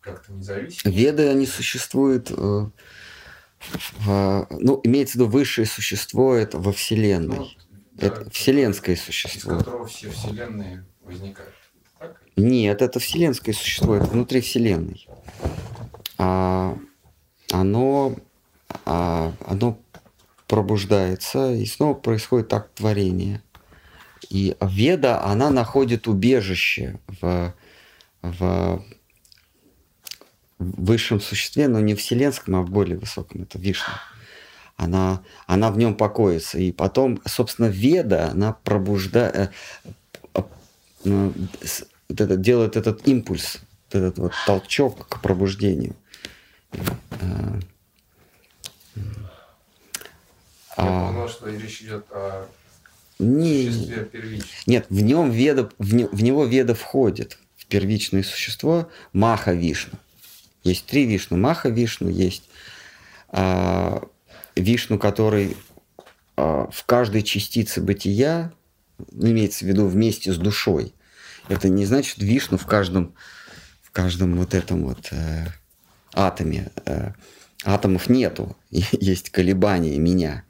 [0.03, 0.83] как-то не зависит.
[0.83, 2.65] Веды, они существуют, э,
[3.99, 7.37] в, ну, имеется в виду высшее существо, это во Вселенной.
[7.37, 7.47] Ну,
[7.97, 9.53] это да, вселенское существо.
[9.53, 11.53] Из которого все вселенные возникают.
[11.99, 12.21] Так?
[12.35, 15.07] Нет, это вселенское существо, это внутри Вселенной.
[16.17, 16.77] А,
[17.51, 18.15] оно,
[18.85, 19.79] а, оно
[20.47, 23.43] пробуждается, и снова происходит акт творения.
[24.29, 27.53] И Веда, она находит убежище в
[28.23, 28.83] в
[30.57, 34.01] высшем существе, но не вселенском, а в более высоком, это Вишна.
[34.77, 36.57] Она, она в нем покоится.
[36.57, 39.51] И потом, собственно, Веда, она пробуждает,
[40.33, 40.41] э,
[41.03, 41.33] ну,
[42.09, 43.59] вот это, делает этот импульс,
[43.91, 45.95] вот этот вот толчок к пробуждению.
[46.71, 47.59] Э,
[50.75, 52.47] Я а, понял, что речь идет о
[53.19, 54.49] не, существе первичном.
[54.65, 57.37] Нет, в нем веда, в, не, в него веда входит
[57.67, 59.97] первичное существо Маха Вишну.
[60.63, 61.37] Есть три Вишну.
[61.37, 62.43] Маха Вишну есть
[63.29, 64.01] а,
[64.55, 65.57] Вишну, который
[66.35, 68.53] а, в каждой частице бытия,
[69.11, 70.93] ну, имеется в виду вместе с душой.
[71.49, 73.13] Это не значит Вишну в каждом,
[73.81, 75.47] в каждом вот этом вот э,
[76.13, 76.71] атоме.
[76.85, 77.11] Э,
[77.65, 80.43] атомов нету, есть колебания меня.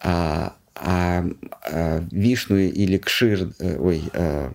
[0.00, 1.24] А, а,
[1.62, 4.52] а Вишну или Кшир, э, ой, э,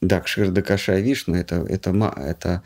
[0.00, 2.62] да, Кширдакаша Вишну это, это, это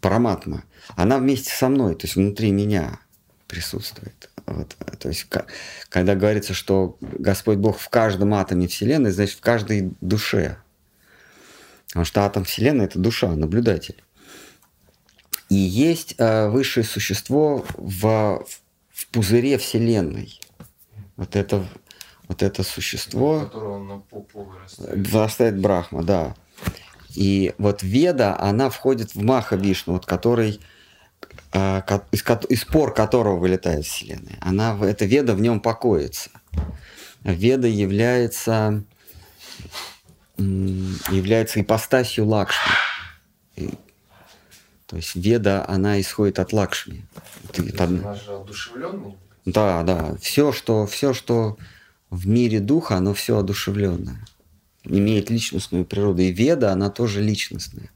[0.00, 0.64] параматма.
[0.96, 2.98] Она вместе со мной, то есть внутри меня
[3.46, 4.30] присутствует.
[4.46, 5.26] Вот, то есть,
[5.88, 10.56] когда говорится, что Господь Бог в каждом атоме Вселенной, значит, в каждой душе.
[11.88, 14.02] Потому что атом Вселенной– это душа, наблюдатель.
[15.48, 18.46] И есть э, высшее существо в,
[18.92, 20.40] в пузыре Вселенной.
[21.16, 21.66] Вот это,
[22.30, 23.50] вот это существо
[24.78, 26.36] вырастает Брахма, да.
[27.16, 30.60] И вот Веда, она входит в Маха Вишну, вот который
[31.52, 34.38] а, из, из пор которого вылетает Вселенная.
[34.42, 36.30] Она, эта Веда в нем покоится.
[37.24, 38.84] Веда является,
[40.38, 42.72] является ипостасью Лакшми.
[43.56, 43.74] И-
[44.86, 47.04] то есть Веда, она исходит от Лакшми.
[47.76, 49.16] Под- Она же одушевленный.
[49.46, 50.14] да, да.
[50.20, 51.56] Все, что, все, что
[52.10, 54.26] в мире духа, оно все одушевленное.
[54.84, 56.22] Имеет личностную природу.
[56.22, 57.90] И Веда, она тоже личностная.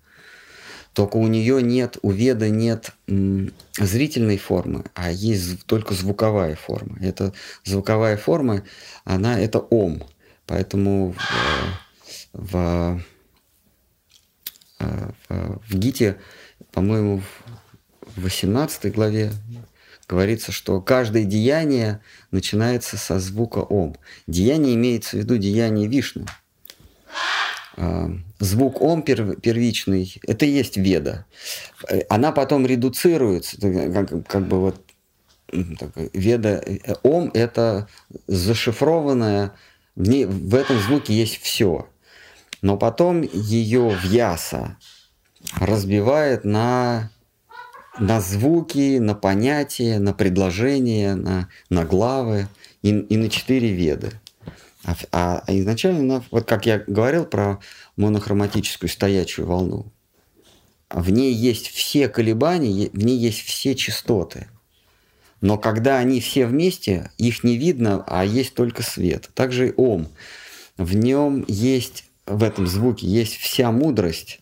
[0.92, 6.96] Только у нее нет, у Веды нет м, зрительной формы, а есть только звуковая форма.
[7.00, 7.32] Эта
[7.64, 8.62] звуковая форма,
[9.04, 10.04] она это ом.
[10.46, 11.14] Поэтому
[12.32, 13.02] в, в,
[14.78, 16.20] э, в, в Гите,
[16.70, 17.22] по-моему,
[18.14, 19.32] в 18 главе
[20.06, 22.00] говорится, что каждое деяние
[22.30, 23.96] начинается со звука Ом.
[24.26, 26.26] Деяние имеется в виду деяние Вишну.
[27.76, 31.26] А, Звук Ом пер- первичный, это и есть Веда.
[32.08, 34.80] Она потом редуцируется, как, как бы вот
[35.52, 37.88] м, такая Веда, э, Ом это
[38.26, 39.52] зашифрованное,
[39.96, 41.88] в, ней, в этом звуке есть все.
[42.62, 44.76] Но потом ее вьяса
[45.58, 47.10] разбивает на
[47.98, 52.48] на звуки, на понятия, на предложения, на, на главы
[52.82, 54.12] и, и на четыре веды.
[54.84, 57.60] А, а- а изначально, она, вот как я говорил про
[57.96, 59.86] монохроматическую стоячую волну,
[60.90, 64.48] в ней есть все колебания, в ней есть все частоты.
[65.40, 69.30] Но когда они все вместе, их не видно, а есть только свет.
[69.34, 70.08] Также и ом.
[70.76, 74.40] В нем есть, в этом звуке есть вся мудрость,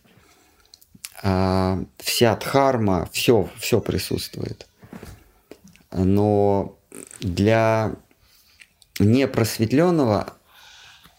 [1.23, 4.67] вся дхарма, все, все присутствует.
[5.91, 6.77] Но
[7.21, 7.93] для
[8.99, 10.33] непросветленного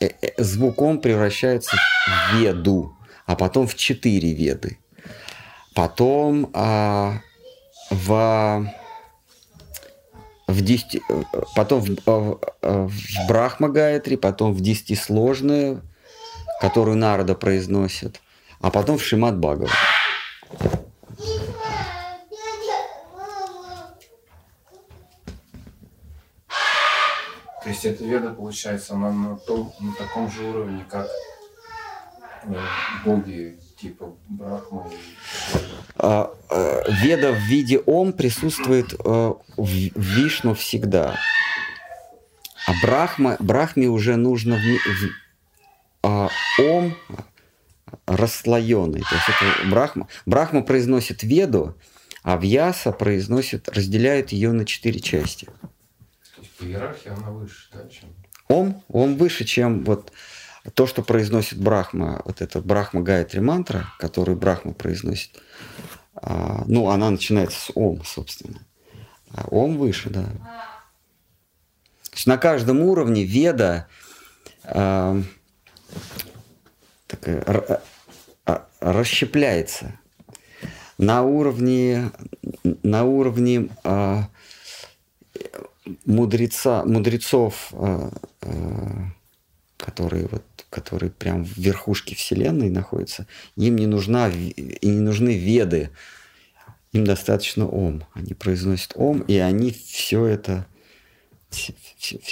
[0.00, 2.94] э, э, звуком превращается в веду,
[3.26, 4.78] а потом в четыре веды.
[5.74, 7.20] Потом а,
[7.90, 8.72] в
[10.46, 11.22] в десяти, э,
[11.56, 13.68] потом в, в, в Брахма
[14.16, 15.82] потом в десятисложную,
[16.60, 18.20] которую Нарада произносит,
[18.64, 19.70] а потом в Шимат Бхагават.
[27.62, 31.08] То есть эта веда, получается, она на, том, на таком же уровне, как
[32.44, 32.54] э,
[33.04, 34.96] боги типа Брахма и
[35.96, 41.16] А, э, Веда в виде Ом присутствует э, в Вишну всегда.
[42.66, 45.10] А Брахма, Брахме уже нужно в, в-
[46.02, 46.28] а,
[46.60, 46.94] Ом
[48.06, 49.00] расслоенный.
[49.00, 50.08] То есть это Брахма.
[50.26, 51.74] Брахма произносит Веду,
[52.22, 55.46] а Вьяса произносит, разделяет ее на четыре части.
[55.46, 58.08] То есть по иерархии она выше, да, чем
[58.48, 60.12] Ом, он выше, чем вот
[60.74, 65.42] то, что произносит Брахма, вот эта Брахма Гайатри мантра, которую Брахма произносит.
[66.14, 68.60] А, ну, она начинается с Ом, собственно.
[69.30, 70.24] А Ом выше, да.
[70.24, 73.88] То есть на каждом уровне веда
[77.16, 77.80] такая, р-
[78.46, 79.98] а, расщепляется.
[80.98, 82.10] На уровне,
[82.82, 84.28] на уровне а,
[86.04, 88.10] мудреца, мудрецов, э,
[88.42, 89.04] э,
[89.76, 95.90] которые вот которые прям в верхушке вселенной находятся, им не нужна и не нужны веды,
[96.90, 98.02] им достаточно ом.
[98.12, 100.66] Они произносят ом, и они все это,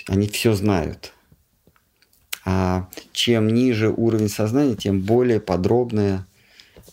[0.09, 1.12] они все знают.
[2.44, 6.27] А чем ниже уровень сознания, тем более подробное,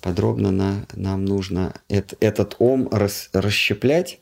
[0.02, 4.20] подробно на, нам нужно эт- этот ом рас- расщеплять,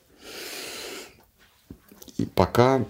[2.18, 2.86] и пока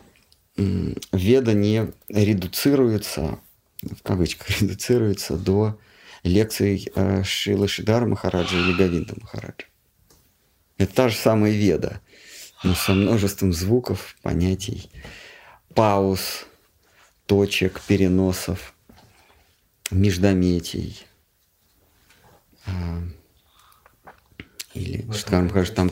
[0.57, 3.39] м, веда не редуцируется,
[3.81, 5.79] в кавычках, редуцируется до
[6.23, 9.65] лекций э, Шилы Шидара Махараджа или Гавинда Махараджа.
[10.77, 12.01] Это та же самая веда,
[12.63, 14.91] но со множеством звуков, понятий,
[15.73, 16.45] пауз,
[17.27, 18.73] точек, переносов,
[19.91, 21.05] междометий.
[22.65, 23.03] А,
[24.73, 25.91] Или, В этом скажем, Махарадж там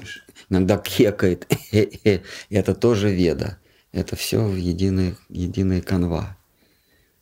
[0.50, 1.48] иногда кекает.
[2.50, 3.60] Это тоже веда.
[3.92, 6.38] Это все в единая, единая канва.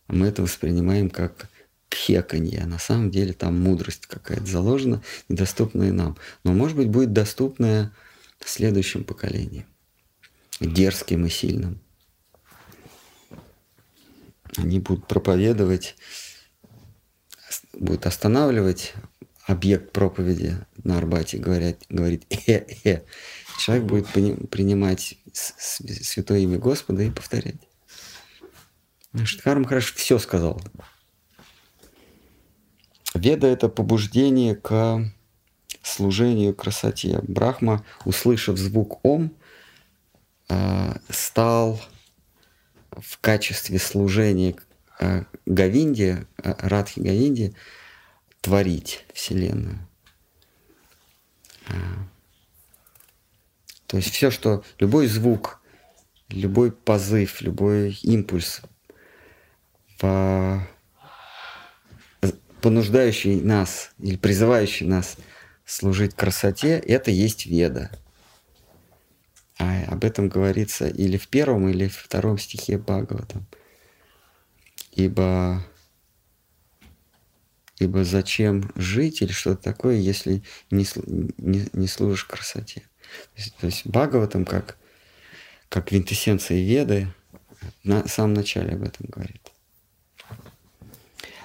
[0.08, 1.50] Мы это воспринимаем как
[1.88, 2.66] кхеканье.
[2.66, 6.18] На самом деле там мудрость какая-то заложена, недоступная нам.
[6.44, 7.94] Но, может быть, будет доступная
[8.44, 9.66] следующим поколениям.
[10.60, 11.83] Дерзким и сильным.
[14.58, 15.96] Они будут проповедовать,
[17.74, 18.94] будут останавливать
[19.46, 23.02] объект проповеди на Арбате говорят, говорит «э-э»,
[23.60, 24.08] человек будет
[24.50, 27.68] принимать святое имя Господа и повторять.
[29.26, 30.62] Штхарм хорошо все сказал.
[33.14, 35.12] Веда– это побуждение к
[35.84, 37.20] служению красоте.
[37.22, 39.36] Брахма, услышав звук Ом,
[40.50, 41.80] э, стал
[43.02, 44.56] в качестве служения
[45.00, 47.54] э, Гавинде, э, Радхи Гавинде,
[48.42, 49.88] творить Вселенную.
[51.68, 51.74] А,
[53.88, 55.62] То есть все, что любой звук,
[56.30, 58.62] любой позыв, любой импульс,
[60.00, 60.68] по-
[62.62, 65.18] понуждающий нас или призывающий нас
[65.66, 67.92] служить красоте, это есть веда.
[69.60, 73.46] А об этом говорится или в первом, или в втором стихе Бхагаватам.
[74.92, 75.64] Ибо,
[77.78, 80.86] ибо зачем жить или что-то такое, если не,
[81.38, 82.82] не, не служишь красоте?
[83.36, 84.78] То есть, то есть Бхагаватам как,
[85.70, 87.14] как квинтэссенция Веды
[87.84, 89.52] на самом начале об этом говорит.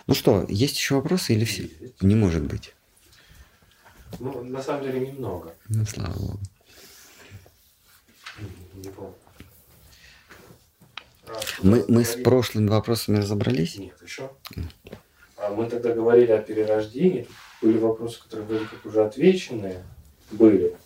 [0.06, 1.68] Ну что, есть еще вопросы или все?
[2.00, 2.74] Не может быть.
[4.18, 5.54] Ну, на самом деле немного.
[5.68, 6.40] Ну, слава богу.
[11.62, 13.78] Мы, мы с прошлыми вопросами разобрались?
[13.78, 14.30] Нет, еще.
[15.36, 17.26] А мы тогда говорили о перерождении.
[17.60, 19.84] Были вопросы, которые вроде как уже отвеченные.
[20.30, 20.76] Были.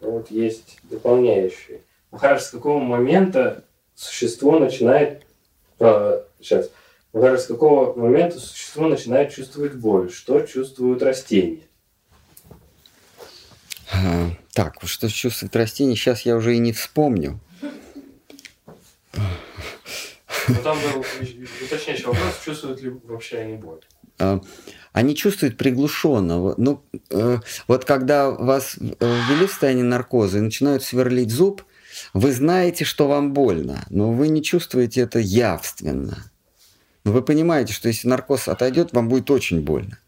[0.00, 1.82] Но вот есть дополняющие.
[2.10, 3.64] Махарадж, с какого момента
[3.94, 5.24] существо начинает...
[5.78, 6.70] а, сейчас.
[7.12, 10.10] Махарадж, с какого момента существо начинает чувствовать боль?
[10.10, 11.62] Что чувствуют растения?
[13.94, 17.40] А, так, вот что чувствует растение, сейчас я уже и не вспомню.
[20.48, 21.04] Ну, там был
[21.64, 23.80] уточняющий вопрос, чувствуют ли вообще они боль.
[24.18, 24.40] А,
[24.92, 26.40] Они чувствуют приглушенно.
[26.40, 31.62] Вот, Ну, э, вот когда вас э, ввели в состояние наркоза и начинают сверлить зуб,
[32.12, 36.30] вы знаете, что вам больно, но вы не чувствуете это явственно.
[37.04, 39.98] Но вы понимаете, что если наркоз отойдет, вам будет очень больно.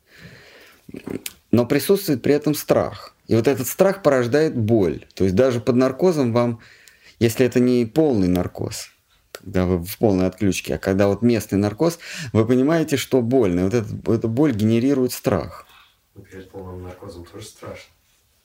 [1.50, 3.15] Но присутствует при этом страх.
[3.26, 5.06] И вот этот страх порождает боль.
[5.14, 6.60] То есть даже под наркозом вам,
[7.18, 8.88] если это не полный наркоз,
[9.32, 11.98] когда вы в полной отключке, а когда вот местный наркоз,
[12.32, 13.60] вы понимаете, что больно.
[13.60, 15.66] И вот эта, эта боль генерирует страх.
[16.14, 17.90] Ну, перед полным наркозом тоже страшно.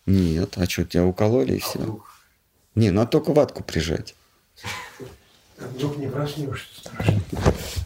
[0.05, 1.79] Нет, а что, тебя укололи и А все?
[1.79, 2.11] вдруг
[2.75, 4.15] Не, надо только ватку прижать.
[5.59, 7.21] А вдруг не проснешься, страшно.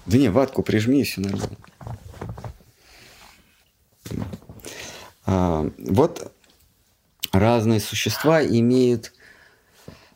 [0.06, 1.58] Да не, ватку прижми, и все нормально.
[5.26, 6.32] А, вот
[7.40, 9.14] разные существа имеют,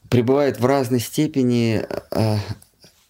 [0.09, 2.37] пребывают в разной степени а,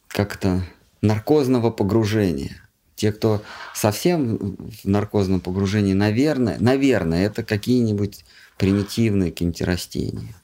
[0.07, 0.63] как-то
[1.01, 2.61] наркозного погружения.
[2.95, 3.41] Те, кто
[3.73, 8.25] совсем в наркозном погружении, наверное, наверное, это какие-нибудь
[8.57, 10.35] примитивные какие-нибудь растения.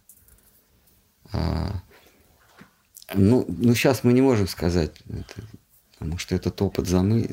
[1.33, 1.81] А,
[3.13, 5.47] ну, ну, сейчас мы не можем сказать, это,
[5.91, 7.29] потому что этот опыт замы,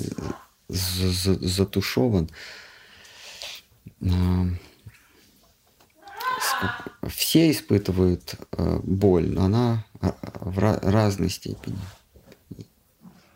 [0.69, 2.29] за- за- затушеван.
[4.03, 4.47] А,
[7.09, 11.79] Все испытывают э, боль, но она а, в ра- разной степени.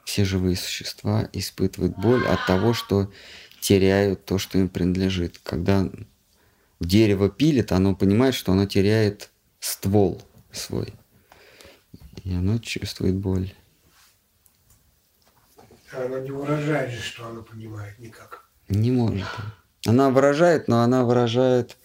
[0.05, 3.11] Все живые существа испытывают боль от того, что
[3.61, 5.39] теряют то, что им принадлежит.
[5.43, 5.89] Когда
[6.81, 10.23] дерево пилит, оно понимает, что оно теряет ствол
[10.53, 10.95] свой.
[12.25, 13.53] И оно чувствует боль.
[15.93, 18.49] Она не выражает же, что она понимает никак.
[18.69, 19.27] Не может.
[19.87, 21.77] Она выражает, но она выражает...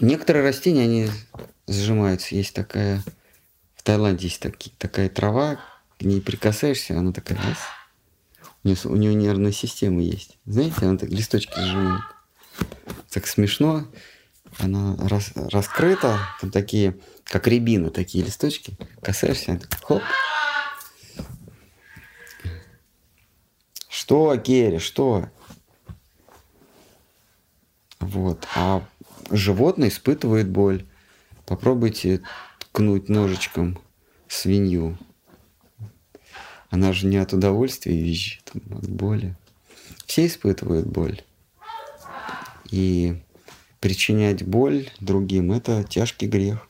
[0.00, 1.10] Некоторые растения, они
[1.66, 2.34] сжимаются.
[2.34, 3.02] Есть такая...
[3.74, 5.58] В Таиланде есть таки- такая трава,
[5.98, 7.38] к ней прикасаешься, она такая...
[7.38, 7.58] раз.
[8.64, 10.38] У нее, у нее нервная система есть.
[10.44, 12.02] Знаете, она так листочки сжимает.
[13.10, 13.86] Так смешно.
[14.58, 16.18] Она рас- раскрыта.
[16.40, 18.76] Там такие, как рябина, такие листочки.
[19.00, 20.02] Касаешься, она так, хоп.
[23.88, 25.28] Что, Керри, что?
[28.00, 28.46] Вот.
[28.54, 28.82] А
[29.30, 30.84] животное испытывает боль.
[31.46, 32.22] Попробуйте
[32.58, 33.78] ткнуть ножичком
[34.28, 34.98] свинью.
[36.70, 39.36] Она же не от удовольствия визжит, от боли.
[40.06, 41.22] Все испытывают боль.
[42.70, 43.22] И
[43.80, 46.68] причинять боль другим– это тяжкий грех.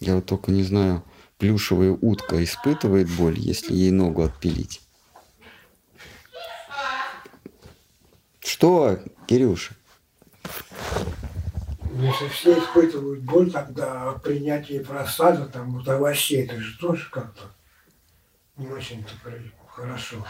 [0.00, 1.02] Я вот только не знаю,
[1.38, 4.80] плюшевая утка испытывает боль, если ей ногу отпилить.
[8.40, 9.74] Что, Кирюша?
[11.94, 17.42] Если все испытывают боль, тогда принятие просада, там, вот овощей, это же тоже как-то
[18.56, 19.12] не очень-то
[19.68, 20.24] хорошо.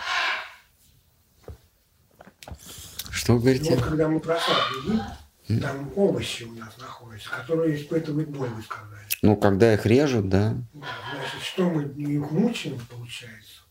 [3.11, 3.75] Что вы говорите?
[3.75, 9.07] вот когда мы просад едим, там овощи у нас находятся, которые испытывают боль, вы сказали.
[9.23, 10.57] Ну, когда их режут, да.
[10.75, 13.62] Да, значит, что мы их мучаем, получается?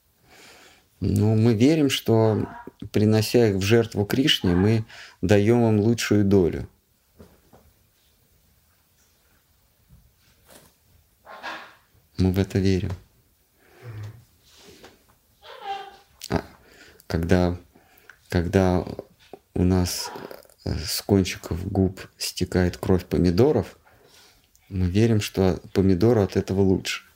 [1.01, 2.47] Ну, мы верим, что
[2.91, 4.85] принося их в жертву Кришне, мы
[5.21, 6.69] даем им лучшую долю.
[12.19, 12.91] Мы в это верим.
[16.29, 16.43] А
[17.07, 17.57] когда,
[18.29, 18.85] когда
[19.55, 20.11] у нас
[20.65, 23.79] э, с кончиков губ стекает кровь помидоров,
[24.69, 27.10] мы верим, что помидору от этого лучше.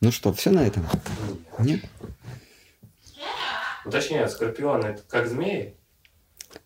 [0.00, 0.86] Ну что, все на этом?
[1.58, 1.84] Нет?
[3.84, 5.76] Уточняю, скорпионы это как змеи?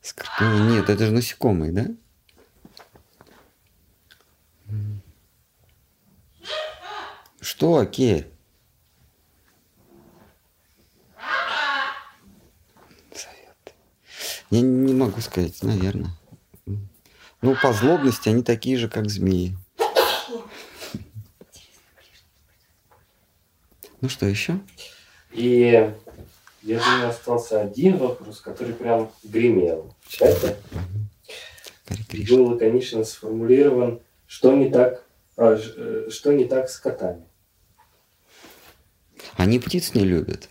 [0.01, 0.69] Скорпион.
[0.69, 1.87] Нет, это же насекомые, да?
[7.41, 8.27] Что, окей?
[13.13, 13.75] Совет.
[14.51, 16.11] Я не могу сказать, наверное.
[17.43, 19.57] Ну, по злобности они такие же, как змеи.
[24.05, 24.61] Ну что, еще?
[25.33, 25.91] И
[26.61, 30.59] я думаю, остался один вопрос, который прям гремел в чате.
[32.11, 32.37] Кришна.
[32.37, 35.07] Был лаконично сформулирован, что не так,
[35.39, 37.25] а, э, что не так с котами.
[39.39, 40.51] Они птиц не любят.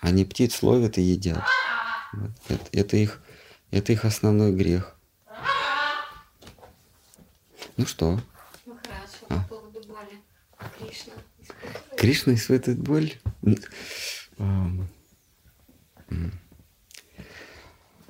[0.00, 1.44] Они птиц ловят и едят.
[2.12, 2.30] Вот.
[2.50, 3.22] Это, это их,
[3.70, 4.98] это их основной грех.
[7.78, 8.20] Ну что,
[8.66, 9.40] Махарадж, А.
[9.48, 10.20] по поводу боли.
[10.78, 11.14] Кришна.
[11.96, 13.12] Кришна испытывает боль?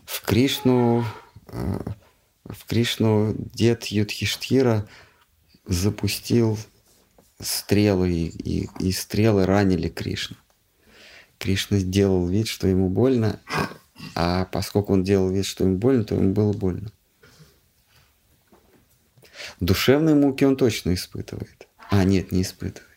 [0.05, 1.05] В Кришну,
[1.49, 1.79] э,
[2.45, 4.89] в Кришну дед Юдхиштхира
[5.67, 6.59] запустил
[7.41, 10.37] стрелы, и- и стрелы ранили Кришну.
[11.39, 13.41] Кришна сделал вид, что ему больно,
[14.15, 16.91] а поскольку он делал вид, что ему больно, то ему было больно.
[19.61, 21.69] Душевные муки он точно испытывает.
[21.91, 22.96] А, нет, не испытывает.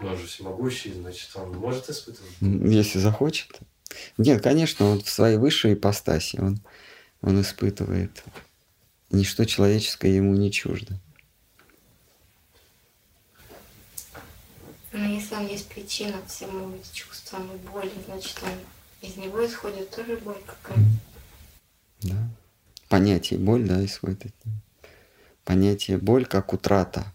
[0.00, 2.30] Но он же всемогущий, значит, он может испытывать.
[2.40, 3.60] Если захочет.
[4.18, 6.60] Нет, конечно, он в своей высшей ипостаси, он,
[7.22, 8.22] он испытывает.
[9.10, 10.98] Ничто человеческое ему не чуждо.
[14.92, 20.16] Но если он есть причина всему чувствам и боли, значит, он из него исходит тоже
[20.18, 20.82] боль какая-то.
[22.02, 22.28] Да.
[22.88, 24.26] Понятие боль, да, исходит.
[24.26, 24.56] от него.
[25.44, 27.12] Понятие боль как утрата.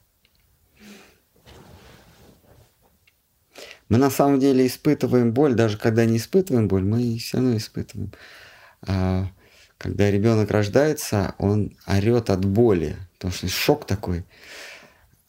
[3.91, 8.13] Мы на самом деле испытываем боль, даже когда не испытываем боль, мы все равно испытываем.
[8.87, 9.27] А
[9.77, 14.23] когда ребенок рождается, он орет от боли, потому что шок такой.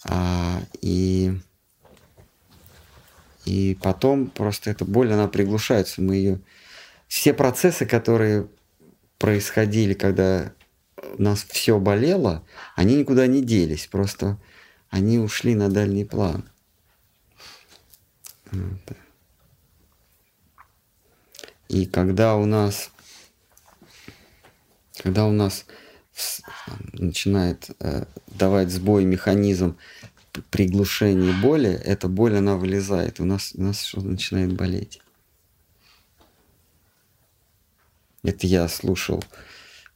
[0.05, 1.32] А, и,
[3.47, 6.01] и потом просто эта боль, она приглушается.
[6.01, 6.40] Мы ее...
[7.09, 8.47] Все процессы, которые
[9.18, 10.52] происходили, когда
[11.18, 12.44] у нас все болело,
[12.76, 14.39] они никуда не делись, просто
[14.89, 16.51] они ушли на дальний план.
[18.52, 18.96] Вот.
[21.68, 22.90] И когда у нас,
[24.98, 25.64] когда у нас
[26.92, 29.78] начинает э, давать сбой механизм
[30.50, 35.00] приглушения боли, эта боль, она вылезает, у нас, у нас что-то начинает болеть.
[38.22, 39.24] Это я слушал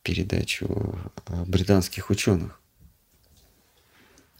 [0.02, 2.58] передачу э, британских ученых,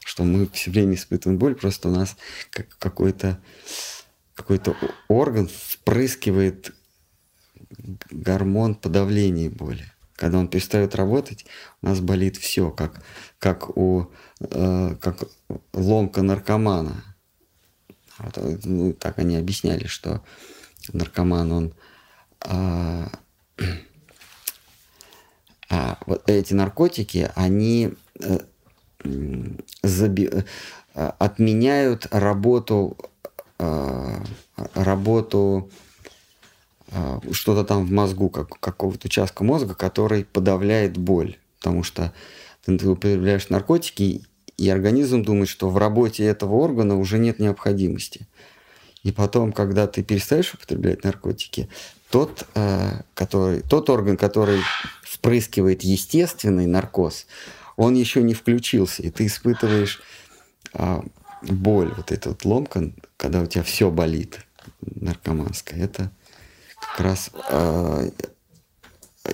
[0.03, 2.17] что мы все время испытываем боль, просто у нас
[2.49, 3.39] как какой-то
[4.37, 4.75] какой-то
[5.07, 6.73] орган впрыскивает
[8.11, 9.91] гормон подавления боли.
[10.15, 11.45] Когда он перестает работать,
[11.81, 13.03] у нас болит все, как,
[13.39, 15.23] как у э, как
[15.73, 17.03] ломка наркомана.
[18.19, 20.23] Вот, э, ну, так они объясняли, что
[20.93, 21.73] наркоман, он
[22.41, 23.09] а,
[25.69, 27.93] а, вот эти наркотики, они
[29.03, 30.45] м, заби-
[30.95, 33.16] а, отменяют работу, а,
[34.73, 35.69] работу
[36.91, 41.37] а, что-то там в мозгу, как, какого-то участка мозга, который подавляет боль.
[41.59, 42.13] Потому что
[42.65, 44.23] ты, ты употребляешь наркотики,
[44.57, 48.27] и организм думает, что в работе этого органа уже нет необходимости.
[49.03, 51.69] И потом, когда ты перестаешь употреблять наркотики,
[52.09, 54.61] тот, э, который, тот орган, который
[55.03, 57.27] впрыскивает естественный наркоз,
[57.75, 60.01] он еще не включился, и ты испытываешь
[60.73, 61.03] а,
[61.41, 64.39] боль, вот эта вот ломка, когда у тебя все болит,
[64.81, 65.83] наркоманская.
[65.83, 66.11] Это
[66.79, 68.03] как раз а,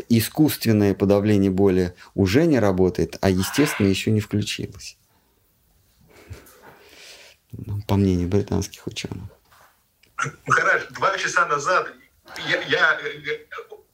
[0.10, 4.98] искусственное подавление боли уже не работает, а естественное еще не включилось.
[7.52, 9.24] Ну, По мнению британских ученых.
[10.46, 11.92] Махарадж, два часа назад
[12.48, 13.46] я, я э,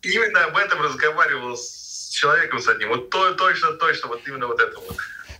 [0.01, 2.89] именно об этом разговаривал с человеком с одним.
[2.89, 4.97] Вот то, точно, точно, вот именно вот это вот.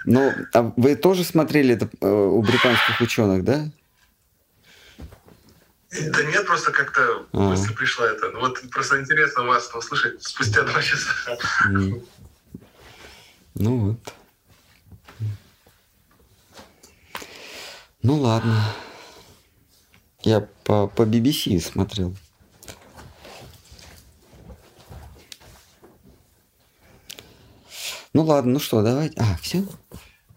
[0.09, 3.69] Ну, а вы тоже смотрели это э, у британских ученых, да?
[5.91, 7.37] Да нет, просто как-то А.
[7.37, 8.31] мысль пришла это.
[8.31, 11.37] Ну, Вот просто интересно вас услышать спустя два часа.
[13.53, 14.13] Ну вот.
[18.01, 18.63] Ну ладно.
[20.23, 22.15] Я по, по BBC смотрел.
[28.19, 29.15] Ну ладно, ну что, давайте.
[29.17, 29.63] А, все?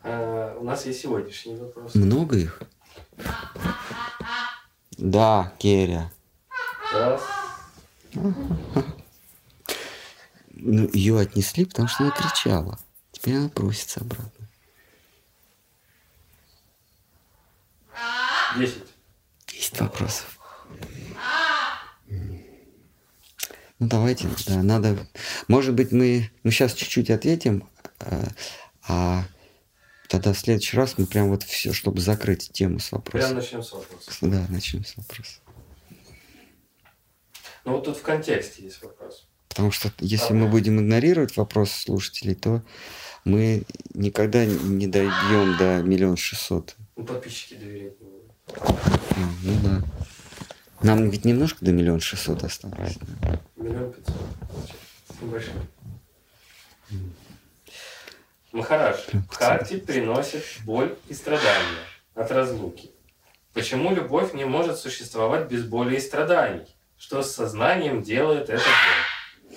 [0.04, 1.96] А, у нас есть сегодняшний вопрос.
[1.96, 2.62] Много их?
[4.98, 6.12] Да, Керя.
[6.94, 7.22] Раз.
[8.14, 8.32] Ну,
[10.92, 12.78] ее отнесли, потому что она кричала.
[13.10, 14.48] Теперь она просится обратно.
[18.56, 18.94] Десять.
[19.50, 20.38] Есть вопросов.
[23.82, 24.96] Ну давайте, да, надо.
[25.48, 27.68] Может быть, мы, мы сейчас чуть-чуть ответим,
[27.98, 28.28] а,
[28.86, 29.24] а
[30.06, 33.34] тогда в следующий раз мы прям вот все, чтобы закрыть тему с Прям вопросом.
[33.34, 34.18] начнем с вопроса.
[34.20, 35.40] Да, начнем с вопроса.
[37.64, 39.26] Ну вот тут в контексте есть вопрос.
[39.48, 42.62] Потому что если мы будем игнорировать вопросы слушателей, то
[43.24, 43.64] мы
[43.94, 46.76] никогда не дойдем до миллион шестьсот.
[46.94, 48.30] Ну, подписчики доверять не будут.
[48.60, 48.78] А,
[49.42, 49.82] Ну да.
[50.82, 52.98] Нам ведь немножко до миллион шестьсот осталось.
[53.56, 54.16] Миллион пятьсот.
[55.20, 55.54] Небольшой.
[58.52, 58.98] Махарадж,
[59.30, 61.78] карте приносит боль и страдания
[62.14, 62.90] от разлуки.
[63.54, 66.66] Почему любовь не может существовать без боли и страданий?
[66.98, 69.56] Что с сознанием делает эта боль?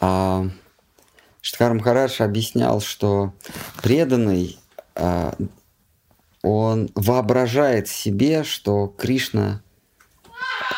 [0.00, 0.46] А
[1.40, 3.32] Штхар Махарадж объяснял, что
[3.82, 4.58] преданный,
[4.94, 5.34] а,
[6.42, 9.62] он воображает себе, что Кришна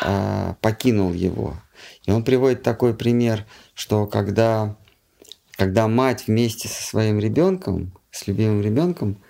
[0.01, 1.55] а, покинул его.
[2.05, 4.75] И он приводит такой пример, что когда,
[5.51, 9.21] когда мать вместе со своим ребенком, с любимым ребенком,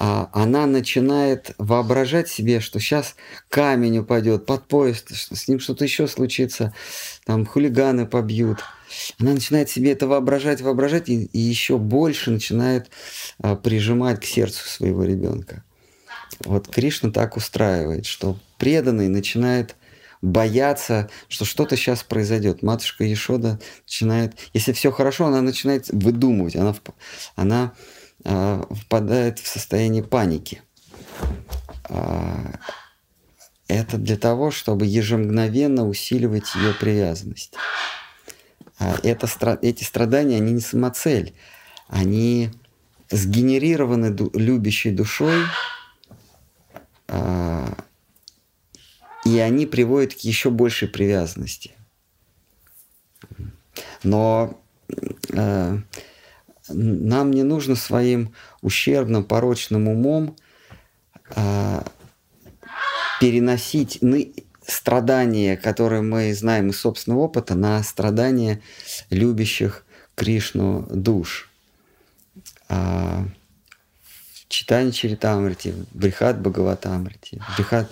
[0.00, 3.16] она начинает воображать себе, что сейчас
[3.48, 6.72] камень упадет под поезд, что с ним что-то еще случится,
[7.24, 8.58] там хулиганы побьют.
[9.18, 12.90] Она начинает себе это воображать, воображать, и, и еще больше начинает
[13.40, 15.64] а, прижимать к сердцу своего ребенка.
[16.44, 19.74] Вот Кришна так устраивает, что преданный начинает
[20.22, 22.62] бояться, что что-то сейчас произойдет.
[22.62, 26.74] Матушка Ешода начинает, если все хорошо, она начинает выдумывать, она,
[27.34, 27.72] она
[28.24, 30.62] а, впадает в состояние паники.
[31.84, 32.52] А,
[33.68, 37.54] это для того, чтобы ежемгновенно усиливать ее привязанность.
[38.78, 39.28] А это,
[39.62, 41.34] эти страдания, они не самоцель.
[41.88, 42.50] Они
[43.10, 45.44] сгенерированы любящей душой,
[49.24, 51.72] и они приводят к еще большей привязанности.
[54.02, 54.58] Но
[55.32, 55.78] э,
[56.68, 60.36] нам не нужно своим ущербным, порочным умом
[61.34, 61.84] а,
[63.20, 64.00] переносить
[64.66, 68.60] страдания, которые мы знаем из собственного опыта, на страдания
[69.10, 69.84] любящих
[70.14, 71.50] Кришну душ.
[72.68, 73.24] А,
[74.02, 77.90] в Читане Чаритамрити, Брихат Бхагаватамрити, Брихат,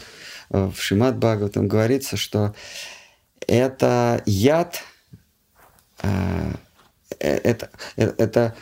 [0.51, 2.55] э, в Шимат Бхагаватам говорится, что
[3.47, 4.83] это яд,
[6.03, 6.55] э,
[7.19, 8.55] это, э, это,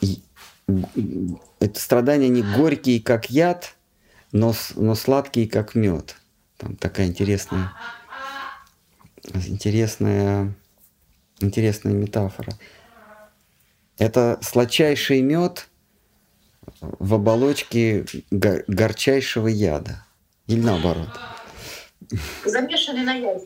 [0.00, 0.22] и-
[0.68, 3.74] г- это страдания не горькие, как яд,
[4.32, 6.16] но, но сладкие, как мед.
[6.58, 7.72] Там такая интересная,
[9.46, 10.52] интересная,
[11.40, 12.52] интересная метафора.
[13.98, 15.68] Это сладчайший мед
[16.80, 20.04] в оболочке го- горчайшего яда.
[20.46, 21.08] Или наоборот.
[22.44, 23.44] Замешанный на яде.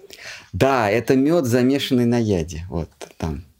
[0.52, 2.64] Да, это мед, замешанный на яде.
[2.68, 3.55] Вот там э,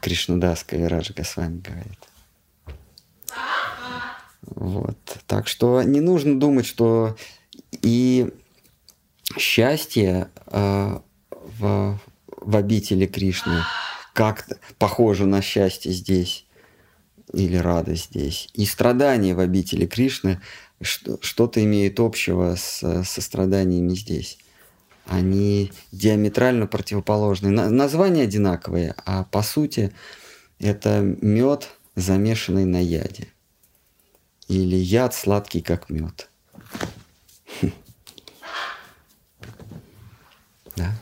[0.00, 1.98] Кришнадас Кавирадж Госвами говорит.
[4.42, 4.98] Вот.
[5.26, 7.16] Так что не нужно думать, что
[7.82, 8.30] и
[9.38, 10.98] счастье э,
[11.30, 13.62] в, в обители Кришны
[14.12, 14.46] как
[14.78, 16.46] похоже на счастье здесь
[17.32, 18.48] или радость здесь.
[18.54, 20.40] И страдания в обители Кришны
[20.80, 24.38] что- что-то имеют общего с, со страданиями здесь.
[25.06, 27.50] Они диаметрально противоположны.
[27.50, 29.92] На- названия одинаковые, а по сути
[30.58, 33.28] это мед, замешанный на яде.
[34.48, 36.28] Или яд сладкий, как мед.
[40.76, 40.92] Да.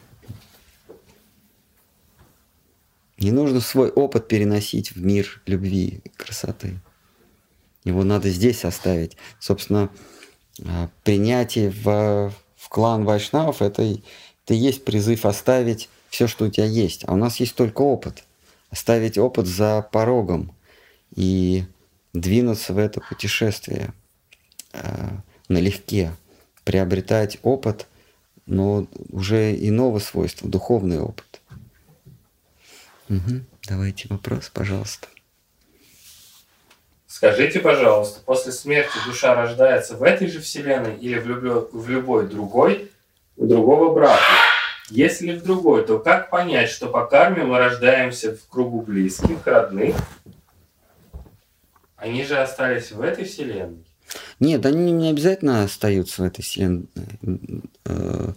[3.17, 6.79] Не нужно свой опыт переносить в мир любви и красоты.
[7.85, 9.17] Его надо здесь оставить.
[9.39, 9.91] Собственно,
[10.67, 12.33] а, принятие в
[12.73, 17.05] клан вайшнавов это, это и есть призыв оставить все, что у тебя есть.
[17.07, 18.25] А у нас есть только опыт.
[18.71, 20.55] Оставить опыт за порогом
[21.15, 21.65] и
[22.15, 23.93] двинуться в это путешествие
[24.73, 25.11] э,
[25.49, 26.15] налегке,
[26.65, 27.87] приобретать опыт,
[28.47, 31.43] но уже иного свойства, духовный опыт.
[33.11, 33.43] Угу.
[33.69, 35.09] Давайте вопрос, пожалуйста.
[37.13, 42.27] Скажите, пожалуйста, после смерти душа рождается в этой же вселенной или в, любой, в любой
[42.27, 42.91] другой,
[43.37, 44.23] у другого брата?
[44.89, 49.95] Если в другой, то как понять, что по карме мы рождаемся в кругу близких, родных?
[51.97, 53.85] Они же остались в этой вселенной.
[54.41, 56.89] Нет, они не обязательно остаются в этой вселенной.
[57.85, 58.33] Э,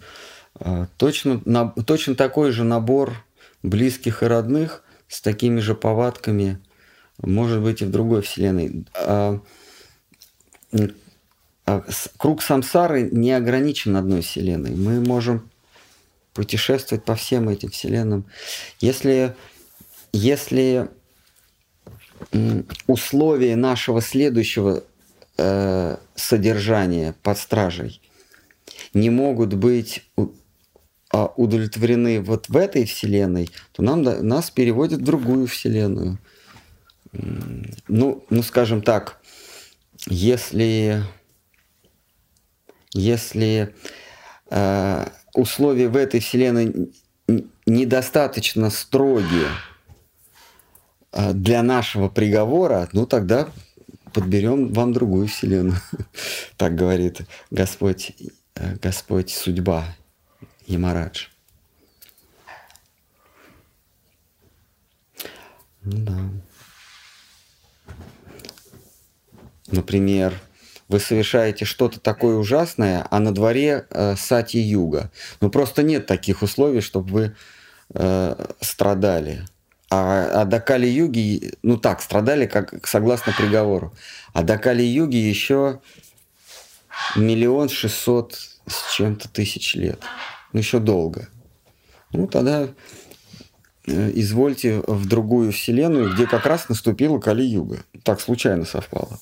[0.60, 3.14] э, точно, точно такой же набор
[3.62, 6.58] близких и родных с такими же повадками
[7.22, 8.84] может быть и в другой вселенной.
[8.94, 9.40] А,
[11.64, 11.84] а,
[12.16, 14.74] круг самсары не ограничен одной вселенной.
[14.74, 15.50] Мы можем
[16.34, 18.26] путешествовать по всем этим вселенным.
[18.80, 19.34] Если,
[20.12, 20.88] если
[22.86, 24.84] условия нашего следующего
[25.38, 28.00] э, содержания под стражей
[28.92, 30.04] не могут быть
[31.10, 36.18] а, удовлетворены вот в этой вселенной, то нам, нас переводят в другую вселенную.
[37.12, 39.20] Ну, ну скажем так,
[40.08, 41.02] если,
[42.92, 43.74] если
[44.50, 46.92] э, условия в этой вселенной
[47.66, 49.48] недостаточно строгие
[51.12, 53.48] э, для нашего приговора, ну тогда
[54.12, 55.78] подберем вам другую вселенную.
[56.56, 58.12] Так говорит Господь,
[58.54, 59.84] э, Господь судьба,
[60.66, 61.26] Ямарадж.
[65.82, 66.30] Ну да.
[69.68, 70.34] Например,
[70.88, 75.10] вы совершаете что-то такое ужасное, а на дворе э, сати-юга.
[75.40, 77.36] Ну просто нет таких условий, чтобы вы
[77.94, 79.44] э, страдали.
[79.90, 83.94] А, а до Кали-юги, ну так, страдали как согласно приговору.
[84.32, 85.80] А до Кали-юги еще
[87.14, 88.34] миллион шестьсот
[88.66, 90.00] с чем-то тысяч лет.
[90.52, 91.28] Ну еще долго.
[92.12, 92.68] Ну тогда
[93.86, 97.84] э, извольте в другую вселенную, где как раз наступила Кали-юга.
[98.02, 99.18] Так случайно совпало.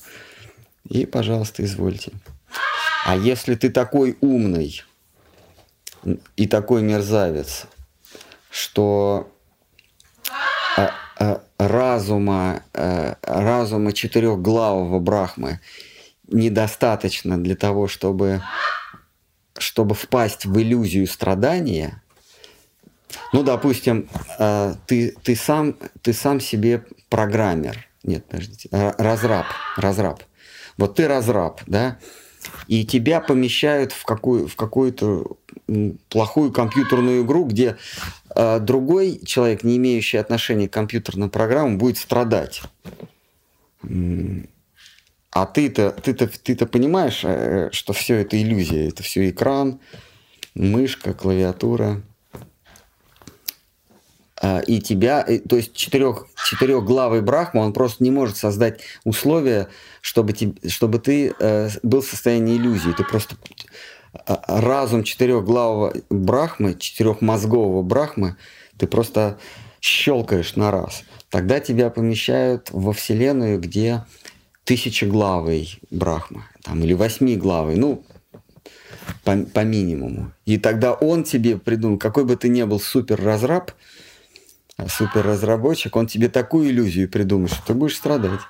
[0.88, 2.12] И, пожалуйста, извольте.
[3.04, 4.82] А если ты такой умный
[6.36, 7.66] и такой мерзавец,
[8.50, 9.30] что
[10.76, 15.60] а, а, разума, а, разума четырехглавого брахмы
[16.28, 18.42] недостаточно для того, чтобы,
[19.58, 22.02] чтобы впасть в иллюзию страдания,
[23.32, 24.08] ну, допустим,
[24.86, 27.86] ты, ты, сам, ты сам себе программер.
[28.02, 28.68] Нет, подождите.
[28.72, 29.46] Разраб.
[29.76, 30.22] Разраб.
[30.76, 31.98] Вот ты разраб, да,
[32.66, 35.36] и тебя помещают в, какую, в какую-то
[36.08, 37.76] плохую компьютерную игру, где
[38.34, 42.62] э, другой человек, не имеющий отношения к компьютерным программам, будет страдать.
[45.30, 49.80] А ты-то, ты-то, ты-то понимаешь, э, что все это иллюзия, это все экран,
[50.54, 52.02] мышка, клавиатура.
[54.44, 59.68] А, и тебя, то есть четырех, четырехглавый Брахма, он просто не может создать условия,
[60.02, 62.92] чтобы, тебе, чтобы ты э, был в состоянии иллюзии.
[62.92, 63.36] Ты просто
[64.12, 68.36] а, разум четырехглавого Брахмы, четырехмозгового Брахмы,
[68.76, 69.38] ты просто
[69.80, 71.04] щелкаешь на раз.
[71.30, 74.04] Тогда тебя помещают во Вселенную, где
[74.64, 78.04] тысячеглавый Брахма, там, или восьмиглавый, ну,
[79.24, 80.32] по, по минимуму.
[80.44, 83.72] И тогда он тебе придумал, какой бы ты ни был супер разраб,
[84.88, 88.40] супер разработчик, он тебе такую иллюзию придумает, что ты будешь страдать.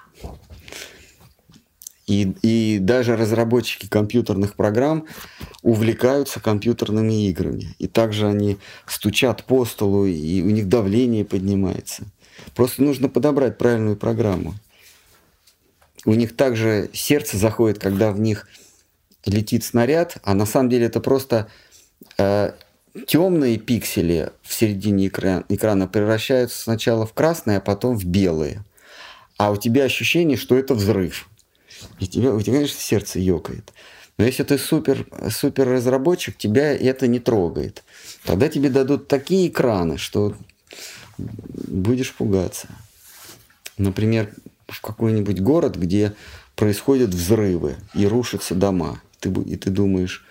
[2.07, 5.07] И, и даже разработчики компьютерных программ
[5.63, 7.75] увлекаются компьютерными играми.
[7.79, 12.05] И также они стучат по столу, и у них давление поднимается.
[12.55, 14.55] Просто нужно подобрать правильную программу.
[16.05, 18.47] У них также сердце заходит, когда в них
[19.25, 21.49] летит снаряд, а на самом деле это просто
[22.19, 22.53] э,
[23.07, 28.65] темные пиксели в середине экрана, экрана превращаются сначала в красные, а потом в белые.
[29.37, 31.29] А у тебя ощущение, что это взрыв.
[31.99, 33.73] И тебя, у тебя, конечно, сердце ёкает.
[34.17, 37.83] Но если ты супер, супер разработчик, тебя это не трогает.
[38.25, 40.37] Тогда тебе дадут такие экраны, что
[41.19, 42.69] будешь пугаться.
[43.77, 44.31] Например,
[44.69, 46.15] в какой-нибудь город, где
[46.55, 49.03] происходят взрывы и рушатся дома.
[49.19, 50.25] Ты, и ты думаешь,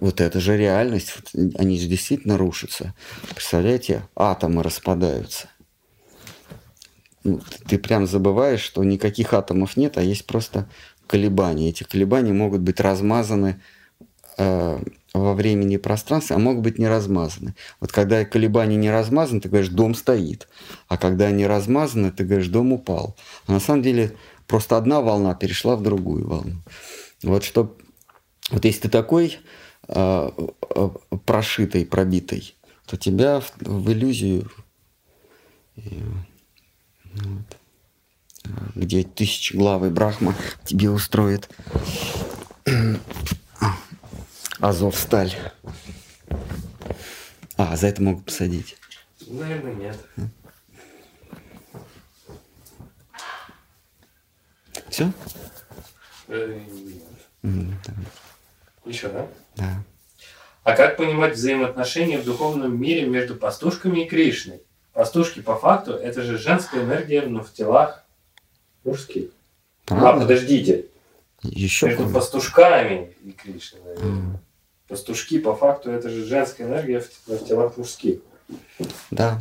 [0.00, 1.14] вот это же реальность,
[1.56, 2.94] они же действительно рушатся.
[3.30, 5.48] Представляете, атомы распадаются.
[7.22, 10.68] Ну, ты прям забываешь, что никаких атомов нет, а есть просто
[11.06, 11.68] колебаний.
[11.68, 13.60] Эти колебания могут быть размазаны
[14.38, 14.82] э,
[15.12, 17.54] во времени и пространстве, а могут быть не размазаны.
[17.80, 20.48] Вот когда колебания не размазаны, ты говоришь, дом стоит.
[20.88, 23.16] А когда они размазаны, ты говоришь, дом упал.
[23.46, 24.16] А на самом деле
[24.46, 26.62] просто одна волна перешла в другую волну.
[27.22, 27.76] Вот что,
[28.50, 29.38] вот если ты такой
[29.88, 30.30] э,
[30.74, 30.90] э,
[31.24, 32.54] прошитый, пробитый,
[32.86, 34.50] то тебя в, в иллюзию,
[35.76, 36.02] и,
[37.14, 37.56] вот,
[38.74, 41.48] где тысячеглавый Брахма тебе устроит
[44.60, 45.34] Азов сталь.
[47.56, 48.76] А, за это могут посадить.
[49.26, 49.98] Наверное, нет.
[54.88, 55.12] Все?
[56.28, 56.60] Э,
[57.42, 57.94] да.
[58.84, 59.26] Еще, да?
[59.56, 59.84] Да.
[60.62, 64.62] А как понимать взаимоотношения в духовном мире между пастушками и Кришной?
[64.92, 68.04] Пастушки по факту это же женская энергия, но в телах
[68.84, 69.30] мужских.
[69.88, 70.22] А, Правда?
[70.22, 70.86] подождите.
[71.42, 72.14] Еще Между хуже.
[72.14, 74.10] пастушками и Кришной, наверное.
[74.12, 74.38] М,
[74.88, 78.18] Пастушки по факту это же женская энергия в, в телах мужских.
[79.10, 79.40] Да.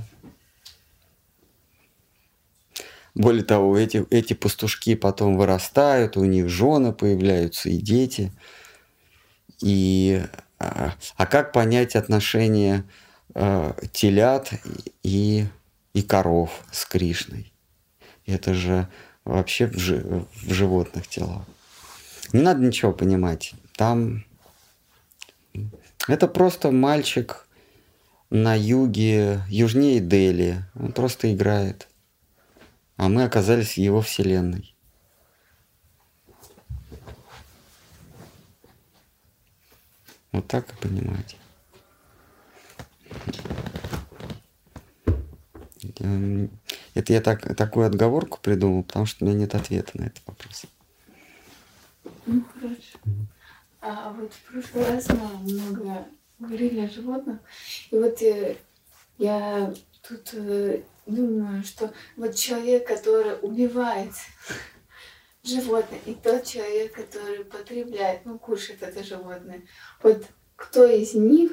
[3.16, 8.32] Более того, эти, эти пастушки потом вырастают, у них жены появляются и дети.
[9.62, 10.24] И,
[10.58, 12.86] а, а как понять отношения
[13.36, 14.52] э, телят
[15.04, 15.46] и,
[15.94, 17.52] и коров с Кришной?
[18.26, 18.88] Это же
[19.26, 21.44] вообще в, жи- в животных телах.
[22.34, 23.54] Не надо ничего понимать.
[23.76, 24.24] Там
[26.08, 27.48] это просто мальчик
[28.30, 30.64] на юге, южнее Дели.
[30.76, 31.88] Он просто играет.
[32.98, 34.76] А мы оказались в его вселенной.
[40.32, 41.36] Вот так и понимаете.
[46.00, 46.48] Я-
[46.96, 50.66] Это я так, такую отговорку придумал, потому что у меня нет ответа на этот вопрос.
[52.26, 53.00] Ну, хорошо.
[53.82, 56.06] А вот в прошлый раз мы много
[56.40, 57.40] говорили о животных.
[57.92, 58.58] И вот э,
[59.18, 59.74] я
[60.08, 64.12] тут э, думаю, что вот человек, который убивает
[65.50, 69.62] животное, и тот человек, который потребляет, ну, кушает это животное,
[70.02, 71.52] вот кто из них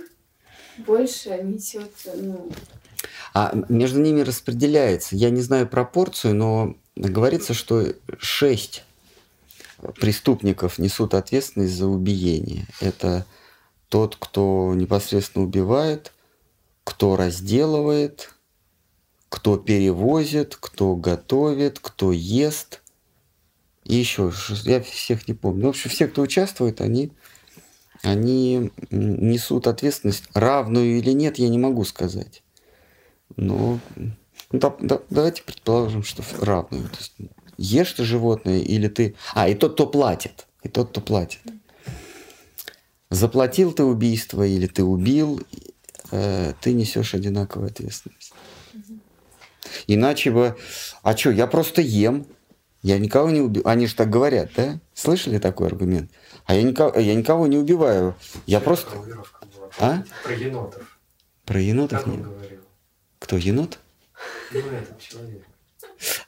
[0.78, 2.50] больше несет, ну,
[3.34, 5.16] А между ними распределяется.
[5.16, 8.84] Я не знаю пропорцию, но говорится, что шесть
[10.00, 12.66] преступников несут ответственность за убиение.
[12.80, 13.26] Это
[13.88, 16.12] тот, кто непосредственно убивает,
[16.84, 18.34] кто разделывает,
[19.28, 22.82] кто перевозит, кто готовит, кто ест.
[23.86, 24.32] И еще,
[24.64, 25.62] я всех не помню.
[25.62, 27.12] Ну, В общем, все, кто участвует, они,
[28.02, 30.24] они несут ответственность.
[30.34, 32.42] Равную или нет, я не могу сказать.
[33.36, 34.10] Но ну,
[34.50, 36.88] да- да- давайте предположим, что равную.
[36.88, 37.14] То есть,
[37.58, 39.14] ешь ты животное или ты...
[39.34, 40.48] А, и тот, кто платит.
[40.64, 41.40] И тот, кто платит.
[43.10, 45.40] Заплатил ты убийство или ты убил,
[46.10, 48.32] э, ты несешь одинаковую ответственность.
[49.86, 50.56] Иначе бы...
[51.04, 52.26] А что, я просто ем.
[52.86, 53.62] Я никого не убил.
[53.64, 54.78] Они же так говорят, да?
[54.94, 56.08] Слышали такой аргумент?
[56.44, 58.14] А я никого, я никого не убиваю.
[58.46, 58.90] Я просто...
[58.90, 59.70] Формулировка была.
[59.80, 60.04] А?
[60.22, 60.98] Про енотов.
[61.44, 62.18] Про енотов Как не...
[62.18, 62.60] говорил?
[63.18, 63.80] Кто, енот?
[64.52, 65.44] Ну, этот человек.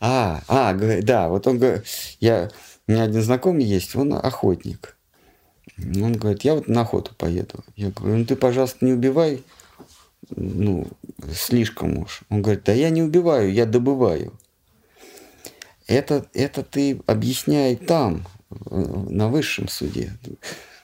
[0.00, 1.84] А, а, да, вот он говорит,
[2.18, 2.50] я,
[2.88, 4.96] у меня один знакомый есть, он охотник.
[5.78, 7.62] Он говорит, я вот на охоту поеду.
[7.76, 9.44] Я говорю, ну ты, пожалуйста, не убивай,
[10.34, 10.88] ну,
[11.32, 12.22] слишком уж.
[12.30, 14.36] Он говорит, да я не убиваю, я добываю.
[15.88, 20.12] Это, это ты объясняй там, э, на высшем суде,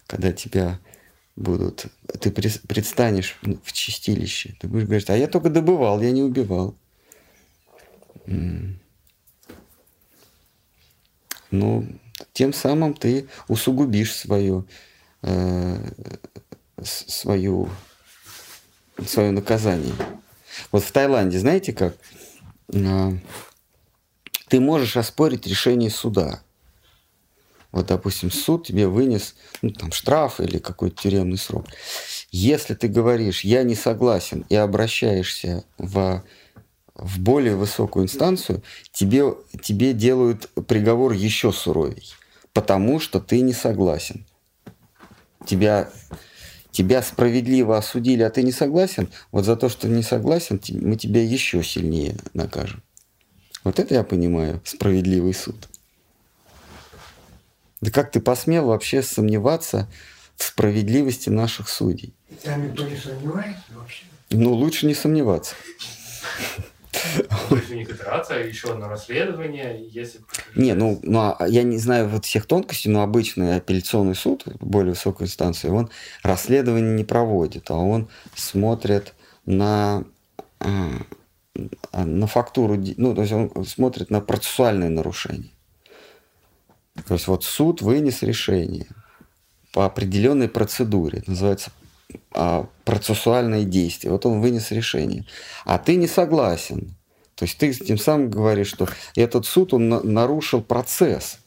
[0.07, 0.81] когда тебя
[1.37, 1.87] будут,
[2.21, 4.57] ты предстанешь в чистилище.
[4.59, 6.75] Ты будешь говорить, а я только добывал, я не убивал.
[8.27, 8.81] М.
[11.51, 11.87] Ну,
[12.33, 14.67] тем самым ты усугубишь свою,
[15.21, 15.91] э,
[16.83, 17.69] с- свою,
[19.07, 19.95] свое наказание.
[20.73, 21.95] Вот в Таиланде, знаете как?
[24.55, 26.41] Ты можешь оспорить решение суда.
[27.73, 31.67] Вот, допустим, суд тебе вынес ну, там, штраф или какой-то тюремный срок.
[32.31, 36.23] Если ты говоришь, я не согласен, и обращаешься в,
[36.95, 38.63] в более высокую инстанцию,
[38.93, 42.15] тебе, тебе делают приговор еще суровей,
[42.53, 44.25] потому что ты не согласен.
[45.45, 45.91] Тебя,
[46.71, 51.25] тебя справедливо осудили, а ты не согласен, вот за то, что не согласен, мы тебя
[51.25, 52.85] еще сильнее накажем.
[53.65, 55.69] Вот это я понимаю, справедливый суд.
[57.81, 59.89] Да как ты посмел вообще сомневаться
[60.37, 62.15] в справедливости наших судей?
[62.31, 64.05] И там никто не сомневается вообще.
[64.31, 65.55] Ну, лучше не сомневаться.
[67.49, 70.21] То есть у них итерация, еще одно расследование, если...
[70.55, 74.93] Не, ну, ну а я не знаю вот всех тонкостей, но обычный апелляционный суд, более
[74.93, 75.91] высокой инстанции, он
[76.23, 79.15] расследование не проводит, а он смотрит
[79.45, 80.05] на,
[80.61, 81.03] а,
[81.93, 85.51] на фактуру, ну, то есть он смотрит на процессуальные нарушения.
[87.07, 88.87] То есть вот суд вынес решение
[89.73, 91.73] по определенной процедуре, называется
[92.33, 94.11] а, процессуальные действия.
[94.11, 95.27] Вот он вынес решение.
[95.65, 96.97] А ты не согласен.
[97.35, 101.39] То есть ты тем самым говоришь, что этот суд, он на- нарушил процесс.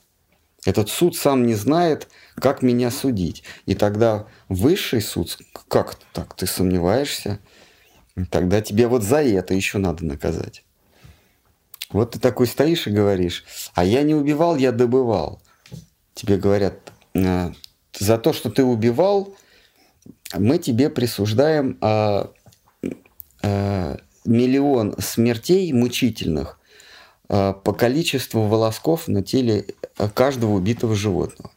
[0.66, 3.44] Этот суд сам не знает, как меня судить.
[3.66, 5.38] И тогда высший суд,
[5.70, 7.40] как так, ты сомневаешься?
[8.26, 10.64] Тогда тебе вот за это еще надо наказать.
[11.90, 15.42] Вот ты такой стоишь и говоришь, а я не убивал, я добывал.
[16.14, 16.74] Тебе говорят,
[17.16, 17.54] «А,
[17.98, 19.36] за то, что ты убивал,
[20.34, 22.32] мы тебе присуждаем а,
[23.42, 26.60] а, миллион смертей мучительных
[27.30, 29.68] а, по количеству волосков на теле
[30.14, 31.52] каждого убитого животного.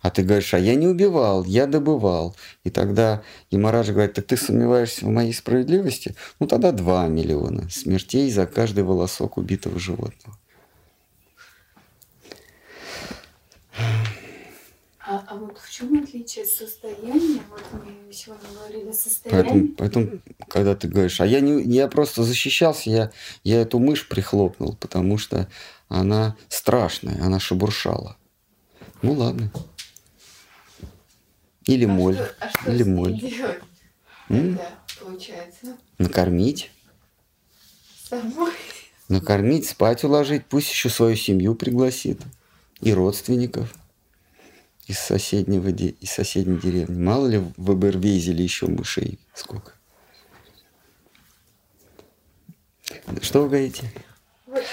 [0.00, 2.34] А ты говоришь, а я не убивал, я добывал.
[2.64, 6.14] И тогда Ямарадж говорит, так ты сомневаешься в моей справедливости?
[6.40, 10.38] Ну тогда 2 миллиона смертей за каждый волосок убитого животного.
[15.04, 17.42] А, а вот в чем отличие состояния?
[17.50, 19.74] Вот мы сегодня говорили состояние.
[19.76, 23.12] Поэтому, поэтому, когда ты говоришь, а я не, я просто защищался, я,
[23.42, 25.48] я эту мышь прихлопнул, потому что
[25.88, 28.16] она страшная, она шебуршала.
[29.02, 29.50] Ну ладно.
[31.66, 32.14] Или а моль.
[32.14, 33.18] Что, а что или моль.
[33.18, 33.58] делать
[34.28, 34.56] М?
[34.56, 34.70] тогда,
[35.00, 35.76] получается?
[35.98, 36.70] Накормить.
[38.04, 38.52] С собой?
[39.08, 42.20] Накормить, спать уложить, пусть еще свою семью пригласит.
[42.80, 43.72] И родственников
[44.86, 47.00] из соседнего из соседней деревни.
[47.00, 49.72] Мало ли в Эбервейзеле еще мышей сколько.
[53.20, 53.92] Что вы говорите?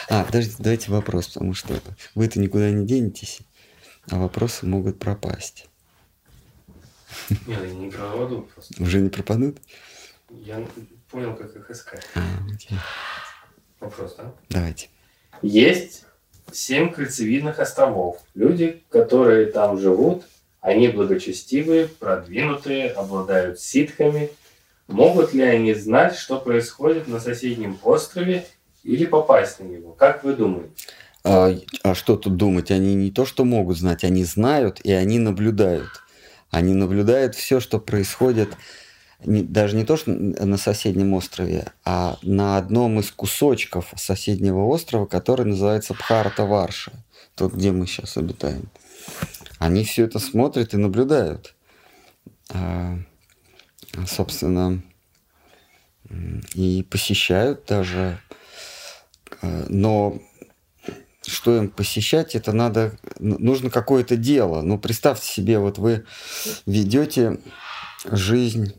[0.10, 1.80] А, подождите, давайте вопрос, потому что
[2.16, 3.40] вы-то никуда не денетесь,
[4.10, 5.68] а вопросы могут пропасть.
[7.48, 8.81] Нет, я не про воду просто.
[8.81, 9.57] Уже не пропадут?
[10.30, 10.65] Я
[11.10, 12.06] понял, как их искать.
[12.15, 12.22] А,
[12.53, 12.77] окей.
[13.80, 14.34] Вопрос, да?
[14.49, 14.90] Давайте.
[15.41, 16.06] Есть
[16.52, 18.19] семь кольцевидных островов.
[18.36, 20.26] Люди, которые там живут,
[20.61, 24.30] они благочестивые, продвинутые, обладают ситхами.
[24.88, 28.45] Могут ли они знать, что происходит на соседнем острове
[28.84, 29.94] или попасть на него?
[29.94, 30.72] Как вы думаете?
[31.23, 31.53] А,
[31.84, 32.72] а что тут думать?
[32.72, 35.90] Они не то, что могут знать, они знают и они наблюдают.
[36.52, 38.56] Они наблюдают все, что происходит
[39.24, 45.46] даже не то, что на соседнем острове, а на одном из кусочков соседнего острова, который
[45.46, 46.94] называется Бхарата Варша,
[47.36, 48.70] тот, где мы сейчас обитаем.
[49.58, 51.54] Они все это смотрят и наблюдают.
[52.52, 52.98] А,
[54.08, 54.82] собственно,
[56.54, 58.20] и посещают даже.
[59.42, 60.22] А, Но
[61.26, 64.62] что им посещать, это надо, нужно какое-то дело.
[64.62, 66.06] Ну, представьте себе, вот вы
[66.66, 67.40] ведете
[68.06, 68.74] жизнь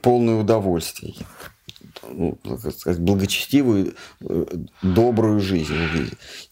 [0.00, 1.18] полную удовольствий,
[2.08, 4.46] ну, как сказать, благочестивую, э,
[4.82, 5.74] добрую жизнь.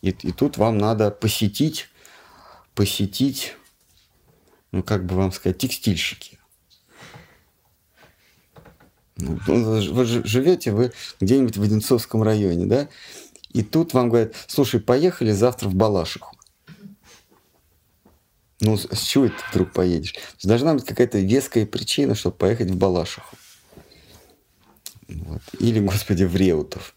[0.03, 1.89] И, и тут вам надо посетить,
[2.75, 3.57] посетить,
[4.73, 6.39] ну, как бы вам сказать, текстильщики.
[9.17, 12.89] Ну, вы живете вы где-нибудь в Одинцовском районе, да?
[13.53, 16.37] И тут вам говорят, слушай, поехали завтра в Балашиху.
[18.61, 20.15] Ну, с чего ты вдруг поедешь?
[20.43, 23.37] Должна быть какая-то веская причина, чтобы поехать в Балашиху.
[25.09, 25.43] Вот.
[25.59, 26.95] Или, господи, в Реутов.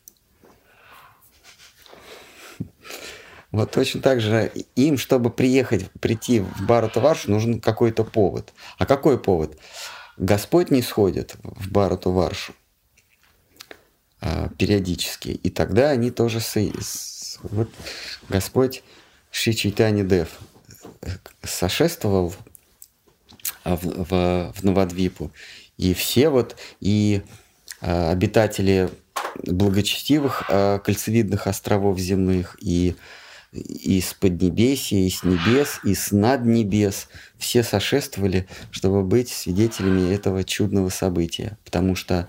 [3.52, 8.52] Вот точно так же им, чтобы приехать, прийти в Барату-Варшу, нужен какой-то повод.
[8.80, 9.58] А какой повод?
[10.18, 12.63] Господь не сходит в Барату-Варшу а,
[14.58, 15.30] периодически.
[15.30, 16.40] И тогда они тоже...
[16.40, 17.70] с- Вот
[18.30, 18.84] Господь
[19.32, 20.30] Шри Дев
[21.02, 21.10] э,
[21.44, 22.34] сошествовал
[23.64, 25.32] а, в, в, в Новодвипу.
[25.78, 27.22] И все вот, и
[27.82, 28.90] а, обитатели
[29.44, 32.96] благочестивых а, кольцевидных островов земных, и
[33.54, 40.12] и с поднебесья, и с небес, и с над небес все сошествовали, чтобы быть свидетелями
[40.12, 41.58] этого чудного события.
[41.64, 42.28] Потому что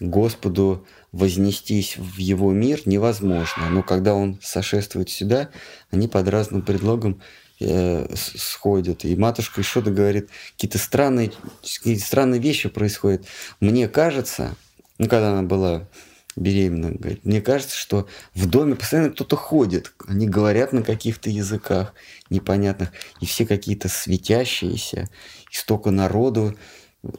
[0.00, 3.68] Господу вознестись в его мир невозможно.
[3.70, 5.50] Но когда он сошествует сюда,
[5.90, 7.20] они под разным предлогом
[7.60, 9.04] э, сходят.
[9.04, 11.32] И матушка Ишода говорит, какие-то странные,
[11.62, 13.26] какие странные вещи происходят.
[13.60, 14.56] Мне кажется,
[14.98, 15.86] ну, когда она была
[16.34, 19.92] беременна, говорит, мне кажется, что в доме постоянно кто-то ходит.
[20.06, 21.92] Они говорят на каких-то языках
[22.30, 22.90] непонятных,
[23.20, 25.10] и все какие-то светящиеся,
[25.50, 26.56] и столько народу.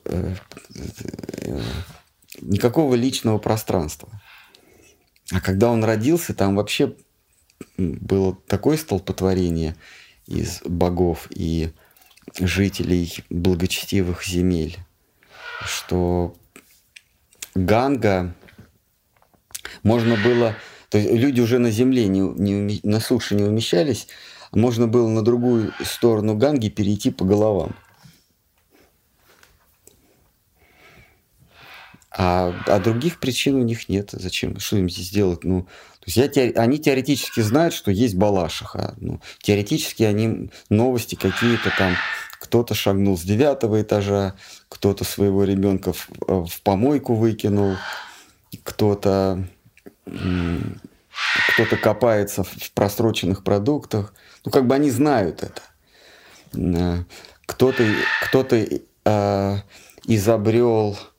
[0.06, 0.36] э,
[1.42, 1.62] э,
[2.42, 4.10] никакого личного пространства.
[5.32, 6.96] А когда он родился, там вообще
[7.78, 9.76] было такое столпотворение
[10.28, 11.72] из богов и
[12.40, 14.78] жителей благочестивых земель,
[15.66, 16.36] что
[17.56, 18.36] Ганга
[19.84, 20.56] можно было,
[20.90, 24.08] то есть люди уже на земле, не, не, на суше не умещались,
[24.52, 27.76] можно было на другую сторону Ганги перейти по головам.
[32.16, 34.10] А, а других причин у них нет.
[34.12, 34.60] Зачем?
[34.60, 35.44] Что им здесь делать?
[35.44, 38.94] Ну, то есть я, они теоретически знают, что есть Балашиха.
[38.98, 41.96] Ну, теоретически они новости какие-то там.
[42.40, 44.36] Кто-то шагнул с девятого этажа,
[44.70, 47.78] кто-то своего ребенка в, в помойку выкинул,
[48.64, 49.48] кто-то
[51.54, 54.14] кто-то копается в просроченных продуктах.
[54.46, 55.62] Ну, как бы они знают это.
[56.54, 57.04] Э,
[57.46, 57.84] кто-то
[58.22, 58.68] кто-то
[59.06, 59.58] э,
[60.06, 61.13] изобрел Э,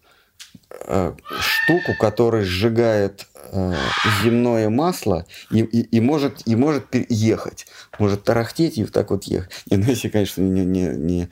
[1.40, 3.74] штуку, которая сжигает э,
[4.22, 7.66] земное масло и, и, и, может, и может ехать.
[7.98, 9.50] Может тарахтеть и вот так вот ехать.
[9.70, 11.28] И, ну, если, конечно, не, не, не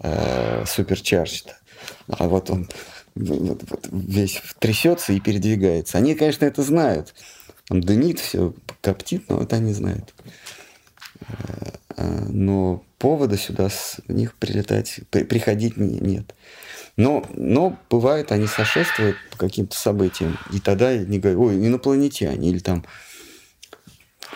[0.00, 1.44] э, суперчарж.
[2.08, 2.68] А вот он
[3.14, 5.98] вот, вот, весь трясется и передвигается.
[5.98, 7.14] Они, конечно, это знают.
[7.70, 10.14] Он дымит, все коптит, но это они знают.
[11.20, 16.34] Э, э, но повода сюда с них прилетать, при, приходить нет.
[16.96, 22.60] Но, но бывает, они сошествуют по каким-то событиям, и тогда не говорят, ой, инопланетяне, или
[22.60, 22.84] там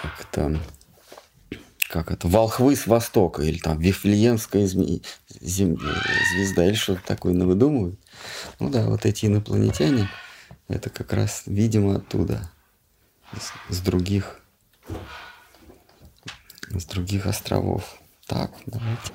[0.03, 0.61] как это,
[1.89, 5.01] как это, волхвы с востока, или там Вифлеемская зме...
[5.41, 5.79] зем...
[6.33, 7.99] звезда, или что-то такое навыдумывают.
[8.59, 10.09] Ну да, вот эти инопланетяне,
[10.67, 12.51] это как раз, видимо, оттуда,
[13.37, 14.41] с, с других,
[16.71, 17.99] с других островов.
[18.27, 19.13] Так, давайте.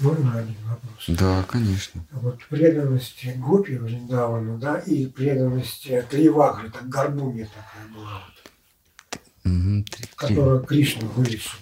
[0.00, 1.04] Можно один вопрос?
[1.08, 2.02] Да, конечно.
[2.12, 8.22] Вот преданность Гопи Вриндавану, да, и преданность Тривагры, так Гарбуния такая была,
[9.44, 11.58] вот, угу, три, которая Кришна вылечил.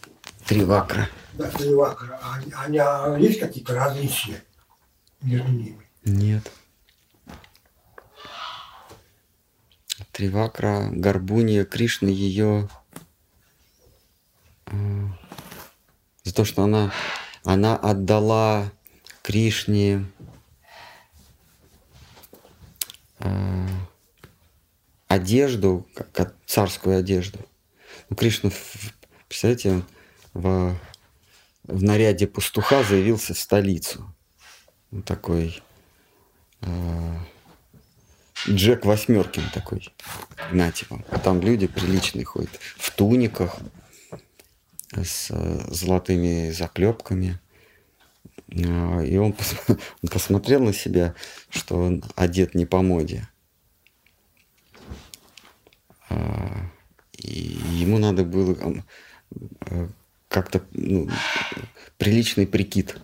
[0.46, 1.08] Тривакра.
[1.34, 2.20] Да, Тривакра.
[2.22, 4.42] А, они, а есть какие-то различия
[5.20, 5.86] между ними?
[6.04, 6.50] Нет.
[10.12, 12.68] Тривакра, Гарбуния, Кришна ее
[14.66, 15.06] э,
[16.22, 16.92] за то, что она
[17.48, 18.70] она отдала
[19.22, 20.04] Кришне
[23.20, 23.66] э,
[25.06, 25.88] одежду,
[26.44, 27.38] царскую одежду.
[28.10, 28.50] Ну, Кришна,
[29.28, 29.82] представляете,
[30.34, 30.76] в,
[31.64, 34.14] в наряде пастуха заявился в столицу.
[34.92, 35.62] Он такой
[36.60, 37.16] э,
[38.46, 39.88] Джек Восьмеркин такой,
[40.52, 40.84] знаете.
[41.10, 43.56] А там люди приличные ходят в туниках,
[44.92, 47.38] с э, золотыми заклепками.
[48.50, 49.34] А, и он,
[49.68, 51.14] он посмотрел на себя,
[51.50, 53.28] что он одет не по моде.
[56.08, 56.70] А,
[57.16, 58.56] и ему надо было
[59.66, 59.88] э,
[60.28, 61.08] как-то ну,
[61.96, 62.96] приличный прикид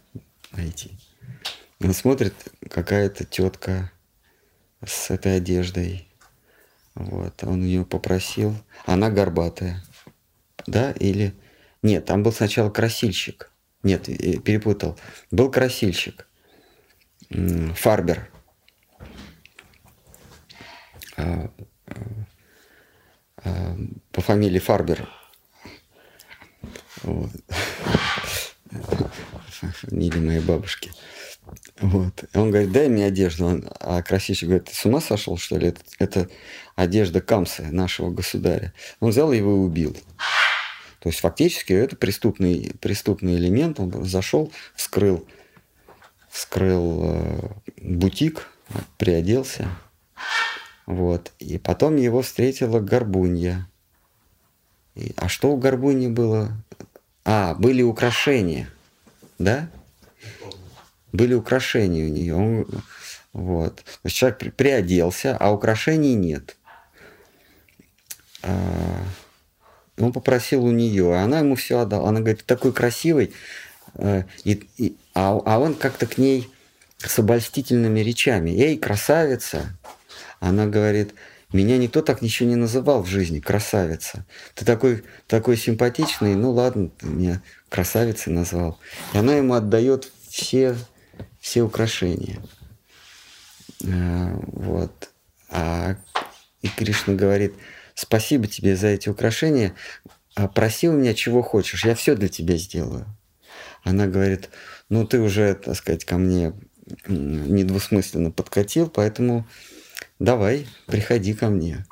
[0.53, 0.97] найти.
[1.81, 2.35] Он смотрит,
[2.71, 3.93] какая-то тетка
[4.85, 6.09] с этой одеждой.
[6.95, 8.55] Вот, он ее попросил.
[8.87, 9.83] Она горбатая.
[10.67, 11.35] Да, или
[11.85, 13.51] нет, там был сначала красильщик.
[13.83, 14.07] Нет,
[14.43, 14.99] перепутал.
[15.31, 16.27] Был красильщик.
[17.29, 18.31] Фарбер.
[21.19, 21.51] А,
[21.87, 21.95] а,
[23.45, 23.77] а,
[24.13, 25.07] по фамилии Фарбер.
[27.03, 27.31] Вот.
[29.93, 30.91] Моей бабушки.
[31.81, 32.25] Вот.
[32.33, 33.45] И он говорит, дай мне одежду.
[33.45, 35.69] Он, а красильщик говорит, ты с ума сошел, что ли?
[35.69, 36.31] Это, это
[36.77, 38.73] одежда Камса, нашего государя.
[39.01, 39.95] Он взял его и убил.
[41.05, 43.79] То есть фактически это преступный, преступный элемент.
[43.79, 45.29] Он зашел, вскрыл,
[46.31, 47.49] вскрыл э,
[47.83, 48.49] бутик,
[48.97, 49.69] приоделся.
[50.87, 51.31] Вот.
[51.41, 53.69] И потом его встретила горбунья.
[54.95, 56.57] И, а что у горбуньи было?
[57.27, 58.71] А, были украшения.
[59.39, 59.69] Да?
[61.13, 62.35] Были украшения у нее.
[62.35, 62.67] Он,
[63.35, 63.77] вот.
[63.77, 66.57] То есть человек при, приоделся, а украшений нет.
[68.41, 69.05] А,
[69.99, 72.09] он попросил у нее, а она ему все отдала.
[72.09, 73.33] Она говорит, такой красивый.
[73.95, 76.51] Э, и, и, а, а он как-то к ней
[76.99, 78.51] с обольстительными речами.
[78.51, 79.77] Эй, красавица!
[80.41, 81.15] Она говорит,
[81.53, 84.27] меня никто так ничего не называл в жизни, красавица.
[84.55, 88.79] Ты такой, такой симпатичный, ну ладно, ты меня красавицей назвал.
[89.13, 90.77] И она ему отдает все,
[91.41, 92.43] все украшения.
[93.85, 95.11] Э, вот.
[95.49, 95.97] А
[96.63, 97.55] и Кришна говорит,
[97.95, 99.75] спасибо тебе за эти украшения,
[100.35, 103.07] а проси у меня чего хочешь, я все для тебя сделаю.
[103.83, 104.51] Она говорит,
[104.89, 106.53] ну ты уже, так сказать, ко мне
[107.07, 109.47] недвусмысленно подкатил, поэтому
[110.19, 111.87] давай, приходи ко мне.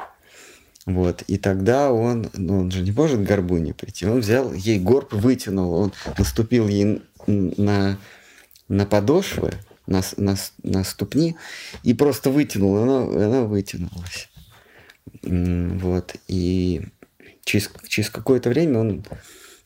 [0.84, 4.80] Вот, и тогда он, ну он же не может к горбуне прийти, он взял ей
[4.80, 7.98] горб, вытянул, он наступил ей на,
[8.66, 9.52] на подошвы,
[9.86, 11.36] на, на, на ступни,
[11.84, 14.28] и просто вытянул, она, она вытянулась.
[15.22, 16.82] Вот, и
[17.44, 19.04] через, через какое-то время он,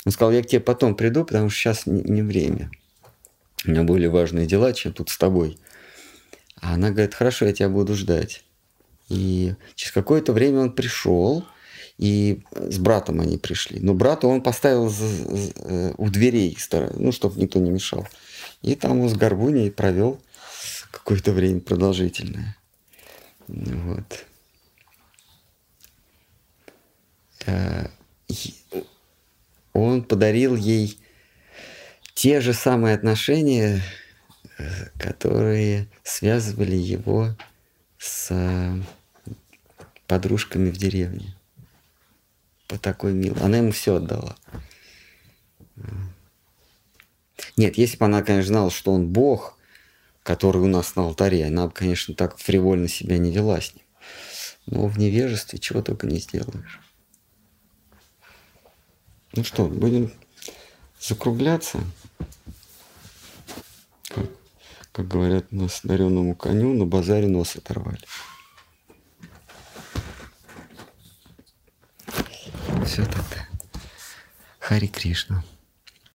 [0.04, 2.70] он сказал, я к тебе потом приду, потому что сейчас не, не время.
[3.64, 5.58] У меня более важные дела, чем тут с тобой.
[6.60, 8.44] А она говорит, хорошо, я тебя буду ждать.
[9.08, 11.44] И через какое-то время он пришел,
[11.98, 13.80] и с братом они пришли.
[13.80, 16.56] Но брата он поставил э, у дверей,
[16.94, 18.06] ну, чтобы никто не мешал.
[18.62, 20.20] И там он с Горбуней провел
[20.90, 22.56] какое-то время продолжительное.
[23.48, 24.26] Вот.
[27.35, 27.35] Э,
[29.72, 30.98] он подарил ей
[32.14, 33.82] те же самые отношения,
[34.58, 37.36] э, которые связывали его
[37.98, 38.32] с
[40.06, 41.36] подружками в деревне.
[42.68, 43.40] По такой милой.
[43.42, 44.36] Она ему все отдала.
[47.56, 49.58] Нет, если бы она, конечно, знала, что он Бог,
[50.22, 53.84] который у нас на алтаре, она бы, конечно, так фривольно себя не вела с ним.
[54.66, 56.80] Но в невежестве чего только не сделаешь.
[59.36, 60.10] Ну что, будем
[60.98, 61.78] закругляться?
[64.08, 64.24] Как,
[64.92, 68.00] как говорят нас дареному коню, на базаре нос оторвали.
[72.86, 73.46] Все тогда.
[74.58, 75.44] Хари Кришна.